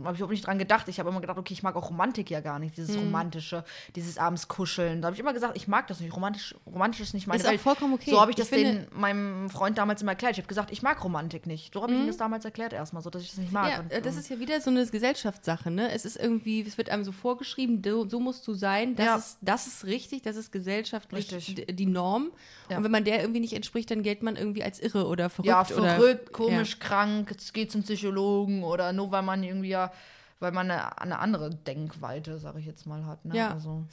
habe 0.04 0.14
ich 0.14 0.20
überhaupt 0.20 0.32
nicht 0.32 0.46
dran 0.46 0.58
gedacht. 0.60 0.88
Ich 0.88 1.00
habe 1.00 1.10
immer 1.10 1.22
gedacht, 1.22 1.38
okay, 1.38 1.54
ich 1.54 1.64
mag 1.64 1.76
auch 1.76 1.90
Romantik 1.90 2.30
ja 2.30 2.40
gar 2.42 2.60
nicht, 2.60 2.78
dieses 2.78 2.96
Mhm. 2.96 3.04
romantische, 3.04 3.64
dieses 3.96 4.18
abends 4.18 4.48
kuscheln. 4.48 5.02
Da 5.02 5.08
habe 5.08 5.16
ich 5.16 5.20
immer 5.20 5.34
gesagt, 5.34 5.56
ich 5.58 5.68
mag 5.68 5.88
das 5.88 6.00
nicht. 6.00 6.09
Romantisch, 6.14 6.56
romantisch 6.66 7.02
ist 7.02 7.14
nicht 7.14 7.28
meine 7.28 7.40
Ist 7.40 7.46
auch 7.46 7.52
Welt. 7.52 7.62
vollkommen 7.62 7.94
okay. 7.94 8.12
So 8.12 8.20
habe 8.20 8.32
ich 8.32 8.38
das 8.38 8.50
den, 8.50 8.88
meinem 8.92 9.50
Freund 9.50 9.78
damals 9.78 10.02
immer 10.02 10.12
erklärt. 10.12 10.34
Ich 10.34 10.40
habe 10.40 10.48
gesagt, 10.48 10.72
ich 10.72 10.82
mag 10.82 11.04
Romantik 11.04 11.46
nicht. 11.48 11.74
So 11.74 11.82
habe 11.82 11.94
ich 11.94 12.00
ihm 12.00 12.08
das 12.08 12.18
damals 12.18 12.46
erklärt 12.46 12.74
erstmal, 12.74 13.02
so 13.04 13.10
dass 13.10 13.22
ich 13.22 13.30
das 13.30 13.38
nicht 13.38 13.52
mag. 13.52 13.66
Mhm. 13.66 13.72
Ja, 13.72 13.80
Und, 13.80 13.92
äh, 13.92 14.02
das 14.02 14.14
ähm, 14.16 14.20
ist 14.20 14.30
ja 14.30 14.40
wieder 14.40 14.62
so 14.62 14.70
eine 14.70 14.86
Gesellschaftssache, 14.86 15.72
ne? 15.72 15.92
Es 15.92 16.06
ist 16.06 16.18
irgendwie, 16.18 16.62
es 16.62 16.78
wird 16.78 16.90
einem 16.90 17.04
so 17.04 17.12
vorgeschrieben, 17.12 17.82
du, 17.82 18.08
so 18.10 18.20
musst 18.20 18.48
du 18.48 18.54
sein, 18.54 18.96
das, 18.96 19.06
Ja. 19.06 19.16
ist, 19.16 19.38
das 19.42 19.68
ist 19.68 19.86
richtig, 19.86 20.22
das 20.24 20.36
ist 20.36 20.52
gesellschaftlich 20.52 21.32
Richtig. 21.32 21.76
die 21.76 21.86
Norm. 21.86 22.32
Ja. 22.70 22.78
Und 22.78 22.84
wenn 22.84 22.92
man 22.92 23.04
der 23.04 23.22
irgendwie 23.22 23.40
nicht 23.40 23.54
entspricht, 23.54 23.90
dann 23.92 24.04
gilt 24.04 24.24
man 24.24 24.36
irgendwie 24.36 24.64
als 24.64 24.80
irre 24.80 25.08
oder 25.08 25.30
verrückt. 25.30 25.48
ja, 25.48 25.62
oder, 25.78 25.96
verrückt, 25.96 26.34
komisch, 26.34 26.80
krank, 26.80 27.32
jetzt 27.32 27.54
geht 27.54 27.72
zum 27.72 27.84
Psychologen 27.84 28.64
oder 28.64 28.94
nur 28.94 29.12
weil 29.12 29.22
man 29.24 29.44
irgendwie 29.44 29.70
ja, 29.70 29.92
weil 30.40 30.52
man 30.54 30.72
eine, 30.72 30.98
eine 31.02 31.20
andere 31.20 31.50
Denkweite, 31.50 32.38
sage 32.38 32.60
ich 32.60 32.66
jetzt 32.66 32.86
mal, 32.86 33.06
hat. 33.06 33.26
Ne? 33.26 33.36
Ja. 33.36 33.52
Also, 33.52 33.86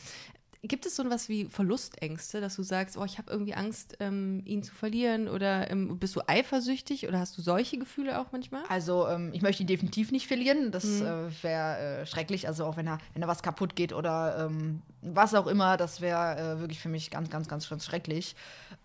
Gibt 0.63 0.87
es 0.87 0.97
so 0.97 1.03
etwas 1.05 1.29
wie 1.29 1.45
Verlustängste, 1.47 2.41
dass 2.41 2.57
du 2.57 2.63
sagst, 2.63 2.97
oh, 2.97 3.05
ich 3.05 3.19
habe 3.19 3.31
irgendwie 3.31 3.55
Angst, 3.55 3.97
ähm, 4.01 4.43
ihn 4.45 4.63
zu 4.63 4.75
verlieren 4.75 5.29
oder 5.29 5.71
ähm, 5.71 5.99
bist 5.99 6.17
du 6.17 6.21
eifersüchtig 6.27 7.07
oder 7.07 7.19
hast 7.21 7.37
du 7.39 7.43
solche 7.43 7.79
Gefühle 7.79 8.21
auch 8.21 8.33
manchmal? 8.33 8.63
Also 8.69 9.07
ähm, 9.09 9.31
ich 9.33 9.43
möchte 9.43 9.63
ihn 9.63 9.67
definitiv 9.67 10.13
nicht 10.13 10.27
verlieren. 10.27 10.71
Das 10.73 10.85
Mhm. 10.85 11.07
äh, 11.07 11.43
wäre 11.43 11.79
äh, 12.01 12.07
schrecklich. 12.07 12.49
Also 12.49 12.65
auch 12.65 12.77
wenn 12.77 12.87
er, 12.87 12.99
wenn 13.13 13.23
er 13.23 13.29
was 13.29 13.43
kaputt 13.43 13.77
geht 13.77 13.93
oder 13.93 14.47
ähm, 14.47 14.83
was 15.03 15.35
auch 15.35 15.47
immer, 15.47 15.77
das 15.77 16.01
wäre 16.01 16.57
äh, 16.57 16.61
wirklich 16.61 16.81
für 16.81 16.89
mich 16.89 17.11
ganz, 17.11 17.31
ganz, 17.31 17.49
ganz, 17.49 17.69
ganz 17.69 17.85
schrecklich. 17.85 18.35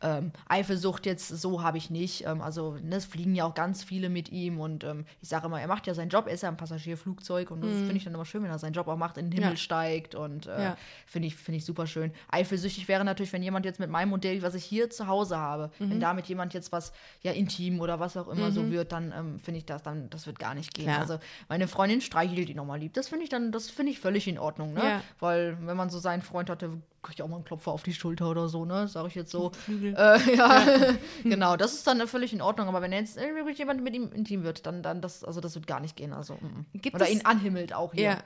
Ähm, 0.01 0.31
Eifersucht 0.47 1.05
jetzt, 1.05 1.27
so 1.29 1.63
habe 1.63 1.77
ich 1.77 1.89
nicht. 1.89 2.25
Ähm, 2.25 2.41
also, 2.41 2.77
ne, 2.81 2.95
es 2.97 3.05
fliegen 3.05 3.33
ja 3.35 3.45
auch 3.45 3.53
ganz 3.55 3.83
viele 3.83 4.09
mit 4.09 4.29
ihm 4.31 4.59
und 4.59 4.85
ich 5.21 5.29
sage 5.29 5.45
immer, 5.47 5.61
er 5.61 5.67
macht 5.67 5.87
ja 5.87 5.93
seinen 5.93 6.09
Job, 6.09 6.25
er 6.27 6.33
ist 6.33 6.41
ja 6.43 6.49
ein 6.49 6.57
Passagierflugzeug 6.57 7.51
und 7.51 7.61
das 7.61 7.77
finde 7.79 7.95
ich 7.97 8.03
dann 8.03 8.13
immer 8.13 8.25
schön, 8.25 8.43
wenn 8.43 8.49
er 8.49 8.59
seinen 8.59 8.73
Job 8.73 8.87
auch 8.87 8.97
macht, 8.97 9.17
in 9.17 9.25
den 9.29 9.31
Himmel 9.33 9.51
Ja. 9.51 9.57
steigt 9.57 10.15
und 10.15 10.47
äh, 10.47 10.63
Ja. 10.63 10.77
finde 11.05 11.27
ich, 11.27 11.35
finde 11.35 11.57
ich 11.57 11.60
super 11.65 11.87
schön. 11.87 12.11
Eifersüchtig 12.29 12.87
wäre 12.87 13.03
natürlich, 13.05 13.33
wenn 13.33 13.43
jemand 13.43 13.65
jetzt 13.65 13.79
mit 13.79 13.89
meinem 13.89 14.09
Modell, 14.09 14.41
was 14.41 14.55
ich 14.55 14.63
hier 14.63 14.89
zu 14.89 15.07
Hause 15.07 15.37
habe, 15.37 15.71
wenn 15.79 15.89
Mhm. 15.97 15.99
damit 15.99 16.25
jemand 16.27 16.53
jetzt 16.53 16.71
was 16.71 16.91
ja 17.21 17.31
intim 17.31 17.79
oder 17.79 17.99
was 17.99 18.17
auch 18.17 18.27
immer 18.27 18.51
so 18.51 18.69
wird, 18.71 18.91
dann 18.91 19.13
ähm, 19.15 19.39
finde 19.39 19.59
ich 19.59 19.65
das, 19.65 19.83
dann 19.83 20.09
das 20.09 20.25
wird 20.27 20.39
gar 20.39 20.53
nicht 20.53 20.73
gehen. 20.73 20.85
Klar. 20.85 20.99
Also 20.99 21.19
meine 21.49 21.67
Freundin 21.67 22.01
streichelt 22.01 22.49
ihn 22.49 22.57
nochmal 22.57 22.79
lieb. 22.79 22.93
Das 22.93 23.09
finde 23.09 23.23
ich 23.23 23.29
dann, 23.29 23.51
das 23.51 23.69
finde 23.69 23.91
ich 23.91 23.99
völlig 23.99 24.27
in 24.27 24.39
Ordnung, 24.39 24.73
ne? 24.73 24.83
Ja. 24.83 25.01
Weil 25.19 25.57
wenn 25.61 25.77
man 25.77 25.89
so 25.89 25.99
seinen 25.99 26.21
Freund 26.21 26.49
hatte, 26.49 26.69
kriege 27.01 27.15
ich 27.15 27.23
auch 27.23 27.27
mal 27.27 27.37
einen 27.37 27.45
Klopfer 27.45 27.71
auf 27.71 27.83
die 27.83 27.93
Schulter 27.93 28.29
oder 28.29 28.47
so, 28.47 28.65
ne? 28.65 28.87
Sage 28.87 29.07
ich 29.07 29.15
jetzt 29.15 29.31
so. 29.31 29.51
Äh, 29.67 29.93
ja, 30.35 30.65
genau, 31.23 31.57
das 31.57 31.73
ist 31.73 31.87
dann 31.87 32.07
völlig 32.07 32.33
in 32.33 32.41
Ordnung. 32.41 32.67
Aber 32.67 32.81
wenn 32.81 32.91
jetzt 32.91 33.19
jemand 33.55 33.83
mit 33.83 33.95
ihm 33.95 34.11
intim 34.13 34.43
wird, 34.43 34.65
dann, 34.65 34.83
dann 34.83 35.01
das, 35.01 35.23
also 35.23 35.41
das 35.41 35.55
wird 35.55 35.67
gar 35.67 35.79
nicht 35.79 35.95
gehen. 35.95 36.13
Also, 36.13 36.35
mm, 36.35 36.45
mm. 36.73 36.81
Gibt 36.81 36.95
oder 36.95 37.09
ihn 37.09 37.25
anhimmelt 37.25 37.73
auch 37.73 37.93
hier. 37.93 38.03
Ja. 38.03 38.17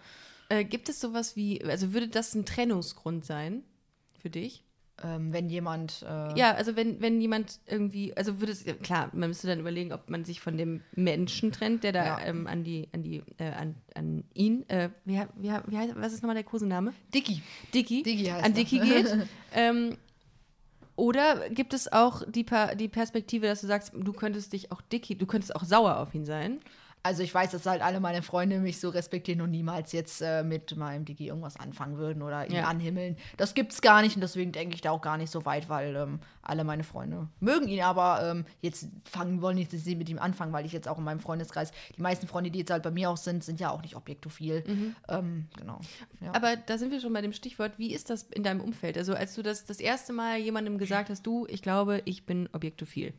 Äh, 0.50 0.64
gibt 0.64 0.90
es 0.90 1.00
sowas 1.00 1.36
wie, 1.36 1.64
also 1.64 1.94
würde 1.94 2.08
das 2.08 2.36
ein 2.36 2.46
Trennungsgrund 2.46 3.26
sein 3.26 3.64
für 4.20 4.30
dich? 4.30 4.64
Ähm, 5.04 5.34
wenn 5.34 5.50
jemand. 5.50 6.04
Äh, 6.08 6.38
Ja, 6.40 6.54
also 6.54 6.78
wenn, 6.78 7.02
wenn 7.02 7.20
jemand 7.20 7.60
irgendwie, 7.66 8.16
also 8.16 8.40
würde 8.40 8.54
es, 8.54 8.64
klar, 8.82 9.10
man 9.14 9.28
müsste 9.30 9.48
dann 9.48 9.60
überlegen, 9.60 9.92
ob 9.92 10.10
man 10.10 10.24
sich 10.24 10.40
von 10.40 10.56
dem 10.58 10.82
Menschen 10.96 11.52
trennt, 11.52 11.84
der 11.84 11.92
da 11.92 12.06
Ja. 12.06 12.20
ähm, 12.26 12.48
an 12.48 12.64
die, 12.64 12.88
an 12.94 13.04
die, 13.04 13.22
äh, 13.38 13.52
an, 13.52 13.76
an 13.94 14.24
ihn, 14.34 14.64
äh, 14.70 14.90
wie, 15.04 15.20
wie, 15.36 15.52
wie 15.68 15.78
heißt, 15.78 15.96
was 15.98 16.14
ist 16.14 16.22
nochmal 16.22 16.36
der 16.36 16.46
Kosename? 16.46 16.94
Dicky. 17.14 17.42
Dicky, 17.74 18.04
Dicky 18.04 18.26
heißt 18.26 18.46
an. 18.46 18.54
Dicky 18.54 18.80
geht. 18.80 19.28
ähm, 19.54 19.98
oder 20.96 21.50
gibt 21.50 21.74
es 21.74 21.92
auch 21.92 22.22
die, 22.30 22.46
Pa- 22.46 22.74
die 22.76 22.88
Perspektive, 22.88 23.48
dass 23.48 23.60
du 23.62 23.68
sagst, 23.68 23.92
du 23.94 24.14
könntest 24.14 24.54
dich 24.54 24.72
auch 24.72 24.80
Dicky, 24.82 25.16
du 25.18 25.26
könntest 25.26 25.54
auch 25.56 25.66
sauer 25.66 25.98
auf 26.00 26.16
ihn 26.16 26.24
sein? 26.26 26.62
Also 27.06 27.22
ich 27.22 27.32
weiß, 27.32 27.52
dass 27.52 27.68
halt 27.68 27.84
alle 27.84 28.00
meine 28.00 28.24
Freunde 28.24 28.58
mich 28.60 28.80
so 28.80 28.90
respektieren 28.90 29.42
und 29.42 29.52
niemals 29.52 29.92
jetzt 29.92 30.24
äh, 30.24 30.42
mit 30.44 30.76
meinem 30.76 31.06
Digi 31.06 31.28
irgendwas 31.28 31.56
anfangen 31.60 31.98
würden 31.98 32.24
oder 32.24 32.48
ihn 32.48 32.56
Ja. 32.56 32.64
anhimmeln. 32.64 33.16
Das 33.38 33.54
gibt's 33.54 33.80
gar 33.80 34.02
nicht 34.02 34.16
und 34.16 34.22
deswegen 34.22 34.52
denke 34.52 34.74
ich 34.74 34.82
da 34.82 34.90
auch 34.90 35.02
gar 35.02 35.18
nicht 35.18 35.30
so 35.32 35.46
weit, 35.46 35.70
weil 35.70 35.96
ähm, 35.96 36.20
alle 36.42 36.64
meine 36.64 36.84
Freunde 36.84 37.28
mögen 37.40 37.68
ihn, 37.68 37.82
aber 37.82 38.28
ähm, 38.32 38.46
jetzt 38.62 38.88
fangen 39.04 39.44
wollen 39.44 39.56
nicht, 39.58 39.72
dass 39.72 39.84
sie 39.84 39.96
mit 39.96 40.10
ihm 40.10 40.18
anfangen, 40.18 40.52
weil 40.52 40.66
ich 40.66 40.72
jetzt 40.72 40.88
auch 40.88 40.98
in 40.98 41.04
meinem 41.04 41.20
Freundeskreis, 41.20 41.72
die 41.96 42.02
meisten 42.02 42.26
Freunde, 42.28 42.50
die 42.50 42.58
jetzt 42.60 42.72
halt 42.72 42.82
bei 42.82 42.90
mir 42.92 43.12
auch 43.12 43.18
sind, 43.18 43.44
sind 43.44 43.60
ja 43.60 43.70
auch 43.70 43.84
nicht 43.84 43.96
objektophil. 43.96 44.64
Ähm, 45.08 45.48
genau. 45.60 45.80
Ja. 46.22 46.34
Aber 46.34 46.56
da 46.56 46.80
sind 46.80 46.90
wir 46.92 47.00
schon 47.02 47.14
bei 47.14 47.22
dem 47.22 47.34
Stichwort, 47.34 47.74
wie 47.78 47.94
ist 47.94 48.10
das 48.10 48.24
in 48.24 48.42
deinem 48.42 48.62
Umfeld? 48.62 48.98
Also 48.98 49.14
als 49.14 49.36
du 49.36 49.44
das 49.44 49.66
das 49.66 49.80
erste 49.80 50.12
Mal 50.12 50.40
jemandem 50.40 50.78
gesagt 50.80 51.10
hast, 51.12 51.22
du, 51.28 51.46
ich 51.50 51.62
glaube, 51.62 52.02
ich 52.06 52.26
bin 52.26 52.50
objektophil. 52.52 53.14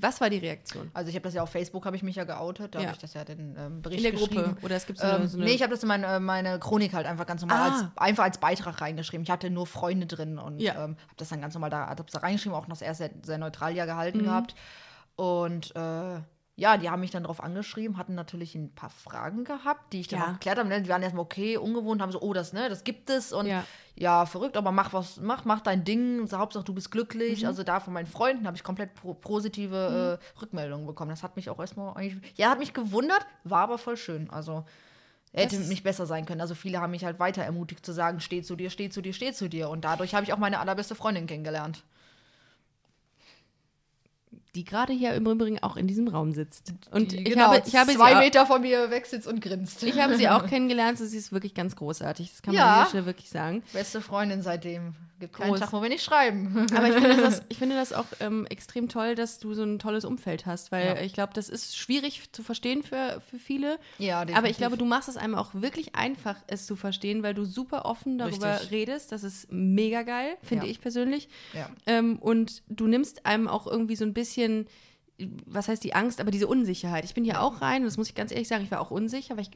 Was 0.00 0.20
war 0.20 0.28
die 0.30 0.38
Reaktion? 0.38 0.90
Also 0.94 1.08
ich 1.08 1.14
habe 1.14 1.22
das 1.24 1.34
ja 1.34 1.42
auf 1.42 1.50
Facebook, 1.50 1.86
habe 1.86 1.96
ich 1.96 2.02
mich 2.02 2.16
ja 2.16 2.24
geoutet, 2.24 2.74
da 2.74 2.80
Ja. 2.80 2.86
habe 2.86 2.94
ich 2.96 3.00
das 3.00 3.14
ja 3.14 3.24
den 3.24 3.56
ähm, 3.58 3.82
Bericht 3.82 3.98
In 3.98 4.02
der 4.04 4.12
geschrieben. 4.12 4.44
Gruppe? 4.52 4.64
Oder 4.66 4.76
es 4.76 4.86
gibt 4.86 4.98
so 4.98 5.06
eine, 5.06 5.16
Ähm, 5.22 5.26
so 5.28 5.36
eine 5.38 5.46
nee, 5.46 5.52
ich 5.52 5.62
habe 5.62 5.72
das 5.72 5.82
in 5.82 5.88
meine, 5.88 6.20
meine 6.20 6.58
Chronik 6.58 6.92
halt 6.92 7.06
einfach 7.06 7.26
ganz 7.26 7.40
normal 7.42 7.58
Ah. 7.58 7.64
als, 7.64 7.84
einfach 7.96 8.24
als 8.24 8.38
Beitrag 8.38 8.80
reingeschrieben. 8.80 9.24
Ich 9.24 9.30
hatte 9.30 9.50
nur 9.50 9.66
Freunde 9.66 10.06
drin 10.06 10.38
und 10.38 10.60
Ja. 10.60 10.72
ähm, 10.74 10.96
habe 10.96 11.16
das 11.16 11.28
dann 11.30 11.40
ganz 11.40 11.54
normal 11.54 11.70
da, 11.70 11.94
da 11.94 12.18
reingeschrieben, 12.18 12.56
auch 12.56 12.66
noch 12.68 12.76
sehr, 12.76 12.94
sehr, 12.94 13.10
sehr 13.22 13.38
neutral 13.38 13.74
ja 13.74 13.84
gehalten 13.86 14.18
Mhm. 14.18 14.24
gehabt. 14.24 14.54
Und 15.16 15.74
äh, 15.76 16.20
ja, 16.62 16.76
die 16.76 16.88
haben 16.88 17.00
mich 17.00 17.10
dann 17.10 17.24
darauf 17.24 17.42
angeschrieben, 17.42 17.96
hatten 17.98 18.14
natürlich 18.14 18.54
ein 18.54 18.72
paar 18.72 18.88
Fragen 18.88 19.42
gehabt, 19.42 19.92
die 19.92 19.98
ich 20.00 20.06
dann 20.06 20.20
Ja. 20.20 20.26
auch 20.28 20.32
geklärt 20.34 20.58
habe. 20.58 20.68
Ne? 20.68 20.80
Die 20.80 20.88
waren 20.88 21.02
erstmal 21.02 21.24
okay, 21.24 21.56
ungewohnt, 21.56 22.00
haben 22.00 22.12
so, 22.12 22.20
oh, 22.22 22.32
das, 22.32 22.52
ne, 22.52 22.68
das 22.68 22.84
gibt 22.84 23.10
es 23.10 23.32
und 23.32 23.46
Ja. 23.46 23.64
ja. 23.96 24.26
verrückt, 24.26 24.56
aber 24.56 24.70
mach 24.70 24.92
was, 24.92 25.16
mach, 25.20 25.44
mach 25.44 25.60
dein 25.60 25.82
Ding, 25.82 26.24
so, 26.28 26.38
Hauptsache 26.38 26.62
du 26.62 26.72
bist 26.72 26.86
Mhm. 26.88 26.92
glücklich. 26.92 27.46
Also 27.48 27.64
da 27.64 27.80
von 27.80 27.92
meinen 27.92 28.06
Freunden 28.06 28.46
habe 28.46 28.56
ich 28.56 28.62
komplett 28.62 28.94
pro 28.94 29.12
positive 29.12 30.20
äh, 30.22 30.40
Rückmeldungen 30.40 30.86
bekommen. 30.86 31.10
Das 31.10 31.24
hat 31.24 31.34
mich 31.34 31.50
auch 31.50 31.58
erstmal 31.58 31.96
eigentlich, 31.96 32.32
ja, 32.36 32.50
hat 32.50 32.60
mich 32.60 32.72
gewundert, 32.72 33.26
war 33.42 33.62
aber 33.62 33.76
voll 33.76 33.96
schön. 33.96 34.30
Also 34.30 34.64
hätte 35.32 35.56
Das 35.58 35.66
nicht 35.66 35.82
besser 35.82 36.06
sein 36.06 36.26
können. 36.26 36.40
Also 36.40 36.54
viele 36.54 36.80
haben 36.80 36.92
mich 36.92 37.04
halt 37.04 37.18
weiter 37.18 37.42
ermutigt 37.42 37.84
zu 37.84 37.92
sagen, 37.92 38.20
steh 38.20 38.42
zu 38.42 38.54
dir, 38.54 38.70
steh 38.70 38.88
zu 38.88 39.02
dir, 39.02 39.12
steh 39.12 39.32
zu 39.32 39.48
dir. 39.48 39.68
Und 39.68 39.84
dadurch 39.84 40.14
habe 40.14 40.24
ich 40.24 40.32
auch 40.32 40.38
meine 40.38 40.60
allerbeste 40.60 40.94
Freundin 40.94 41.26
kennengelernt. 41.26 41.82
Die 44.54 44.64
gerade 44.64 44.92
hier 44.92 45.14
im 45.14 45.26
Übrigen 45.26 45.58
auch 45.62 45.76
in 45.76 45.86
diesem 45.86 46.08
Raum 46.08 46.32
sitzt. 46.32 46.74
Und 46.90 47.12
Die, 47.12 47.18
ich, 47.18 47.24
genau, 47.24 47.52
habe, 47.52 47.62
ich, 47.66 47.74
habe 47.76 47.92
zwei 47.92 48.10
sie 48.10 48.16
auch, 48.16 48.20
Meter 48.20 48.46
von 48.46 48.60
mir 48.62 48.90
weg 48.90 49.06
sitzt 49.06 49.26
und 49.26 49.40
grinst. 49.40 49.82
ich 49.82 49.98
habe 50.00 50.16
sie 50.16 50.28
auch 50.28 50.46
kennengelernt. 50.48 50.98
Sie 50.98 51.16
ist 51.16 51.32
wirklich 51.32 51.54
ganz 51.54 51.74
großartig. 51.76 52.30
Das 52.30 52.42
kann 52.42 52.54
man 52.54 52.60
Ja. 52.62 52.72
an 52.72 52.78
dieser 52.80 52.88
Stelle 52.90 53.06
wirklich 53.06 53.30
sagen. 53.30 53.62
Beste 53.72 54.00
Freundin 54.00 54.42
seitdem. 54.42 54.94
Gibt 55.22 55.34
keinen. 55.36 55.54
Tag, 55.56 55.72
wo 55.72 55.80
wir 55.82 55.88
nicht 55.88 56.02
schreiben. 56.02 56.66
Aber 56.74 56.88
ich 56.88 56.94
finde 56.94 57.16
das, 57.16 57.42
ich 57.48 57.58
finde 57.58 57.76
das 57.76 57.92
auch 57.92 58.06
ähm, 58.20 58.44
extrem 58.46 58.88
toll, 58.88 59.14
dass 59.14 59.38
du 59.38 59.54
so 59.54 59.62
ein 59.62 59.78
tolles 59.78 60.04
Umfeld 60.04 60.46
hast, 60.46 60.72
weil 60.72 60.86
Ja. 60.96 61.00
ich 61.00 61.12
glaube, 61.12 61.32
das 61.32 61.48
ist 61.48 61.76
schwierig 61.76 62.32
zu 62.32 62.42
verstehen 62.42 62.82
für, 62.82 63.22
für 63.30 63.38
viele. 63.38 63.78
Ja, 63.98 64.16
Aber 64.20 64.26
ich 64.26 64.32
definitiv. 64.34 64.58
glaube, 64.58 64.76
du 64.78 64.84
machst 64.84 65.08
es 65.08 65.16
einem 65.16 65.34
auch 65.36 65.50
wirklich 65.54 65.94
einfach, 65.94 66.36
es 66.48 66.66
zu 66.66 66.74
verstehen, 66.76 67.22
weil 67.22 67.34
du 67.34 67.44
super 67.44 67.84
offen 67.84 68.18
darüber 68.18 68.54
Richtig. 68.54 68.70
redest. 68.72 69.12
Das 69.12 69.22
ist 69.22 69.46
mega 69.52 70.02
geil, 70.02 70.36
finde 70.42 70.66
Ja. 70.66 70.70
ich 70.72 70.80
persönlich. 70.80 71.28
Ja. 71.52 71.70
Ähm, 71.86 72.18
und 72.18 72.62
du 72.68 72.86
nimmst 72.88 73.24
einem 73.24 73.46
auch 73.46 73.66
irgendwie 73.66 73.94
so 73.96 74.04
ein 74.04 74.12
bisschen, 74.14 74.66
was 75.46 75.68
heißt 75.68 75.84
die 75.84 75.94
Angst, 75.94 76.20
aber 76.20 76.32
diese 76.32 76.48
Unsicherheit. 76.48 77.04
Ich 77.04 77.14
bin 77.14 77.22
hier 77.22 77.42
auch 77.42 77.60
rein, 77.60 77.82
und 77.82 77.84
das 77.86 77.96
muss 77.96 78.08
ich 78.08 78.14
ganz 78.16 78.32
ehrlich 78.32 78.48
sagen, 78.48 78.64
ich 78.64 78.70
war 78.72 78.80
auch 78.80 78.90
unsicher, 78.90 79.36
weil 79.36 79.44
ich 79.44 79.50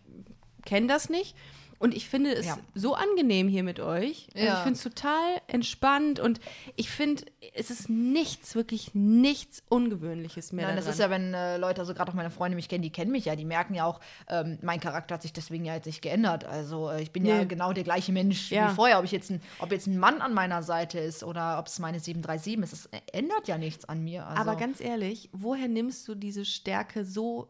kenne 0.65 0.87
das 0.87 1.09
nicht. 1.11 1.35
Und 1.79 1.95
ich 1.95 2.09
finde 2.09 2.33
es 2.35 2.47
Ja. 2.47 2.59
so 2.75 2.95
angenehm 2.95 3.49
hier 3.49 3.63
mit 3.63 3.81
euch. 3.81 4.29
Also 4.35 4.47
Ja. 4.47 4.55
ich 4.55 4.61
finde 4.61 4.77
es 4.77 4.83
total 4.83 5.41
entspannt 5.47 6.21
und 6.21 6.41
ich 6.77 6.91
finde, 6.91 7.25
es 7.55 7.71
ist 7.71 7.89
nichts, 7.91 8.55
wirklich 8.55 8.95
nichts 8.95 9.63
Ungewöhnliches 9.69 10.53
mehr. 10.53 10.67
Nein, 10.67 10.77
das 10.77 10.87
daran. 10.87 10.95
ist 10.95 11.01
ja, 11.01 11.11
wenn 11.11 11.35
äh, 11.35 11.57
Leute, 11.59 11.81
also 11.81 11.95
gerade 11.95 12.11
auch 12.11 12.15
meine 12.17 12.31
Freunde 12.31 12.57
mich 12.57 12.69
kennen, 12.69 12.83
die 12.83 12.91
kennen 12.91 13.11
mich 13.13 13.27
ja, 13.27 13.37
die 13.37 13.45
merken 13.45 13.75
ja 13.75 13.85
auch, 13.85 14.01
ähm, 14.29 14.59
mein 14.63 14.81
Charakter 14.81 15.15
hat 15.15 15.23
sich 15.23 15.33
deswegen 15.33 15.65
ja 15.65 15.75
jetzt 15.75 15.87
nicht 15.87 16.03
geändert. 16.03 16.45
Also 16.45 16.91
äh, 16.91 17.03
ich 17.03 17.13
bin 17.13 17.25
ja 17.27 17.39
Nee. 17.39 17.47
genau 17.47 17.73
der 17.73 17.85
gleiche 17.85 18.13
Mensch 18.13 18.51
Ja. 18.51 18.71
wie 18.71 18.75
vorher. 18.75 18.99
Ob 18.99 19.05
ich 19.05 19.13
jetzt 19.13 19.31
ein, 19.31 19.41
ob 19.59 19.71
jetzt 19.73 19.87
ein 19.87 19.99
Mann 19.99 20.21
an 20.21 20.33
meiner 20.35 20.63
Seite 20.63 20.99
ist 20.99 21.23
oder 21.25 21.59
ob 21.59 21.67
es 21.67 21.79
meine 21.79 22.01
737 22.01 22.59
ist, 22.63 22.73
es 22.73 22.89
ändert 23.13 23.49
ja 23.49 23.59
nichts 23.59 23.85
an 23.87 24.03
mir. 24.03 24.27
Also, 24.27 24.41
Aber 24.41 24.57
ganz 24.57 24.81
ehrlich, 24.81 25.29
woher 25.33 25.69
nimmst 25.69 26.07
du 26.09 26.15
diese 26.15 26.45
Stärke, 26.45 27.05
so 27.05 27.49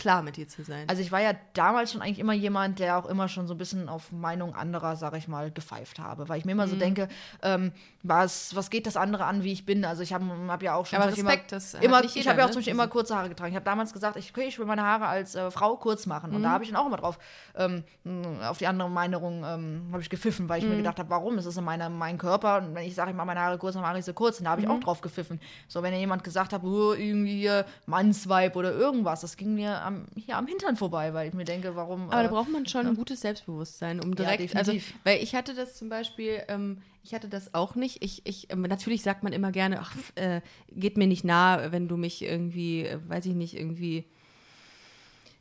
klar 0.00 0.22
mit 0.22 0.36
dir 0.36 0.48
zu 0.48 0.64
sein? 0.64 0.88
also 0.88 1.00
ich 1.00 1.12
war 1.12 1.20
ja 1.20 1.32
damals 1.54 1.92
schon 1.92 2.02
eigentlich 2.02 2.18
immer 2.18 2.32
jemand, 2.32 2.78
der 2.78 2.98
auch 2.98 3.06
immer 3.06 3.28
schon 3.28 3.46
so 3.46 3.54
ein 3.54 3.58
bisschen 3.58 3.88
auf 3.88 4.10
Meinung 4.10 4.54
anderer, 4.54 4.96
sag 4.96 5.14
ich 5.16 5.28
mal, 5.28 5.50
gepfeift 5.50 5.98
habe. 5.98 6.28
Weil 6.28 6.38
ich 6.38 6.44
mir 6.44 6.52
immer 6.52 6.66
Mhm. 6.66 6.70
so 6.70 6.76
denke, 6.76 7.08
ähm, 7.42 7.72
was, 8.02 8.56
was 8.56 8.70
geht 8.70 8.86
das 8.86 8.96
andere 8.96 9.26
an, 9.26 9.44
wie 9.44 9.52
ich 9.52 9.66
bin? 9.66 9.84
Also 9.84 10.02
ich 10.02 10.12
habe 10.12 10.24
hab 10.48 10.62
ja 10.62 10.74
auch 10.74 10.86
schon 10.86 10.98
Aber 11.00 11.12
Respekt, 11.12 11.52
das 11.52 11.74
hat 11.74 11.84
immer, 11.84 12.00
nicht 12.00 12.10
ich 12.10 12.14
jeder, 12.16 12.30
habe 12.30 12.40
ja 12.40 12.44
auch 12.46 12.48
ne? 12.48 12.52
zum 12.54 12.60
Beispiel 12.60 12.72
immer 12.72 12.88
kurze 12.88 13.14
Haare 13.14 13.28
getragen. 13.28 13.50
Ich 13.50 13.56
habe 13.56 13.64
damals 13.64 13.92
gesagt, 13.92 14.16
ich, 14.16 14.30
okay, 14.30 14.46
ich 14.48 14.58
will 14.58 14.66
meine 14.66 14.82
Haare 14.82 15.06
als 15.06 15.34
äh, 15.34 15.50
Frau 15.50 15.76
kurz 15.76 16.06
machen. 16.06 16.34
Und 16.34 16.42
da 16.42 16.50
habe 16.50 16.64
ich 16.64 16.70
dann 16.70 16.80
auch 16.80 16.86
immer 16.86 16.96
drauf, 16.96 17.18
ähm, 17.54 17.84
auf 18.48 18.58
die 18.58 18.66
andere 18.66 18.88
Meinung 18.88 19.44
ähm, 19.44 19.88
habe 19.92 20.02
ich 20.02 20.08
gepfiffen, 20.08 20.48
weil 20.48 20.62
ich 20.62 20.68
mir 20.68 20.76
gedacht 20.76 20.98
habe, 20.98 21.10
warum? 21.10 21.36
Es 21.36 21.44
ist 21.46 21.58
in 21.58 21.64
meiner, 21.64 21.90
mein 21.90 22.16
Körper. 22.16 22.58
Und 22.58 22.74
wenn 22.74 22.86
ich 22.86 22.94
sage, 22.94 23.10
ich 23.10 23.16
mache 23.16 23.26
meine 23.26 23.40
Haare 23.40 23.58
kurz, 23.58 23.74
dann 23.74 23.82
mache 23.82 23.98
ich 23.98 24.04
sie 24.04 24.14
kurz. 24.14 24.38
Und 24.38 24.44
da 24.46 24.50
habe 24.52 24.62
ich 24.62 24.68
auch 24.68 24.80
drauf 24.80 25.00
gepfiffen. 25.02 25.38
So, 25.68 25.82
wenn 25.82 25.92
ja 25.92 25.98
jemand 25.98 26.24
gesagt 26.24 26.52
hat, 26.54 26.62
oh, 26.64 26.94
irgendwie 26.94 27.38
hier 27.40 27.66
Mannsweib 27.86 28.56
oder 28.56 28.72
irgendwas, 28.72 29.20
das 29.20 29.36
ging 29.36 29.54
mir 29.54 29.80
am, 29.90 30.06
hier 30.16 30.36
am 30.36 30.46
Hintern 30.46 30.76
vorbei, 30.76 31.12
weil 31.14 31.28
ich 31.28 31.34
mir 31.34 31.44
denke, 31.44 31.76
warum. 31.76 32.10
Aber 32.10 32.20
äh, 32.20 32.24
da 32.24 32.30
braucht 32.30 32.50
man 32.50 32.66
schon 32.66 32.86
ein 32.86 32.94
gutes 32.94 33.20
Selbstbewusstsein, 33.20 34.00
um 34.00 34.14
direkt, 34.14 34.56
also, 34.56 34.72
definitiv. 34.72 34.94
weil 35.04 35.22
ich 35.22 35.34
hatte 35.34 35.54
das 35.54 35.76
zum 35.76 35.88
Beispiel, 35.88 36.42
ähm, 36.48 36.78
ich 37.02 37.14
hatte 37.14 37.28
das 37.28 37.54
auch 37.54 37.74
nicht. 37.74 38.02
Ich, 38.02 38.26
ich, 38.26 38.52
ähm, 38.52 38.62
natürlich 38.62 39.02
sagt 39.02 39.22
man 39.22 39.32
immer 39.32 39.52
gerne, 39.52 39.80
ach, 39.80 39.94
äh, 40.14 40.40
geht 40.68 40.96
mir 40.96 41.06
nicht 41.06 41.24
nah, 41.24 41.72
wenn 41.72 41.88
du 41.88 41.96
mich 41.96 42.22
irgendwie, 42.22 42.84
äh, 42.86 42.98
weiß 43.08 43.26
ich 43.26 43.34
nicht, 43.34 43.56
irgendwie 43.56 44.04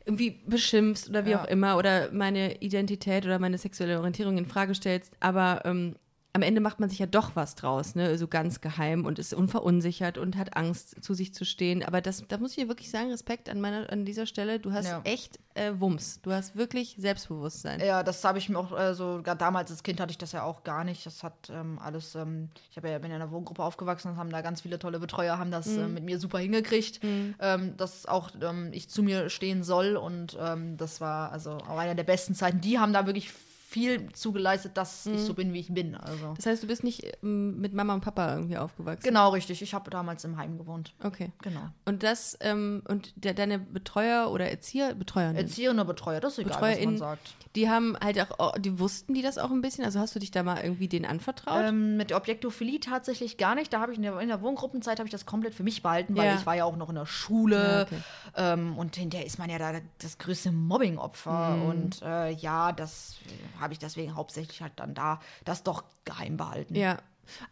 irgendwie 0.05 0.39
beschimpfst 0.47 1.09
oder 1.09 1.25
wie 1.25 1.31
Ja. 1.31 1.43
auch 1.43 1.47
immer 1.47 1.77
oder 1.77 2.11
meine 2.11 2.61
Identität 2.61 3.25
oder 3.25 3.37
meine 3.37 3.59
sexuelle 3.59 3.97
Orientierung 3.97 4.37
in 4.39 4.47
Frage 4.47 4.73
stellst. 4.73 5.13
Aber 5.19 5.61
ähm, 5.65 5.95
am 6.33 6.43
Ende 6.43 6.61
macht 6.61 6.79
man 6.79 6.89
sich 6.89 6.99
ja 6.99 7.07
doch 7.07 7.35
was 7.35 7.55
draus, 7.55 7.95
ne? 7.95 8.15
So 8.17 8.27
ganz 8.27 8.61
geheim 8.61 9.05
und 9.05 9.17
ist 9.17 9.33
unverunsichert 9.33 10.19
und 10.19 10.37
hat 10.37 10.55
Angst, 10.55 11.03
zu 11.03 11.15
sich 11.15 11.33
zu 11.33 11.43
stehen. 11.43 11.83
Aber 11.83 12.01
das, 12.01 12.23
da 12.27 12.37
muss 12.37 12.51
ich 12.51 12.57
dir 12.57 12.67
wirklich 12.67 12.91
sagen, 12.91 13.09
Respekt 13.09 13.49
an 13.49 13.59
meiner, 13.59 13.89
an 13.91 14.05
dieser 14.05 14.27
Stelle. 14.27 14.59
Du 14.59 14.71
hast 14.71 14.85
Ja. 14.85 15.01
echt 15.05 15.39
äh, 15.55 15.71
Wumms. 15.79 16.21
Du 16.21 16.31
hast 16.31 16.55
wirklich 16.55 16.95
Selbstbewusstsein. 16.99 17.79
Ja, 17.81 18.03
das 18.03 18.23
habe 18.23 18.37
ich 18.37 18.47
mir 18.47 18.59
auch 18.59 18.77
äh, 18.77 18.93
so, 18.93 19.21
gerade 19.23 19.39
damals 19.39 19.71
als 19.71 19.81
Kind 19.81 19.99
hatte 19.99 20.11
ich 20.11 20.19
das 20.19 20.31
ja 20.31 20.43
auch 20.43 20.63
gar 20.63 20.83
nicht. 20.83 21.03
Das 21.05 21.23
hat 21.23 21.49
ähm, 21.51 21.79
alles, 21.79 22.13
ähm, 22.13 22.49
ich 22.69 22.75
ja, 22.75 22.81
bin 22.81 22.91
ja 22.91 22.97
in 22.97 23.11
einer 23.11 23.31
Wohngruppe 23.31 23.63
aufgewachsen 23.63 24.11
und 24.11 24.17
haben 24.17 24.29
da 24.29 24.41
ganz 24.41 24.61
viele 24.61 24.77
tolle 24.77 24.99
Betreuer, 24.99 25.39
haben 25.39 25.49
das 25.51 25.67
äh, 25.67 25.87
mit 25.87 26.03
mir 26.03 26.19
super 26.19 26.37
hingekriegt, 26.37 26.99
ähm, 27.39 27.75
dass 27.75 28.05
auch 28.05 28.29
ähm, 28.39 28.69
ich 28.71 28.87
zu 28.87 29.01
mir 29.01 29.29
stehen 29.31 29.63
soll. 29.63 29.97
Und 29.97 30.37
ähm, 30.39 30.77
das 30.77 31.01
war 31.01 31.31
also 31.31 31.53
auch 31.53 31.77
einer 31.79 31.95
der 31.95 32.03
besten 32.03 32.35
Zeiten. 32.35 32.61
Die 32.61 32.77
haben 32.77 32.93
da 32.93 33.07
wirklich 33.07 33.31
viel 33.69 34.11
zugeleistet, 34.13 34.77
dass 34.77 35.05
ich 35.05 35.21
so 35.21 35.35
bin, 35.35 35.53
wie 35.53 35.59
ich 35.59 35.71
bin. 35.71 35.93
Also. 35.93 36.33
Das 36.35 36.47
heißt, 36.47 36.63
du 36.63 36.67
bist 36.67 36.83
nicht 36.83 37.03
ähm, 37.21 37.59
mit 37.59 37.71
Mama 37.71 37.93
und 37.93 38.01
Papa 38.01 38.33
irgendwie 38.33 38.57
aufgewachsen. 38.57 39.03
Genau, 39.03 39.29
richtig. 39.29 39.61
Ich 39.61 39.75
habe 39.75 39.91
damals 39.91 40.23
im 40.23 40.37
Heim 40.37 40.57
gewohnt. 40.57 40.95
Okay. 41.03 41.31
Genau. 41.43 41.69
Und 41.85 42.01
das, 42.01 42.35
ähm, 42.41 42.81
und 42.87 43.13
der, 43.15 43.35
deine 43.35 43.59
Betreuer 43.59 44.31
oder 44.31 44.49
Erzieher, 44.49 44.95
Betreuer, 44.95 45.33
ne? 45.33 45.39
Erzieher 45.41 45.69
oder 45.69 45.85
Betreuer, 45.85 46.19
das 46.19 46.39
ist 46.39 46.45
egal, 46.47 46.59
was 46.59 46.83
man 46.83 46.97
sagt. 46.97 47.35
Die 47.55 47.67
haben 47.67 47.97
halt 47.99 48.19
auch, 48.21 48.35
oh, 48.53 48.57
die 48.59 48.79
wussten 48.79 49.15
die 49.15 49.23
das 49.23 49.39
auch 49.39 49.49
ein 49.49 49.61
bisschen? 49.61 49.83
Also 49.83 49.99
hast 49.99 50.15
du 50.15 50.19
dich 50.19 50.29
da 50.29 50.43
mal 50.43 50.61
irgendwie 50.63 50.87
denen 50.87 51.05
anvertraut? 51.05 51.63
Ähm, 51.65 51.97
mit 51.97 52.11
der 52.11 52.17
Objektophilie 52.17 52.79
tatsächlich 52.79 53.37
gar 53.37 53.55
nicht. 53.55 53.73
Da 53.73 53.79
habe 53.81 53.91
ich 53.91 53.97
in 53.97 54.03
der, 54.03 54.19
in 54.19 54.27
der 54.27 54.41
Wohngruppenzeit 54.43 54.99
habe 54.99 55.07
ich 55.07 55.11
das 55.11 55.25
komplett 55.25 55.55
für 55.55 55.63
mich 55.63 55.81
behalten, 55.81 56.15
weil 56.15 56.27
Ja. 56.27 56.35
ich 56.35 56.45
war 56.45 56.55
ja 56.55 56.65
auch 56.65 56.75
noch 56.75 56.89
in 56.89 56.95
der 56.95 57.07
Schule 57.07 57.57
Ja, 57.57 57.81
okay. 57.81 57.97
ähm, 58.35 58.77
und 58.77 58.95
hinterher 58.95 59.25
ist 59.25 59.39
man 59.39 59.49
ja 59.49 59.57
da 59.57 59.79
das 59.97 60.19
größte 60.19 60.51
Mobbing-Opfer 60.51 61.55
Mhm. 61.57 61.61
und 61.65 62.01
äh, 62.03 62.29
ja, 62.31 62.71
das 62.71 63.17
äh, 63.25 63.59
habe 63.61 63.73
ich 63.73 63.79
deswegen 63.79 64.15
hauptsächlich 64.15 64.61
halt 64.61 64.73
dann 64.75 64.93
da 64.93 65.19
das 65.43 65.63
doch 65.63 65.83
geheim 66.05 66.37
behalten. 66.37 66.75
Ja. 66.75 66.99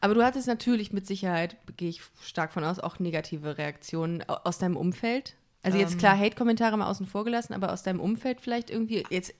Aber 0.01 0.13
du 0.13 0.23
hattest 0.23 0.47
natürlich 0.47 0.91
mit 0.93 1.05
Sicherheit, 1.07 1.55
gehe 1.75 1.89
ich 1.89 2.01
stark 2.21 2.51
von 2.53 2.63
aus, 2.63 2.79
auch 2.79 2.99
negative 2.99 3.57
Reaktionen 3.57 4.23
au- 4.29 4.37
aus 4.43 4.57
deinem 4.59 4.77
Umfeld. 4.77 5.35
Also 5.63 5.77
jetzt 5.77 5.97
klar, 5.99 6.17
Hate-Kommentare 6.17 6.77
mal 6.77 6.89
außen 6.89 7.05
vor 7.05 7.23
gelassen, 7.25 7.53
aber 7.53 7.73
aus 7.73 7.83
deinem 7.83 7.99
Umfeld 7.99 8.39
vielleicht 8.41 8.69
irgendwie 8.69 9.05
jetzt 9.09 9.33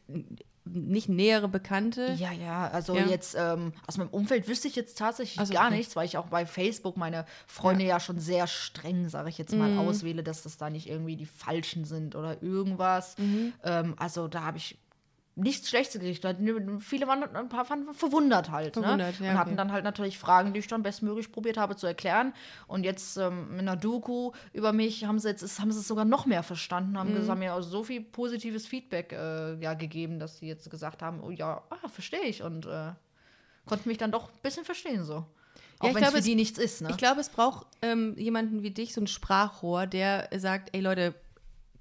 nicht 0.66 1.08
nähere 1.08 1.48
Bekannte. 1.48 2.14
Ja, 2.20 2.34
ja, 2.34 2.68
also 2.68 2.94
Ja. 2.96 3.06
jetzt 3.08 3.38
ähm, 3.40 3.72
aus 3.88 3.98
meinem 3.98 4.10
Umfeld 4.10 4.50
wüsste 4.50 4.68
ich 4.68 4.76
jetzt 4.76 4.98
tatsächlich 4.98 5.40
Ach 5.40 5.46
so, 5.46 5.54
gar 5.54 5.68
okay. 5.68 5.78
nichts, 5.78 5.96
weil 5.96 6.06
ich 6.06 6.18
auch 6.18 6.28
bei 6.28 6.46
Facebook 6.46 6.98
meine 6.98 7.26
Freunde 7.46 7.86
ja, 7.86 8.02
schon 8.02 8.20
sehr 8.20 8.48
streng, 8.48 9.08
sage 9.08 9.30
ich 9.30 9.38
jetzt 9.38 9.56
mal, 9.56 9.72
Mhm. 9.72 9.80
auswähle, 9.80 10.24
dass 10.24 10.44
das 10.44 10.58
da 10.58 10.70
nicht 10.70 10.90
irgendwie 10.90 11.16
die 11.16 11.26
Falschen 11.26 11.86
sind 11.86 12.16
oder 12.16 12.44
irgendwas. 12.44 13.18
Mhm. 13.18 13.54
Ähm, 13.64 13.96
also 13.98 14.28
da 14.28 14.42
habe 14.44 14.58
ich 14.58 14.78
nichts 15.38 15.70
Schlechtes 15.70 16.02
gerichtet. 16.02 16.38
Viele 16.82 17.08
waren 17.08 17.24
ein 17.24 17.48
paar 17.48 17.70
waren 17.70 17.94
verwundert 17.94 18.50
halt. 18.52 18.74
Verwundert, 18.74 19.20
ne? 19.20 19.28
ja, 19.28 19.32
Und 19.34 19.38
hatten 19.40 19.50
okay. 19.52 19.58
dann 19.58 19.72
halt 19.72 19.84
natürlich 19.84 20.18
Fragen, 20.18 20.52
die 20.52 20.60
ich 20.60 20.68
dann 20.68 20.84
bestmöglich 20.84 21.32
probiert 21.32 21.58
habe 21.58 21.76
zu 21.76 21.86
erklären. 21.88 22.34
Und 22.68 22.84
jetzt 22.84 23.16
ähm, 23.18 23.52
in 23.54 23.60
einer 23.60 23.76
Doku 23.76 24.32
über 24.52 24.74
mich 24.74 25.06
haben 25.06 25.20
sie 25.20 25.30
jetzt 25.30 25.44
es- 25.44 25.60
haben 25.60 25.72
sie 25.72 25.80
es 25.80 25.88
sogar 25.88 26.06
noch 26.06 26.26
mehr 26.26 26.44
verstanden, 26.44 26.98
haben, 26.98 27.12
Mhm. 27.12 27.16
gesagt, 27.16 27.30
haben 27.32 27.40
mir 27.40 27.54
auch 27.54 27.62
so 27.62 27.84
viel 27.84 28.02
positives 28.02 28.66
Feedback 28.68 29.14
äh, 29.14 29.56
ja, 29.62 29.74
gegeben, 29.76 30.20
dass 30.20 30.40
sie 30.40 30.48
jetzt 30.48 30.70
gesagt 30.70 31.02
haben, 31.02 31.22
oh 31.24 31.30
ja, 31.30 31.62
ah, 31.70 31.88
verstehe 31.88 32.24
ich. 32.24 32.42
Und 32.44 32.66
äh, 32.66 32.92
konnten 33.68 33.88
mich 33.90 33.98
dann 34.00 34.12
doch 34.12 34.30
ein 34.30 34.40
bisschen 34.42 34.66
verstehen 34.66 35.04
so. 35.04 35.24
Auch 35.80 35.90
ich 35.90 35.94
wenn 35.94 35.98
es 35.98 35.98
glaube, 35.98 36.12
für 36.14 36.18
es- 36.20 36.26
die 36.26 36.34
nichts 36.36 36.58
ist, 36.58 36.82
ne? 36.82 36.90
Ich 36.90 36.98
glaube, 36.98 37.22
es 37.22 37.30
braucht 37.30 37.68
ähm, 37.84 38.16
jemanden 38.18 38.64
wie 38.64 38.72
dich, 38.72 38.94
so 38.94 39.02
ein 39.02 39.08
Sprachrohr, 39.08 39.86
der 39.86 40.30
sagt, 40.38 40.70
ey 40.74 40.82
Leute, 40.82 41.14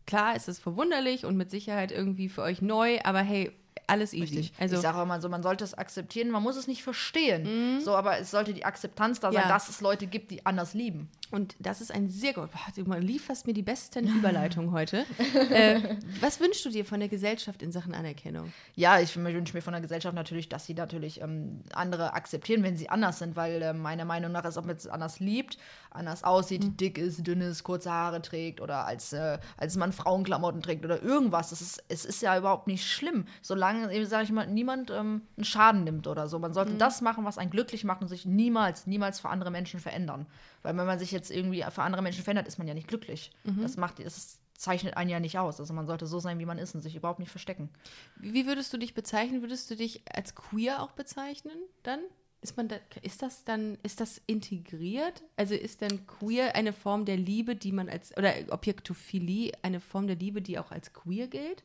klar 0.07 0.37
ist 0.37 0.49
es 0.49 0.59
verwunderlich 0.59 1.25
und 1.25 1.37
mit 1.37 1.51
Sicherheit 1.51 1.93
irgendwie 1.93 2.29
für 2.29 2.43
euch 2.43 2.63
neu, 2.63 2.99
aber 3.05 3.21
hey, 3.21 3.53
alles 3.89 4.13
easy. 4.13 4.39
Richtig. 4.39 4.53
Also 4.59 4.77
ich 4.77 4.81
sage 4.83 5.01
immer 5.01 5.21
so, 5.21 5.29
man 5.29 5.43
sollte 5.45 5.63
es 5.63 5.75
akzeptieren, 5.75 6.31
man 6.31 6.43
muss 6.43 6.57
es 6.57 6.67
nicht 6.67 6.83
verstehen. 6.83 7.81
So, 7.81 7.95
aber 7.95 8.19
es 8.19 8.31
sollte 8.33 8.53
die 8.53 8.65
Akzeptanz 8.65 9.21
da 9.21 9.31
sein, 9.31 9.43
Ja. 9.43 9.49
dass 9.49 9.69
es 9.69 9.81
Leute 9.81 10.07
gibt, 10.09 10.31
die 10.33 10.45
anders 10.45 10.75
lieben. 10.75 11.09
Und 11.33 11.57
das 11.59 11.81
ist 11.81 11.93
ein 11.93 12.09
sehr 12.09 12.33
gut. 12.33 12.49
Du 12.77 12.85
lieferst 12.95 13.47
mir 13.47 13.53
die 13.53 13.63
besten 13.63 14.07
Überleitungen 14.19 14.71
heute. 14.73 15.05
äh, 15.51 15.97
was 16.21 16.41
wünschst 16.41 16.65
du 16.65 16.71
dir 16.71 16.85
von 16.85 17.01
der 17.01 17.09
Gesellschaft 17.09 17.63
in 17.63 17.73
Sachen 17.73 17.95
Anerkennung? 17.95 18.53
Ja, 18.75 19.01
ich 19.01 19.17
wünsche 19.17 19.55
mir 19.55 19.63
von 19.63 19.73
der 19.73 19.81
Gesellschaft 19.83 20.15
natürlich, 20.15 20.49
dass 20.49 20.67
sie 20.67 20.75
natürlich 20.75 21.21
ähm, 21.21 21.63
andere 21.73 22.15
akzeptieren, 22.15 22.63
wenn 22.63 22.77
sie 22.77 22.89
anders 22.89 23.19
sind, 23.19 23.37
weil 23.37 23.61
äh, 23.63 23.73
meiner 23.73 24.05
Meinung 24.05 24.33
nach 24.33 24.45
ist, 24.45 24.57
ob 24.57 24.67
man 24.67 24.77
es 24.77 24.87
anders 24.87 25.21
liebt, 25.21 25.59
anders 25.91 26.25
aussieht, 26.25 26.65
Mhm. 26.65 26.77
dick 26.77 26.99
ist, 26.99 27.27
dünn 27.27 27.41
ist, 27.41 27.65
kurze 27.65 27.91
Haare 27.91 28.23
trägt 28.23 28.61
oder 28.61 28.87
als, 28.87 29.13
äh, 29.13 29.39
als 29.57 29.77
man 29.77 29.93
Frauenklamotten 29.93 30.63
trägt 30.63 30.85
oder 30.85 31.03
irgendwas. 31.03 31.53
Es 31.53 31.61
ist, 31.61 31.85
es 31.89 32.05
ist 32.05 32.23
ja 32.23 32.37
überhaupt 32.39 32.67
nicht 32.67 32.87
schlimm, 32.87 33.27
solange, 33.43 34.07
sage 34.07 34.25
ich 34.25 34.33
mal, 34.33 34.47
niemand 34.47 34.91
ähm, 34.91 35.23
einen 35.37 35.45
Schaden 35.45 35.85
nimmt 35.85 36.07
oder 36.07 36.29
so. 36.29 36.39
Man 36.39 36.53
sollte 36.55 36.73
Mhm. 36.73 36.79
das 36.79 37.01
machen, 37.01 37.25
was 37.25 37.39
einen 37.39 37.51
glücklich 37.51 37.85
macht 37.85 38.03
und 38.03 38.09
sich 38.09 38.27
niemals, 38.27 38.87
niemals 38.87 39.21
für 39.21 39.29
andere 39.29 39.51
Menschen 39.51 39.81
verändern. 39.81 40.27
Weil 40.63 40.77
wenn 40.77 40.87
man 40.87 40.99
sich 40.99 41.13
jetzt 41.17 41.31
irgendwie 41.31 41.65
für 41.71 41.83
andere 41.83 42.03
Menschen 42.03 42.23
verändert, 42.23 42.47
ist 42.47 42.59
man 42.59 42.69
ja 42.69 42.75
nicht 42.75 42.89
glücklich. 42.89 43.33
Mhm. 43.45 43.63
Das 43.63 43.77
macht, 43.77 44.05
das 44.05 44.39
zeichnet 44.59 44.97
einen 44.97 45.11
ja 45.11 45.21
nicht 45.21 45.39
aus. 45.39 45.61
Also 45.61 45.75
man 45.75 45.87
sollte 45.87 46.07
so 46.07 46.19
sein, 46.19 46.39
wie 46.39 46.47
man 46.47 46.59
ist 46.59 46.75
und 46.75 46.83
sich 46.83 46.97
überhaupt 46.97 47.19
nicht 47.19 47.31
verstecken. 47.31 47.71
Wie 48.17 48.47
würdest 48.47 48.73
du 48.73 48.79
dich 48.79 48.95
bezeichnen? 48.95 49.43
Würdest 49.43 49.71
du 49.71 49.77
dich 49.77 50.03
als 50.13 50.35
queer 50.35 50.83
auch 50.83 50.93
bezeichnen 50.93 51.59
dann? 51.83 52.01
Ist, 52.43 52.57
man 52.57 52.69
da, 52.69 52.77
ist 53.03 53.23
das 53.23 53.45
dann, 53.45 53.79
ist 53.83 54.01
das 54.01 54.21
integriert? 54.27 55.23
Also 55.37 55.55
ist 55.55 55.83
dann 55.83 56.07
queer 56.07 56.55
eine 56.55 56.73
Form 56.73 57.05
der 57.05 57.17
Liebe, 57.17 57.57
die 57.57 57.73
man 57.73 57.89
als, 57.89 58.17
oder 58.17 58.33
Objektophilie 58.51 59.53
eine 59.63 59.81
Form 59.81 60.07
der 60.07 60.17
Liebe, 60.17 60.43
die 60.43 60.59
auch 60.59 60.71
als 60.71 60.93
queer 60.93 61.27
gilt? 61.29 61.65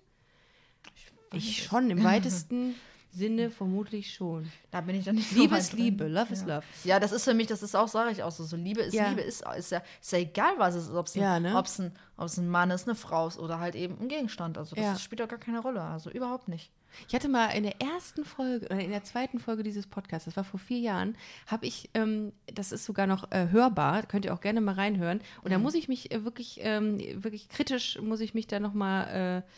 Ich 1.33 1.63
schon, 1.63 1.89
im 1.89 2.03
weitesten 2.03 2.75
Sinne 3.11 3.49
vermutlich 3.49 4.13
schon. 4.13 4.49
Da 4.71 4.81
bin 4.81 4.95
ich 4.95 5.05
dann 5.05 5.15
nicht 5.15 5.31
Liebe 5.31 5.55
so 5.55 5.59
ist 5.59 5.73
drin. 5.73 5.79
Liebe, 5.79 6.07
Love 6.07 6.31
is 6.33 6.41
ja. 6.41 6.55
Love. 6.55 6.65
Ja, 6.85 6.99
das 6.99 7.11
ist 7.11 7.23
für 7.25 7.33
mich, 7.33 7.47
das 7.47 7.61
ist 7.61 7.75
auch, 7.75 7.87
sage 7.87 8.11
ich 8.11 8.23
auch 8.23 8.31
so, 8.31 8.43
so 8.43 8.55
Liebe 8.55 8.81
ist 8.81 8.93
Ja. 8.93 9.09
Liebe, 9.09 9.21
ist, 9.21 9.43
ist, 9.57 9.71
ja, 9.71 9.81
ist 10.01 10.11
ja 10.11 10.19
egal, 10.19 10.53
was 10.57 10.75
es 10.75 10.85
ist, 10.87 10.93
ob 10.95 11.07
es 11.07 11.15
ein, 11.15 11.21
Ja, 11.21 11.39
ne? 11.39 11.57
ob's 11.57 11.79
ein, 11.79 11.91
ob's 12.17 12.37
ein 12.37 12.47
Mann 12.49 12.71
ist, 12.71 12.87
eine 12.87 12.95
Frau 12.95 13.27
ist 13.27 13.37
oder 13.37 13.59
halt 13.59 13.75
eben 13.75 13.99
ein 13.99 14.07
Gegenstand. 14.07 14.57
Also 14.57 14.75
das 14.75 14.85
Ja. 14.85 14.97
spielt 14.97 15.19
doch 15.19 15.27
gar 15.27 15.39
keine 15.39 15.59
Rolle, 15.59 15.81
also 15.81 16.09
überhaupt 16.09 16.47
nicht. 16.47 16.71
Ich 17.07 17.15
hatte 17.15 17.29
mal 17.29 17.47
in 17.47 17.63
der 17.63 17.79
ersten 17.81 18.25
Folge 18.25 18.65
oder 18.65 18.79
in 18.79 18.91
der 18.91 19.03
zweiten 19.03 19.39
Folge 19.39 19.63
dieses 19.63 19.87
Podcasts, 19.87 20.25
das 20.25 20.35
war 20.35 20.43
vor 20.43 20.59
vier 20.59 20.79
Jahren, 20.79 21.15
habe 21.47 21.65
ich, 21.65 21.89
ähm, 21.93 22.33
das 22.53 22.71
ist 22.73 22.83
sogar 22.85 23.07
noch 23.07 23.31
äh, 23.31 23.47
hörbar, 23.49 24.03
könnt 24.03 24.25
ihr 24.25 24.33
auch 24.33 24.41
gerne 24.41 24.59
mal 24.61 24.75
reinhören. 24.75 25.21
Und 25.41 25.51
da 25.51 25.57
muss 25.57 25.73
ich 25.73 25.87
mich 25.87 26.11
äh, 26.11 26.25
wirklich, 26.25 26.59
ähm, 26.61 26.99
wirklich 27.23 27.47
kritisch, 27.47 27.97
muss 28.01 28.19
ich 28.19 28.33
mich 28.33 28.47
da 28.47 28.59
nochmal, 28.59 29.43
äh, 29.43 29.49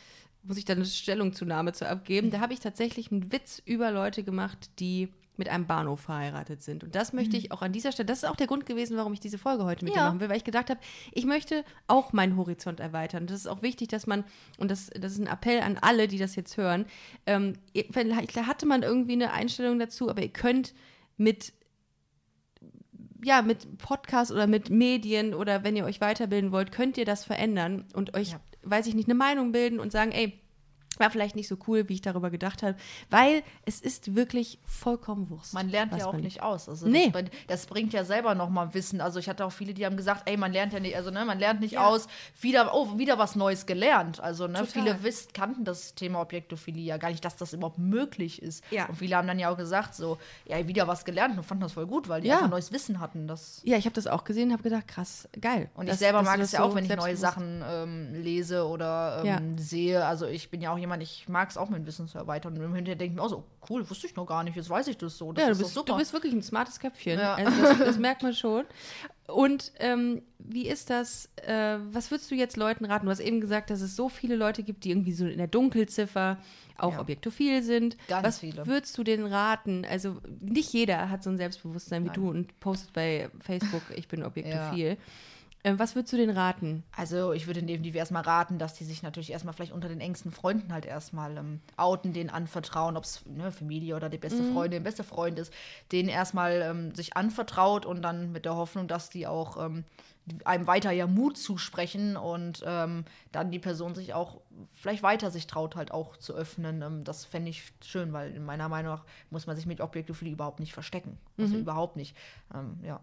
muss 0.43 0.57
ich 0.57 0.65
da 0.65 0.73
eine 0.73 0.85
Stellungzunahme 0.85 1.73
zu 1.73 1.87
abgeben. 1.87 2.29
Da 2.29 2.39
habe 2.39 2.53
ich 2.53 2.59
tatsächlich 2.59 3.11
einen 3.11 3.31
Witz 3.31 3.61
über 3.65 3.91
Leute 3.91 4.23
gemacht, 4.23 4.69
die 4.79 5.09
mit 5.35 5.49
einem 5.49 5.65
Bahnhof 5.65 6.01
verheiratet 6.01 6.61
sind. 6.61 6.83
Und 6.83 6.93
das 6.93 7.11
möchte 7.11 7.37
ich 7.37 7.51
auch 7.51 7.63
an 7.63 7.71
dieser 7.71 7.91
Stelle, 7.91 8.05
das 8.05 8.19
ist 8.19 8.29
auch 8.29 8.35
der 8.35 8.45
Grund 8.45 8.67
gewesen, 8.67 8.97
warum 8.97 9.13
ich 9.13 9.19
diese 9.19 9.39
Folge 9.39 9.63
heute 9.63 9.83
mit 9.83 9.95
dir 9.95 9.97
Ja. 9.99 10.05
machen 10.09 10.19
will, 10.19 10.29
weil 10.29 10.37
ich 10.37 10.43
gedacht 10.43 10.69
habe, 10.69 10.79
ich 11.11 11.25
möchte 11.25 11.63
auch 11.87 12.13
meinen 12.13 12.37
Horizont 12.37 12.79
erweitern. 12.79 13.25
Das 13.25 13.37
ist 13.37 13.47
auch 13.47 13.63
wichtig, 13.63 13.87
dass 13.87 14.05
man, 14.05 14.25
und 14.59 14.69
das, 14.69 14.91
das 14.91 15.13
ist 15.13 15.19
ein 15.19 15.25
Appell 15.25 15.61
an 15.61 15.79
alle, 15.81 16.07
die 16.07 16.19
das 16.19 16.35
jetzt 16.35 16.55
hören, 16.57 16.85
ähm, 17.25 17.53
vielleicht 17.91 18.35
hatte 18.45 18.67
man 18.67 18.83
irgendwie 18.83 19.13
eine 19.13 19.31
Einstellung 19.33 19.79
dazu, 19.79 20.07
aber 20.09 20.21
ihr 20.21 20.29
könnt 20.29 20.75
mit 21.17 21.53
ja, 23.23 23.41
mit 23.41 23.77
Podcast 23.77 24.31
oder 24.31 24.47
mit 24.47 24.69
Medien 24.69 25.33
oder 25.33 25.63
wenn 25.63 25.77
ihr 25.77 25.85
euch 25.85 26.01
weiterbilden 26.01 26.51
wollt, 26.51 26.71
könnt 26.73 26.97
ihr 26.97 27.05
das 27.05 27.23
verändern 27.23 27.85
und 27.93 28.15
euch, 28.15 28.31
Ja. 28.31 28.41
Weiß 28.63 28.87
ich 28.87 28.95
nicht, 28.95 29.07
eine 29.07 29.15
Meinung 29.15 29.51
bilden 29.51 29.79
und 29.79 29.91
sagen, 29.91 30.11
ey, 30.11 30.39
war 30.99 31.09
vielleicht 31.09 31.35
nicht 31.35 31.47
so 31.47 31.57
cool, 31.67 31.89
wie 31.89 31.93
ich 31.95 32.01
darüber 32.01 32.29
gedacht 32.29 32.63
habe, 32.63 32.75
weil 33.09 33.43
es 33.65 33.79
ist 33.81 34.15
wirklich 34.15 34.59
vollkommen 34.65 35.29
Wurst. 35.29 35.53
Man 35.53 35.69
lernt 35.69 35.95
ja 35.97 36.05
auch 36.07 36.13
nicht 36.13 36.41
aus. 36.43 36.69
Also 36.69 36.87
Nee. 36.87 37.03
das, 37.05 37.11
bringt- 37.13 37.31
das 37.47 37.65
bringt 37.65 37.93
ja 37.93 38.03
selber 38.05 38.35
nochmal 38.35 38.73
Wissen. 38.73 39.01
Also 39.01 39.19
ich 39.19 39.29
hatte 39.29 39.45
auch 39.45 39.51
viele, 39.51 39.73
die 39.73 39.85
haben 39.85 39.97
gesagt, 39.97 40.29
ey, 40.29 40.37
man 40.37 40.51
lernt 40.51 40.73
ja 40.73 40.79
nicht, 40.79 40.95
also 40.95 41.11
ne, 41.11 41.25
man 41.25 41.39
lernt 41.39 41.59
nicht 41.61 41.73
Ja. 41.73 41.87
aus, 41.87 42.07
wieder, 42.39 42.73
oh, 42.75 42.97
wieder 42.97 43.17
was 43.17 43.35
Neues 43.35 43.65
gelernt. 43.65 44.19
Also 44.19 44.47
ne, 44.47 44.59
Total. 44.59 44.67
viele 44.67 45.03
wiss, 45.03 45.27
kannten 45.33 45.63
das 45.65 45.95
Thema 45.95 46.21
Objektophilie 46.21 46.83
ja 46.83 46.97
gar 46.97 47.09
nicht, 47.09 47.23
dass 47.25 47.35
das 47.35 47.53
überhaupt 47.53 47.77
möglich 47.79 48.41
ist. 48.41 48.63
Ja. 48.71 48.85
Und 48.87 48.95
viele 48.95 49.15
haben 49.15 49.27
dann 49.27 49.39
ja 49.39 49.49
auch 49.51 49.57
gesagt, 49.57 49.95
so, 49.95 50.17
ja, 50.45 50.67
wieder 50.67 50.87
was 50.87 51.05
gelernt 51.05 51.37
und 51.37 51.43
fanden 51.43 51.63
das 51.63 51.73
voll 51.73 51.87
gut, 51.87 52.09
weil 52.09 52.21
die 52.21 52.27
Ja. 52.27 52.35
einfach 52.37 52.49
neues 52.49 52.71
Wissen 52.71 52.99
hatten. 52.99 53.27
Das 53.27 53.61
Ja, 53.63 53.77
ich 53.77 53.85
habe 53.85 53.95
das 53.95 54.07
auch 54.07 54.23
gesehen, 54.23 54.51
habe 54.53 54.63
gedacht, 54.63 54.87
krass, 54.87 55.27
geil. 55.39 55.69
und 55.75 55.87
Dass- 55.87 55.95
ich 55.95 55.99
selber 55.99 56.21
mag 56.21 56.35
es 56.35 56.51
das 56.51 56.51
ja 56.53 56.59
so 56.59 56.65
auch, 56.65 56.75
wenn 56.75 56.85
ich 56.85 56.95
neue 56.95 57.17
Sachen 57.17 57.63
ähm, 57.67 58.13
lese 58.13 58.65
oder 58.67 59.21
ähm, 59.25 59.57
sehe. 59.57 60.05
Also 60.05 60.25
ich 60.25 60.49
bin 60.49 60.61
ja 60.61 60.71
auch 60.73 60.77
jemand, 60.83 61.01
ich 61.03 61.27
mag 61.27 61.49
es 61.49 61.57
auch, 61.57 61.69
mein 61.69 61.85
Wissen 61.85 62.07
zu 62.07 62.17
erweitern. 62.17 62.57
Und 62.57 62.63
im 62.63 62.75
Hinterher 62.75 62.95
denke 62.95 63.13
ich 63.13 63.15
mir 63.17 63.23
auch 63.23 63.29
so, 63.29 63.43
cool, 63.69 63.89
wusste 63.89 64.07
ich 64.07 64.15
noch 64.15 64.25
gar 64.25 64.43
nicht, 64.43 64.55
jetzt 64.55 64.69
weiß 64.69 64.87
ich 64.87 64.97
das 64.97 65.17
so. 65.17 65.31
Das 65.33 65.43
Ja, 65.43 65.51
du 65.53 65.57
bist, 65.57 65.75
du 65.75 65.97
bist 65.97 66.13
wirklich 66.13 66.33
ein 66.33 66.41
smartes 66.43 66.79
Köpfchen. 66.79 67.19
Ja. 67.19 67.35
Also 67.35 67.61
das, 67.61 67.77
das 67.79 67.97
merkt 67.97 68.23
man 68.23 68.33
schon. 68.33 68.65
Und 69.27 69.71
ähm, 69.79 70.21
wie 70.37 70.67
ist 70.67 70.89
das, 70.89 71.29
äh, 71.47 71.77
was 71.91 72.11
würdest 72.11 72.29
du 72.29 72.35
jetzt 72.35 72.57
Leuten 72.57 72.85
raten? 72.85 73.05
Du 73.05 73.11
hast 73.11 73.21
eben 73.21 73.39
gesagt, 73.41 73.69
dass 73.69 73.81
es 73.81 73.95
so 73.95 74.09
viele 74.09 74.35
Leute 74.35 74.63
gibt, 74.63 74.83
die 74.83 74.89
irgendwie 74.91 75.13
so 75.13 75.25
in 75.25 75.37
der 75.37 75.47
Dunkelziffer 75.47 76.37
auch 76.77 76.93
Ja. 76.93 76.99
objektophil 76.99 77.63
sind. 77.63 77.97
Ganz 78.07 78.27
was 78.27 78.39
viele. 78.39 78.65
würdest 78.67 78.97
du 78.97 79.03
denen 79.03 79.25
raten? 79.25 79.85
Also 79.89 80.17
nicht 80.41 80.73
jeder 80.73 81.09
hat 81.09 81.23
so 81.23 81.29
ein 81.29 81.37
Selbstbewusstsein 81.37 82.03
wie 82.03 82.07
Nein. 82.07 82.15
du 82.15 82.29
und 82.29 82.59
postet 82.59 82.91
bei 82.93 83.29
Facebook, 83.39 83.83
ich 83.95 84.07
bin 84.07 84.23
objektophil. 84.23 84.87
Ähm, 84.87 84.97
was 85.65 85.95
würdest 85.95 86.11
du 86.11 86.17
denen 86.17 86.35
raten? 86.35 86.83
Also 86.95 87.31
ich 87.31 87.47
würde 87.47 87.63
definitiv 87.63 87.95
erstmal 87.95 88.23
raten, 88.23 88.59
dass 88.59 88.73
die 88.73 88.83
sich 88.83 89.01
natürlich 89.01 89.31
erstmal 89.31 89.53
vielleicht 89.53 89.71
unter 89.71 89.87
den 89.87 90.01
engsten 90.01 90.31
Freunden 90.31 90.73
halt 90.73 90.85
erstmal 90.85 91.37
ähm, 91.37 91.61
outen, 91.77 92.11
denen 92.11 92.29
anvertrauen, 92.29 92.97
ob 92.97 93.05
es 93.05 93.25
ne, 93.25 93.49
Familie 93.51 93.95
oder 93.95 94.09
die 94.09 94.17
beste 94.17 94.43
Freundin, 94.51 94.83
beste 94.83 95.05
Freund 95.05 95.39
ist, 95.39 95.53
denen 95.93 96.09
erstmal 96.09 96.61
ähm, 96.61 96.93
sich 96.95 97.15
anvertraut 97.15 97.85
und 97.85 98.01
dann 98.01 98.33
mit 98.33 98.43
der 98.43 98.55
Hoffnung, 98.55 98.89
dass 98.89 99.09
die 99.09 99.25
auch 99.25 99.63
ähm, 99.63 99.85
einem 100.43 100.67
weiter 100.67 100.91
ja 100.91 101.07
Mut 101.07 101.37
zusprechen 101.37 102.17
und 102.17 102.63
ähm, 102.65 103.05
dann 103.31 103.51
die 103.51 103.59
Person 103.59 103.95
sich 103.95 104.13
auch 104.13 104.41
vielleicht 104.73 105.03
weiter 105.03 105.31
sich 105.31 105.47
traut, 105.47 105.77
halt 105.77 105.91
auch 105.91 106.17
zu 106.17 106.33
öffnen. 106.33 106.81
Ähm, 106.81 107.03
das 107.05 107.23
fände 107.23 107.49
ich 107.49 107.71
schön, 107.81 108.11
weil 108.11 108.35
in 108.35 108.43
meiner 108.43 108.67
Meinung 108.67 108.95
nach 108.95 109.05
muss 109.29 109.47
man 109.47 109.55
sich 109.55 109.65
mit 109.65 109.79
Objektophilie 109.79 110.33
überhaupt 110.33 110.59
nicht 110.59 110.73
verstecken. 110.73 111.17
Also 111.37 111.57
überhaupt 111.57 111.95
nicht. 111.95 112.15
Ähm, 112.53 112.79
ja. 112.83 112.99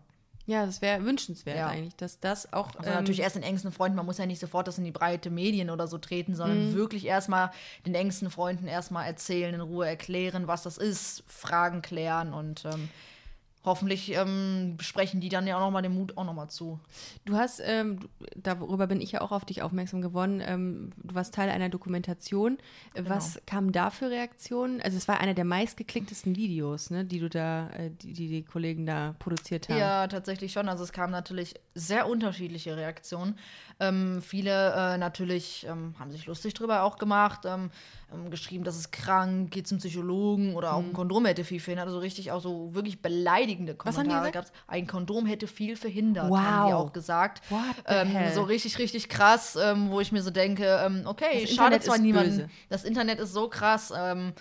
Ja, 0.50 0.66
das 0.66 0.82
wäre 0.82 1.04
wünschenswert 1.04 1.56
Ja. 1.56 1.68
eigentlich, 1.68 1.94
dass 1.94 2.18
das 2.18 2.52
auch. 2.52 2.74
Also 2.74 2.90
ähm, 2.90 2.96
natürlich 2.96 3.20
erst 3.20 3.36
den 3.36 3.44
engsten 3.44 3.70
Freunden, 3.70 3.94
man 3.94 4.04
muss 4.04 4.18
ja 4.18 4.26
nicht 4.26 4.40
sofort 4.40 4.66
das 4.66 4.78
in 4.78 4.84
die 4.84 4.90
breite 4.90 5.30
Medien 5.30 5.70
oder 5.70 5.86
so 5.86 5.96
treten, 5.96 6.34
sondern 6.34 6.74
wirklich 6.74 7.06
erstmal 7.06 7.52
den 7.86 7.94
engsten 7.94 8.30
Freunden 8.30 8.66
erstmal 8.66 9.06
erzählen, 9.06 9.54
in 9.54 9.60
Ruhe 9.60 9.86
erklären, 9.86 10.48
was 10.48 10.64
das 10.64 10.76
ist, 10.76 11.22
Fragen 11.28 11.82
klären 11.82 12.34
und 12.34 12.64
ähm, 12.64 12.88
hoffentlich 13.64 14.14
ähm, 14.14 14.78
sprechen 14.80 15.20
die 15.20 15.28
dann 15.28 15.46
ja 15.46 15.56
auch 15.56 15.60
nochmal 15.60 15.82
den 15.82 15.94
Mut 15.94 16.16
auch 16.16 16.24
nochmal 16.24 16.48
zu. 16.48 16.80
Du 17.24 17.36
hast, 17.36 17.60
ähm, 17.64 18.00
darüber 18.34 18.86
bin 18.86 19.00
ich 19.00 19.12
ja 19.12 19.20
auch 19.20 19.32
auf 19.32 19.44
dich 19.44 19.62
aufmerksam 19.62 20.00
geworden, 20.00 20.42
ähm, 20.44 20.90
du 21.02 21.14
warst 21.14 21.34
Teil 21.34 21.50
einer 21.50 21.68
Dokumentation. 21.68 22.58
Genau. 22.94 23.10
Was 23.10 23.40
kamen 23.46 23.72
da 23.72 23.90
für 23.90 24.10
Reaktionen? 24.10 24.80
Also 24.80 24.96
es 24.96 25.08
war 25.08 25.20
einer 25.20 25.34
der 25.34 25.44
meistgeklicktesten 25.44 26.36
Videos, 26.36 26.90
ne, 26.90 27.04
die 27.04 27.20
du 27.20 27.28
da, 27.28 27.68
äh, 27.70 27.90
die, 27.90 28.12
die 28.14 28.28
die 28.28 28.42
Kollegen 28.44 28.86
da 28.86 29.14
produziert 29.18 29.68
haben. 29.68 29.78
Ja, 29.78 30.06
tatsächlich 30.06 30.52
schon. 30.52 30.68
Also 30.68 30.84
es 30.84 30.92
kamen 30.92 31.12
natürlich 31.12 31.54
sehr 31.74 32.08
unterschiedliche 32.08 32.76
Reaktionen. 32.76 33.38
Ähm, 33.78 34.22
viele 34.22 34.72
äh, 34.72 34.98
natürlich 34.98 35.66
ähm, 35.68 35.94
haben 35.98 36.10
sich 36.10 36.26
lustig 36.26 36.54
drüber 36.54 36.82
auch 36.82 36.96
gemacht, 36.96 37.40
ähm, 38.12 38.30
geschrieben, 38.30 38.64
das 38.64 38.76
ist 38.76 38.92
krank, 38.92 39.50
geht 39.50 39.66
zum 39.68 39.78
Psychologen 39.78 40.54
oder 40.54 40.70
Mhm. 40.70 40.74
auch 40.74 40.84
ein 40.84 40.92
Kondom 40.92 41.26
hätte 41.26 41.44
viel 41.44 41.60
verhindert. 41.60 41.86
Also 41.86 41.98
richtig 41.98 42.32
auch 42.32 42.40
so 42.40 42.74
wirklich 42.74 43.02
beleidigende 43.02 43.74
Kommentare 43.74 44.30
gesagt? 44.30 44.34
gab's. 44.34 44.52
Ein 44.66 44.86
Kondom 44.86 45.26
hätte 45.26 45.46
viel 45.46 45.76
verhindert, 45.76 46.30
haben 46.32 46.66
die 46.66 46.72
Wow. 46.72 46.86
auch 46.88 46.92
gesagt. 46.92 47.42
Ähm, 47.86 48.28
so 48.32 48.42
richtig, 48.42 48.78
richtig 48.78 49.08
krass, 49.08 49.56
ähm, 49.60 49.90
wo 49.90 50.00
ich 50.00 50.12
mir 50.12 50.22
so 50.22 50.30
denke, 50.30 50.64
ähm, 50.84 51.02
okay, 51.06 51.40
Das 51.42 51.50
schade 51.50 51.76
Internet 51.76 51.84
zwar 51.84 51.98
böse. 51.98 52.48
Das 52.68 52.84
Internet 52.84 53.18
ist 53.20 53.32
so 53.32 53.48
krass. 53.48 53.92
Ähm, 53.96 54.32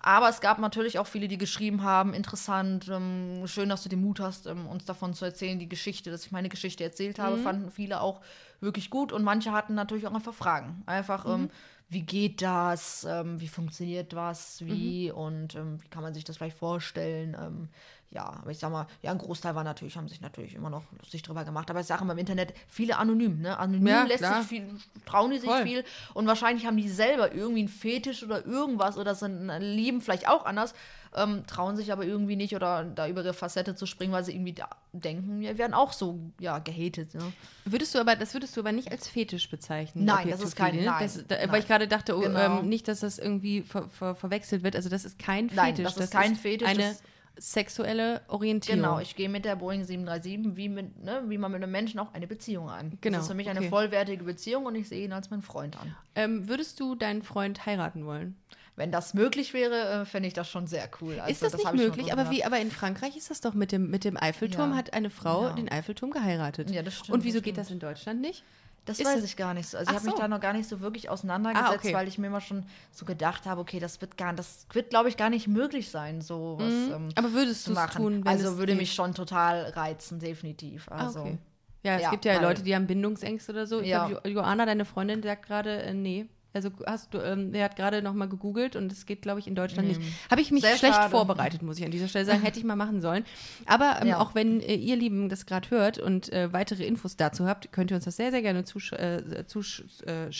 aber 0.00 0.28
es 0.28 0.40
gab 0.40 0.60
natürlich 0.60 0.98
auch 1.00 1.08
viele, 1.08 1.26
die 1.26 1.38
geschrieben 1.38 1.82
haben, 1.82 2.14
interessant, 2.14 2.88
ähm, 2.88 3.42
schön, 3.46 3.68
dass 3.68 3.82
du 3.82 3.88
den 3.88 4.00
Mut 4.00 4.20
hast, 4.20 4.46
uns 4.46 4.84
davon 4.84 5.12
zu 5.12 5.24
erzählen, 5.24 5.58
die 5.58 5.68
Geschichte, 5.68 6.10
dass 6.12 6.24
ich 6.24 6.30
meine 6.30 6.48
Geschichte 6.48 6.84
erzählt 6.84 7.18
Mhm. 7.18 7.22
habe, 7.22 7.36
fanden 7.38 7.70
viele 7.72 8.00
auch 8.00 8.20
wirklich 8.60 8.90
gut 8.90 9.12
und 9.12 9.22
manche 9.24 9.52
hatten 9.52 9.74
natürlich 9.74 10.06
auch 10.06 10.14
einfach 10.14 10.34
Fragen. 10.34 10.82
Einfach, 10.86 11.24
ähm, 11.26 11.42
Mhm. 11.42 11.50
wie 11.90 12.02
geht 12.02 12.42
das, 12.42 13.06
ähm, 13.08 13.40
wie 13.40 13.48
funktioniert 13.48 14.14
was, 14.14 14.60
Mhm. 14.60 14.66
wie 14.66 15.10
und 15.10 15.54
ähm, 15.54 15.82
wie 15.82 15.88
kann 15.88 16.02
man 16.02 16.12
sich 16.14 16.24
das 16.24 16.36
vielleicht 16.36 16.58
vorstellen. 16.58 17.36
Ähm, 17.40 17.68
ja, 18.10 18.24
aber 18.24 18.50
ich 18.50 18.58
sag 18.58 18.72
mal, 18.72 18.86
ja, 19.02 19.10
ein 19.10 19.18
Großteil 19.18 19.54
war 19.54 19.64
natürlich, 19.64 19.96
haben 19.98 20.08
sich 20.08 20.22
natürlich 20.22 20.54
immer 20.54 20.70
noch 20.70 20.82
lustig 20.98 21.22
drüber 21.22 21.44
gemacht. 21.44 21.68
Aber 21.70 21.80
ich 21.80 21.86
sage 21.86 22.02
immer 22.04 22.14
im 22.14 22.18
Internet, 22.18 22.54
viele 22.66 22.96
anonym, 22.96 23.40
ne? 23.42 23.58
Anonym 23.58 23.86
Ja, 23.86 24.04
lässt 24.04 24.24
klar. 24.24 24.40
sich 24.40 24.48
viel, 24.48 24.66
trauen 25.04 25.30
die 25.30 25.38
sich 25.38 25.50
Voll. 25.50 25.62
viel 25.62 25.84
und 26.14 26.26
wahrscheinlich 26.26 26.64
haben 26.66 26.78
die 26.78 26.88
selber 26.88 27.32
irgendwie 27.34 27.60
einen 27.60 27.68
Fetisch 27.68 28.22
oder 28.22 28.46
irgendwas 28.46 28.96
oder 28.96 29.14
sind 29.14 29.48
lieben 29.60 30.00
vielleicht 30.00 30.26
auch 30.26 30.46
anders, 30.46 30.74
ähm, 31.16 31.44
trauen 31.46 31.76
sich 31.76 31.92
aber 31.92 32.04
irgendwie 32.04 32.36
nicht 32.36 32.54
oder 32.54 32.84
da 32.84 33.08
über 33.08 33.22
ihre 33.22 33.34
Facette 33.34 33.74
zu 33.74 33.86
springen, 33.86 34.12
weil 34.12 34.24
sie 34.24 34.32
irgendwie 34.32 34.52
da 34.52 34.68
denken, 34.92 35.40
wir 35.40 35.56
werden 35.58 35.74
auch 35.74 35.92
so 35.92 36.18
ja 36.38 36.58
gehatet. 36.58 37.14
Ne? 37.14 37.32
Würdest 37.64 37.94
du 37.94 37.98
aber, 37.98 38.16
das 38.16 38.34
würdest 38.34 38.56
du 38.56 38.60
aber 38.60 38.72
nicht 38.72 38.90
als 38.90 39.08
Fetisch 39.08 39.48
bezeichnen? 39.50 40.04
Nein, 40.04 40.28
das 40.30 40.40
ist 40.42 40.56
kein- 40.56 40.76
ne? 40.76 40.82
nein, 40.84 41.02
das, 41.02 41.24
da, 41.26 41.36
nein. 41.36 41.50
Weil 41.52 41.60
ich 41.60 41.66
gerade 41.66 41.88
dachte, 41.88 42.16
oh, 42.16 42.20
Genau. 42.20 42.60
ähm, 42.60 42.68
nicht, 42.68 42.88
dass 42.88 43.00
das 43.00 43.18
irgendwie 43.18 43.62
ver, 43.62 43.88
ver, 43.88 44.14
verwechselt 44.14 44.62
wird. 44.62 44.76
Also 44.76 44.88
das 44.88 45.04
ist 45.04 45.18
kein 45.18 45.46
Nein, 45.54 45.76
Fetisch. 45.76 45.94
das 45.94 46.04
ist 46.04 46.12
kein 46.12 46.36
Fetisch, 46.36 46.68
Eine 46.68 46.82
das- 46.88 47.02
sexuelle 47.40 48.22
Orientierung. 48.28 48.80
Genau, 48.82 48.98
ich 48.98 49.14
gehe 49.16 49.28
mit 49.28 49.44
der 49.44 49.56
Boeing 49.56 49.84
737 49.84 50.56
wie, 50.56 50.68
mit, 50.68 51.02
ne, 51.04 51.22
wie 51.28 51.38
man 51.38 51.52
mit 51.52 51.62
einem 51.62 51.70
Menschen 51.70 52.00
auch 52.00 52.12
eine 52.12 52.26
Beziehung 52.26 52.68
ein. 52.68 52.98
Genau, 53.00 53.16
Das 53.18 53.24
ist 53.26 53.28
für 53.30 53.36
mich 53.36 53.48
okay. 53.48 53.56
eine 53.58 53.68
vollwertige 53.68 54.24
Beziehung 54.24 54.66
und 54.66 54.74
ich 54.74 54.88
sehe 54.88 55.04
ihn 55.04 55.12
als 55.12 55.30
meinen 55.30 55.42
Freund 55.42 55.78
an. 55.80 55.94
ähm, 56.16 56.48
würdest 56.48 56.80
du 56.80 56.94
deinen 56.96 57.22
Freund 57.22 57.64
heiraten 57.64 58.04
wollen? 58.06 58.36
Wenn 58.78 58.90
das 58.92 59.12
möglich 59.12 59.52
wäre, 59.52 60.02
äh, 60.02 60.04
fände 60.06 60.28
ich 60.28 60.34
das 60.34 60.48
schon 60.48 60.66
sehr 60.66 60.88
cool. 61.00 61.18
Also, 61.20 61.30
ist 61.30 61.42
das, 61.42 61.52
nicht 61.52 61.62
ich 61.64 61.68
schon 61.68 61.76
möglich? 61.76 62.12
Aber 62.12 62.30
wie, 62.30 62.44
aber 62.44 62.58
in 62.60 62.70
Frankreich 62.70 63.16
ist 63.16 63.30
das 63.30 63.40
doch 63.40 63.52
mit 63.54 63.72
dem, 63.72 63.90
mit 63.90 64.04
dem 64.04 64.16
Eiffelturm, 64.16 64.70
Ja. 64.70 64.76
hat 64.76 64.92
eine 64.94 65.10
Frau 65.10 65.48
Ja. 65.48 65.52
den 65.52 65.68
Eiffelturm 65.70 66.10
geheiratet. 66.10 66.70
Ja, 66.70 66.82
das 66.82 66.94
stimmt, 66.94 67.10
Und 67.18 67.24
wieso 67.24 67.38
das 67.38 67.44
geht 67.44 67.54
stimmt. 67.54 67.66
das 67.66 67.70
in 67.72 67.78
Deutschland 67.80 68.20
nicht? 68.20 68.44
Das 68.84 68.98
Ist 69.00 69.06
weiß 69.06 69.22
ich 69.22 69.36
gar 69.36 69.52
nicht 69.52 69.68
so. 69.68 69.76
Also 69.76 69.88
Ach 69.90 69.92
ich 69.92 69.96
habe 69.98 70.06
mich 70.06 70.14
so. 70.14 70.20
da 70.22 70.28
noch 70.28 70.40
gar 70.40 70.54
nicht 70.54 70.66
so 70.66 70.80
wirklich 70.80 71.10
auseinandergesetzt, 71.10 71.70
Ah, 71.72 71.74
okay. 71.76 71.92
weil 71.92 72.08
ich 72.08 72.16
mir 72.16 72.28
immer 72.28 72.40
schon 72.40 72.64
so 72.90 73.04
gedacht 73.04 73.44
habe, 73.44 73.60
okay, 73.60 73.80
das 73.80 74.00
wird 74.00 74.16
gar, 74.16 74.32
das 74.32 74.66
wird, 74.72 74.88
glaube 74.88 75.10
ich, 75.10 75.18
gar 75.18 75.28
nicht 75.28 75.46
möglich 75.46 75.90
sein, 75.90 76.22
so 76.22 76.56
was 76.58 76.72
ähm, 76.72 77.04
Mhm. 77.06 77.10
Aber 77.16 77.32
würdest 77.34 77.66
du 77.66 77.72
es 77.72 77.76
machen. 77.76 78.02
tun, 78.02 78.22
also 78.24 78.56
würde 78.56 78.72
geht? 78.72 78.80
mich 78.80 78.94
schon 78.94 79.12
total 79.14 79.64
reizen, 79.76 80.20
definitiv. 80.20 80.86
Ah, 80.90 81.04
Also 81.04 81.20
okay. 81.20 81.38
Ja, 81.84 81.96
es 81.96 82.02
Ja, 82.02 82.10
gibt 82.10 82.24
ja 82.24 82.40
Leute, 82.40 82.62
die 82.62 82.74
haben 82.74 82.86
Bindungsängste 82.86 83.52
oder 83.52 83.66
so. 83.66 83.80
Ich 83.80 83.88
Ja. 83.88 84.06
glaube, 84.08 84.26
Jo- 84.28 84.36
Joanna, 84.36 84.64
deine 84.64 84.84
Freundin, 84.86 85.22
sagt 85.22 85.46
gerade, 85.46 85.82
äh, 85.82 85.92
nee. 85.92 86.26
Also 86.54 86.70
hast 86.86 87.12
du, 87.12 87.18
ähm, 87.18 87.52
der 87.52 87.64
hat 87.64 87.76
gerade 87.76 88.00
noch 88.02 88.14
mal 88.14 88.28
gegoogelt 88.28 88.74
und 88.74 88.90
es 88.90 89.04
geht, 89.06 89.20
glaube 89.22 89.38
ich, 89.38 89.46
in 89.46 89.54
Deutschland 89.54 89.86
nicht. 89.88 90.00
Habe 90.30 90.40
ich 90.40 90.50
mich 90.50 90.62
Sehr 90.62 90.76
schlecht 90.78 90.94
schade. 90.94 91.10
vorbereitet, 91.10 91.62
muss 91.62 91.78
ich 91.78 91.84
an 91.84 91.90
dieser 91.90 92.08
Stelle 92.08 92.24
sagen. 92.24 92.40
Hätte 92.42 92.58
ich 92.58 92.64
mal 92.64 92.74
machen 92.76 93.00
sollen. 93.00 93.24
Aber 93.66 93.98
ähm, 94.00 94.08
Ja. 94.08 94.18
auch 94.18 94.34
wenn 94.34 94.60
äh, 94.60 94.74
ihr 94.74 94.96
Lieben 94.96 95.28
das 95.28 95.44
gerade 95.46 95.70
hört 95.70 95.98
und 95.98 96.32
äh, 96.32 96.52
weitere 96.52 96.84
Infos 96.84 97.16
dazu 97.16 97.46
habt, 97.46 97.70
könnt 97.72 97.90
ihr 97.90 97.96
uns 97.96 98.04
das 98.06 98.16
sehr, 98.16 98.30
sehr 98.30 98.42
gerne 98.42 98.64
zusch 98.64 98.92
äh, 98.92 99.44
zusch 99.46 99.84
äh, 100.06 100.30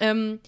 ähm, 0.00 0.38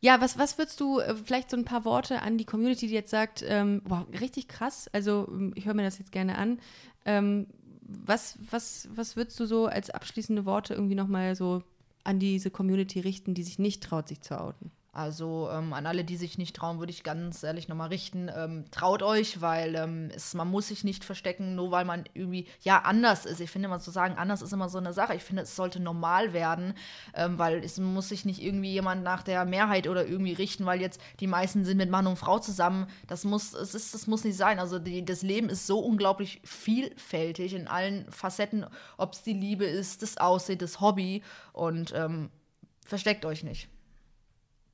ja, 0.00 0.20
was, 0.20 0.38
was 0.38 0.58
würdest 0.58 0.80
du, 0.80 1.00
äh, 1.00 1.14
vielleicht 1.16 1.50
so 1.50 1.56
ein 1.56 1.64
paar 1.64 1.84
Worte 1.84 2.22
an 2.22 2.38
die 2.38 2.44
Community, 2.44 2.86
die 2.86 2.94
jetzt 2.94 3.10
sagt, 3.10 3.44
ähm, 3.46 3.82
wow, 3.84 4.06
richtig 4.20 4.46
krass, 4.48 4.88
also 4.92 5.26
ähm, 5.30 5.52
ich 5.56 5.66
höre 5.66 5.74
mir 5.74 5.82
das 5.82 5.98
jetzt 5.98 6.12
gerne 6.12 6.38
an. 6.38 6.60
Ähm, 7.04 7.46
was, 7.82 8.38
was, 8.50 8.88
was 8.94 9.16
würdest 9.16 9.40
du 9.40 9.46
so 9.46 9.66
als 9.66 9.90
abschließende 9.90 10.44
Worte 10.44 10.74
irgendwie 10.74 10.94
nochmal 10.94 11.34
so 11.34 11.62
an 12.08 12.18
diese 12.18 12.50
Community 12.50 13.00
richten, 13.00 13.34
die 13.34 13.42
sich 13.42 13.58
nicht 13.58 13.82
traut, 13.82 14.08
sich 14.08 14.22
zu 14.22 14.40
outen? 14.40 14.72
Also 14.98 15.48
ähm, 15.52 15.74
an 15.74 15.86
alle, 15.86 16.02
die 16.02 16.16
sich 16.16 16.38
nicht 16.38 16.56
trauen, 16.56 16.80
würde 16.80 16.90
ich 16.90 17.04
ganz 17.04 17.44
ehrlich 17.44 17.68
nochmal 17.68 17.90
richten. 17.90 18.28
Ähm, 18.34 18.64
traut 18.72 19.04
euch, 19.04 19.40
weil 19.40 19.76
ähm, 19.76 20.10
es, 20.12 20.34
man 20.34 20.48
muss 20.48 20.66
sich 20.66 20.82
nicht 20.82 21.04
verstecken, 21.04 21.54
nur 21.54 21.70
weil 21.70 21.84
man 21.84 22.02
irgendwie, 22.14 22.48
ja, 22.62 22.80
anders 22.80 23.24
ist. 23.24 23.40
Ich 23.40 23.48
finde 23.48 23.66
immer 23.66 23.78
zu 23.78 23.92
sagen, 23.92 24.16
anders 24.18 24.42
ist 24.42 24.52
immer 24.52 24.68
so 24.68 24.78
eine 24.78 24.92
Sache. 24.92 25.14
Ich 25.14 25.22
finde, 25.22 25.42
es 25.42 25.54
sollte 25.54 25.78
normal 25.78 26.32
werden, 26.32 26.74
ähm, 27.14 27.38
weil 27.38 27.62
es 27.62 27.78
muss 27.78 28.08
sich 28.08 28.24
nicht 28.24 28.42
irgendwie 28.42 28.72
jemand 28.72 29.04
nach 29.04 29.22
der 29.22 29.44
Mehrheit 29.44 29.86
oder 29.86 30.04
irgendwie 30.04 30.32
richten, 30.32 30.66
weil 30.66 30.80
jetzt 30.80 31.00
die 31.20 31.28
meisten 31.28 31.64
sind 31.64 31.76
mit 31.76 31.90
Mann 31.90 32.08
und 32.08 32.16
Frau 32.16 32.40
zusammen. 32.40 32.88
Das 33.06 33.22
muss, 33.22 33.54
es 33.54 33.76
ist, 33.76 33.94
das 33.94 34.08
muss 34.08 34.24
nicht 34.24 34.36
sein. 34.36 34.58
Also 34.58 34.80
die, 34.80 35.04
das 35.04 35.22
Leben 35.22 35.48
ist 35.48 35.68
so 35.68 35.78
unglaublich 35.78 36.40
vielfältig 36.42 37.54
in 37.54 37.68
allen 37.68 38.10
Facetten, 38.10 38.66
ob 38.96 39.12
es 39.12 39.22
die 39.22 39.32
Liebe 39.32 39.64
ist, 39.64 40.02
das 40.02 40.16
Aussehen, 40.16 40.58
das 40.58 40.80
Hobby 40.80 41.22
und 41.52 41.92
ähm, 41.94 42.30
versteckt 42.84 43.24
euch 43.24 43.44
nicht. 43.44 43.68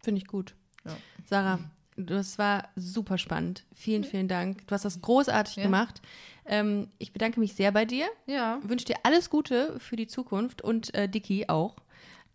Finde 0.05 0.21
ich 0.21 0.27
gut. 0.27 0.55
Ja. 0.85 0.93
Sarah, 1.25 1.59
das 1.97 2.39
war 2.39 2.69
super 2.77 3.19
spannend. 3.19 3.65
Vielen, 3.75 4.05
vielen 4.05 4.29
Dank. 4.29 4.67
Du 4.67 4.75
hast 4.75 4.85
das 4.85 5.01
großartig 5.01 5.57
Ja. 5.57 5.63
gemacht. 5.65 6.03
Ähm, 6.47 6.89
ich 6.99 7.13
bedanke 7.13 7.41
mich 7.41 7.55
sehr 7.55 7.73
bei 7.73 7.85
dir. 7.85 8.07
Ja. 8.27 8.59
Wünsche 8.63 8.85
dir 8.87 8.97
alles 9.03 9.31
Gute 9.31 9.79
für 9.81 9.97
die 9.97 10.07
Zukunft 10.07 10.61
und 10.63 10.93
äh, 10.95 11.09
Dicky 11.09 11.49
auch. 11.49 11.77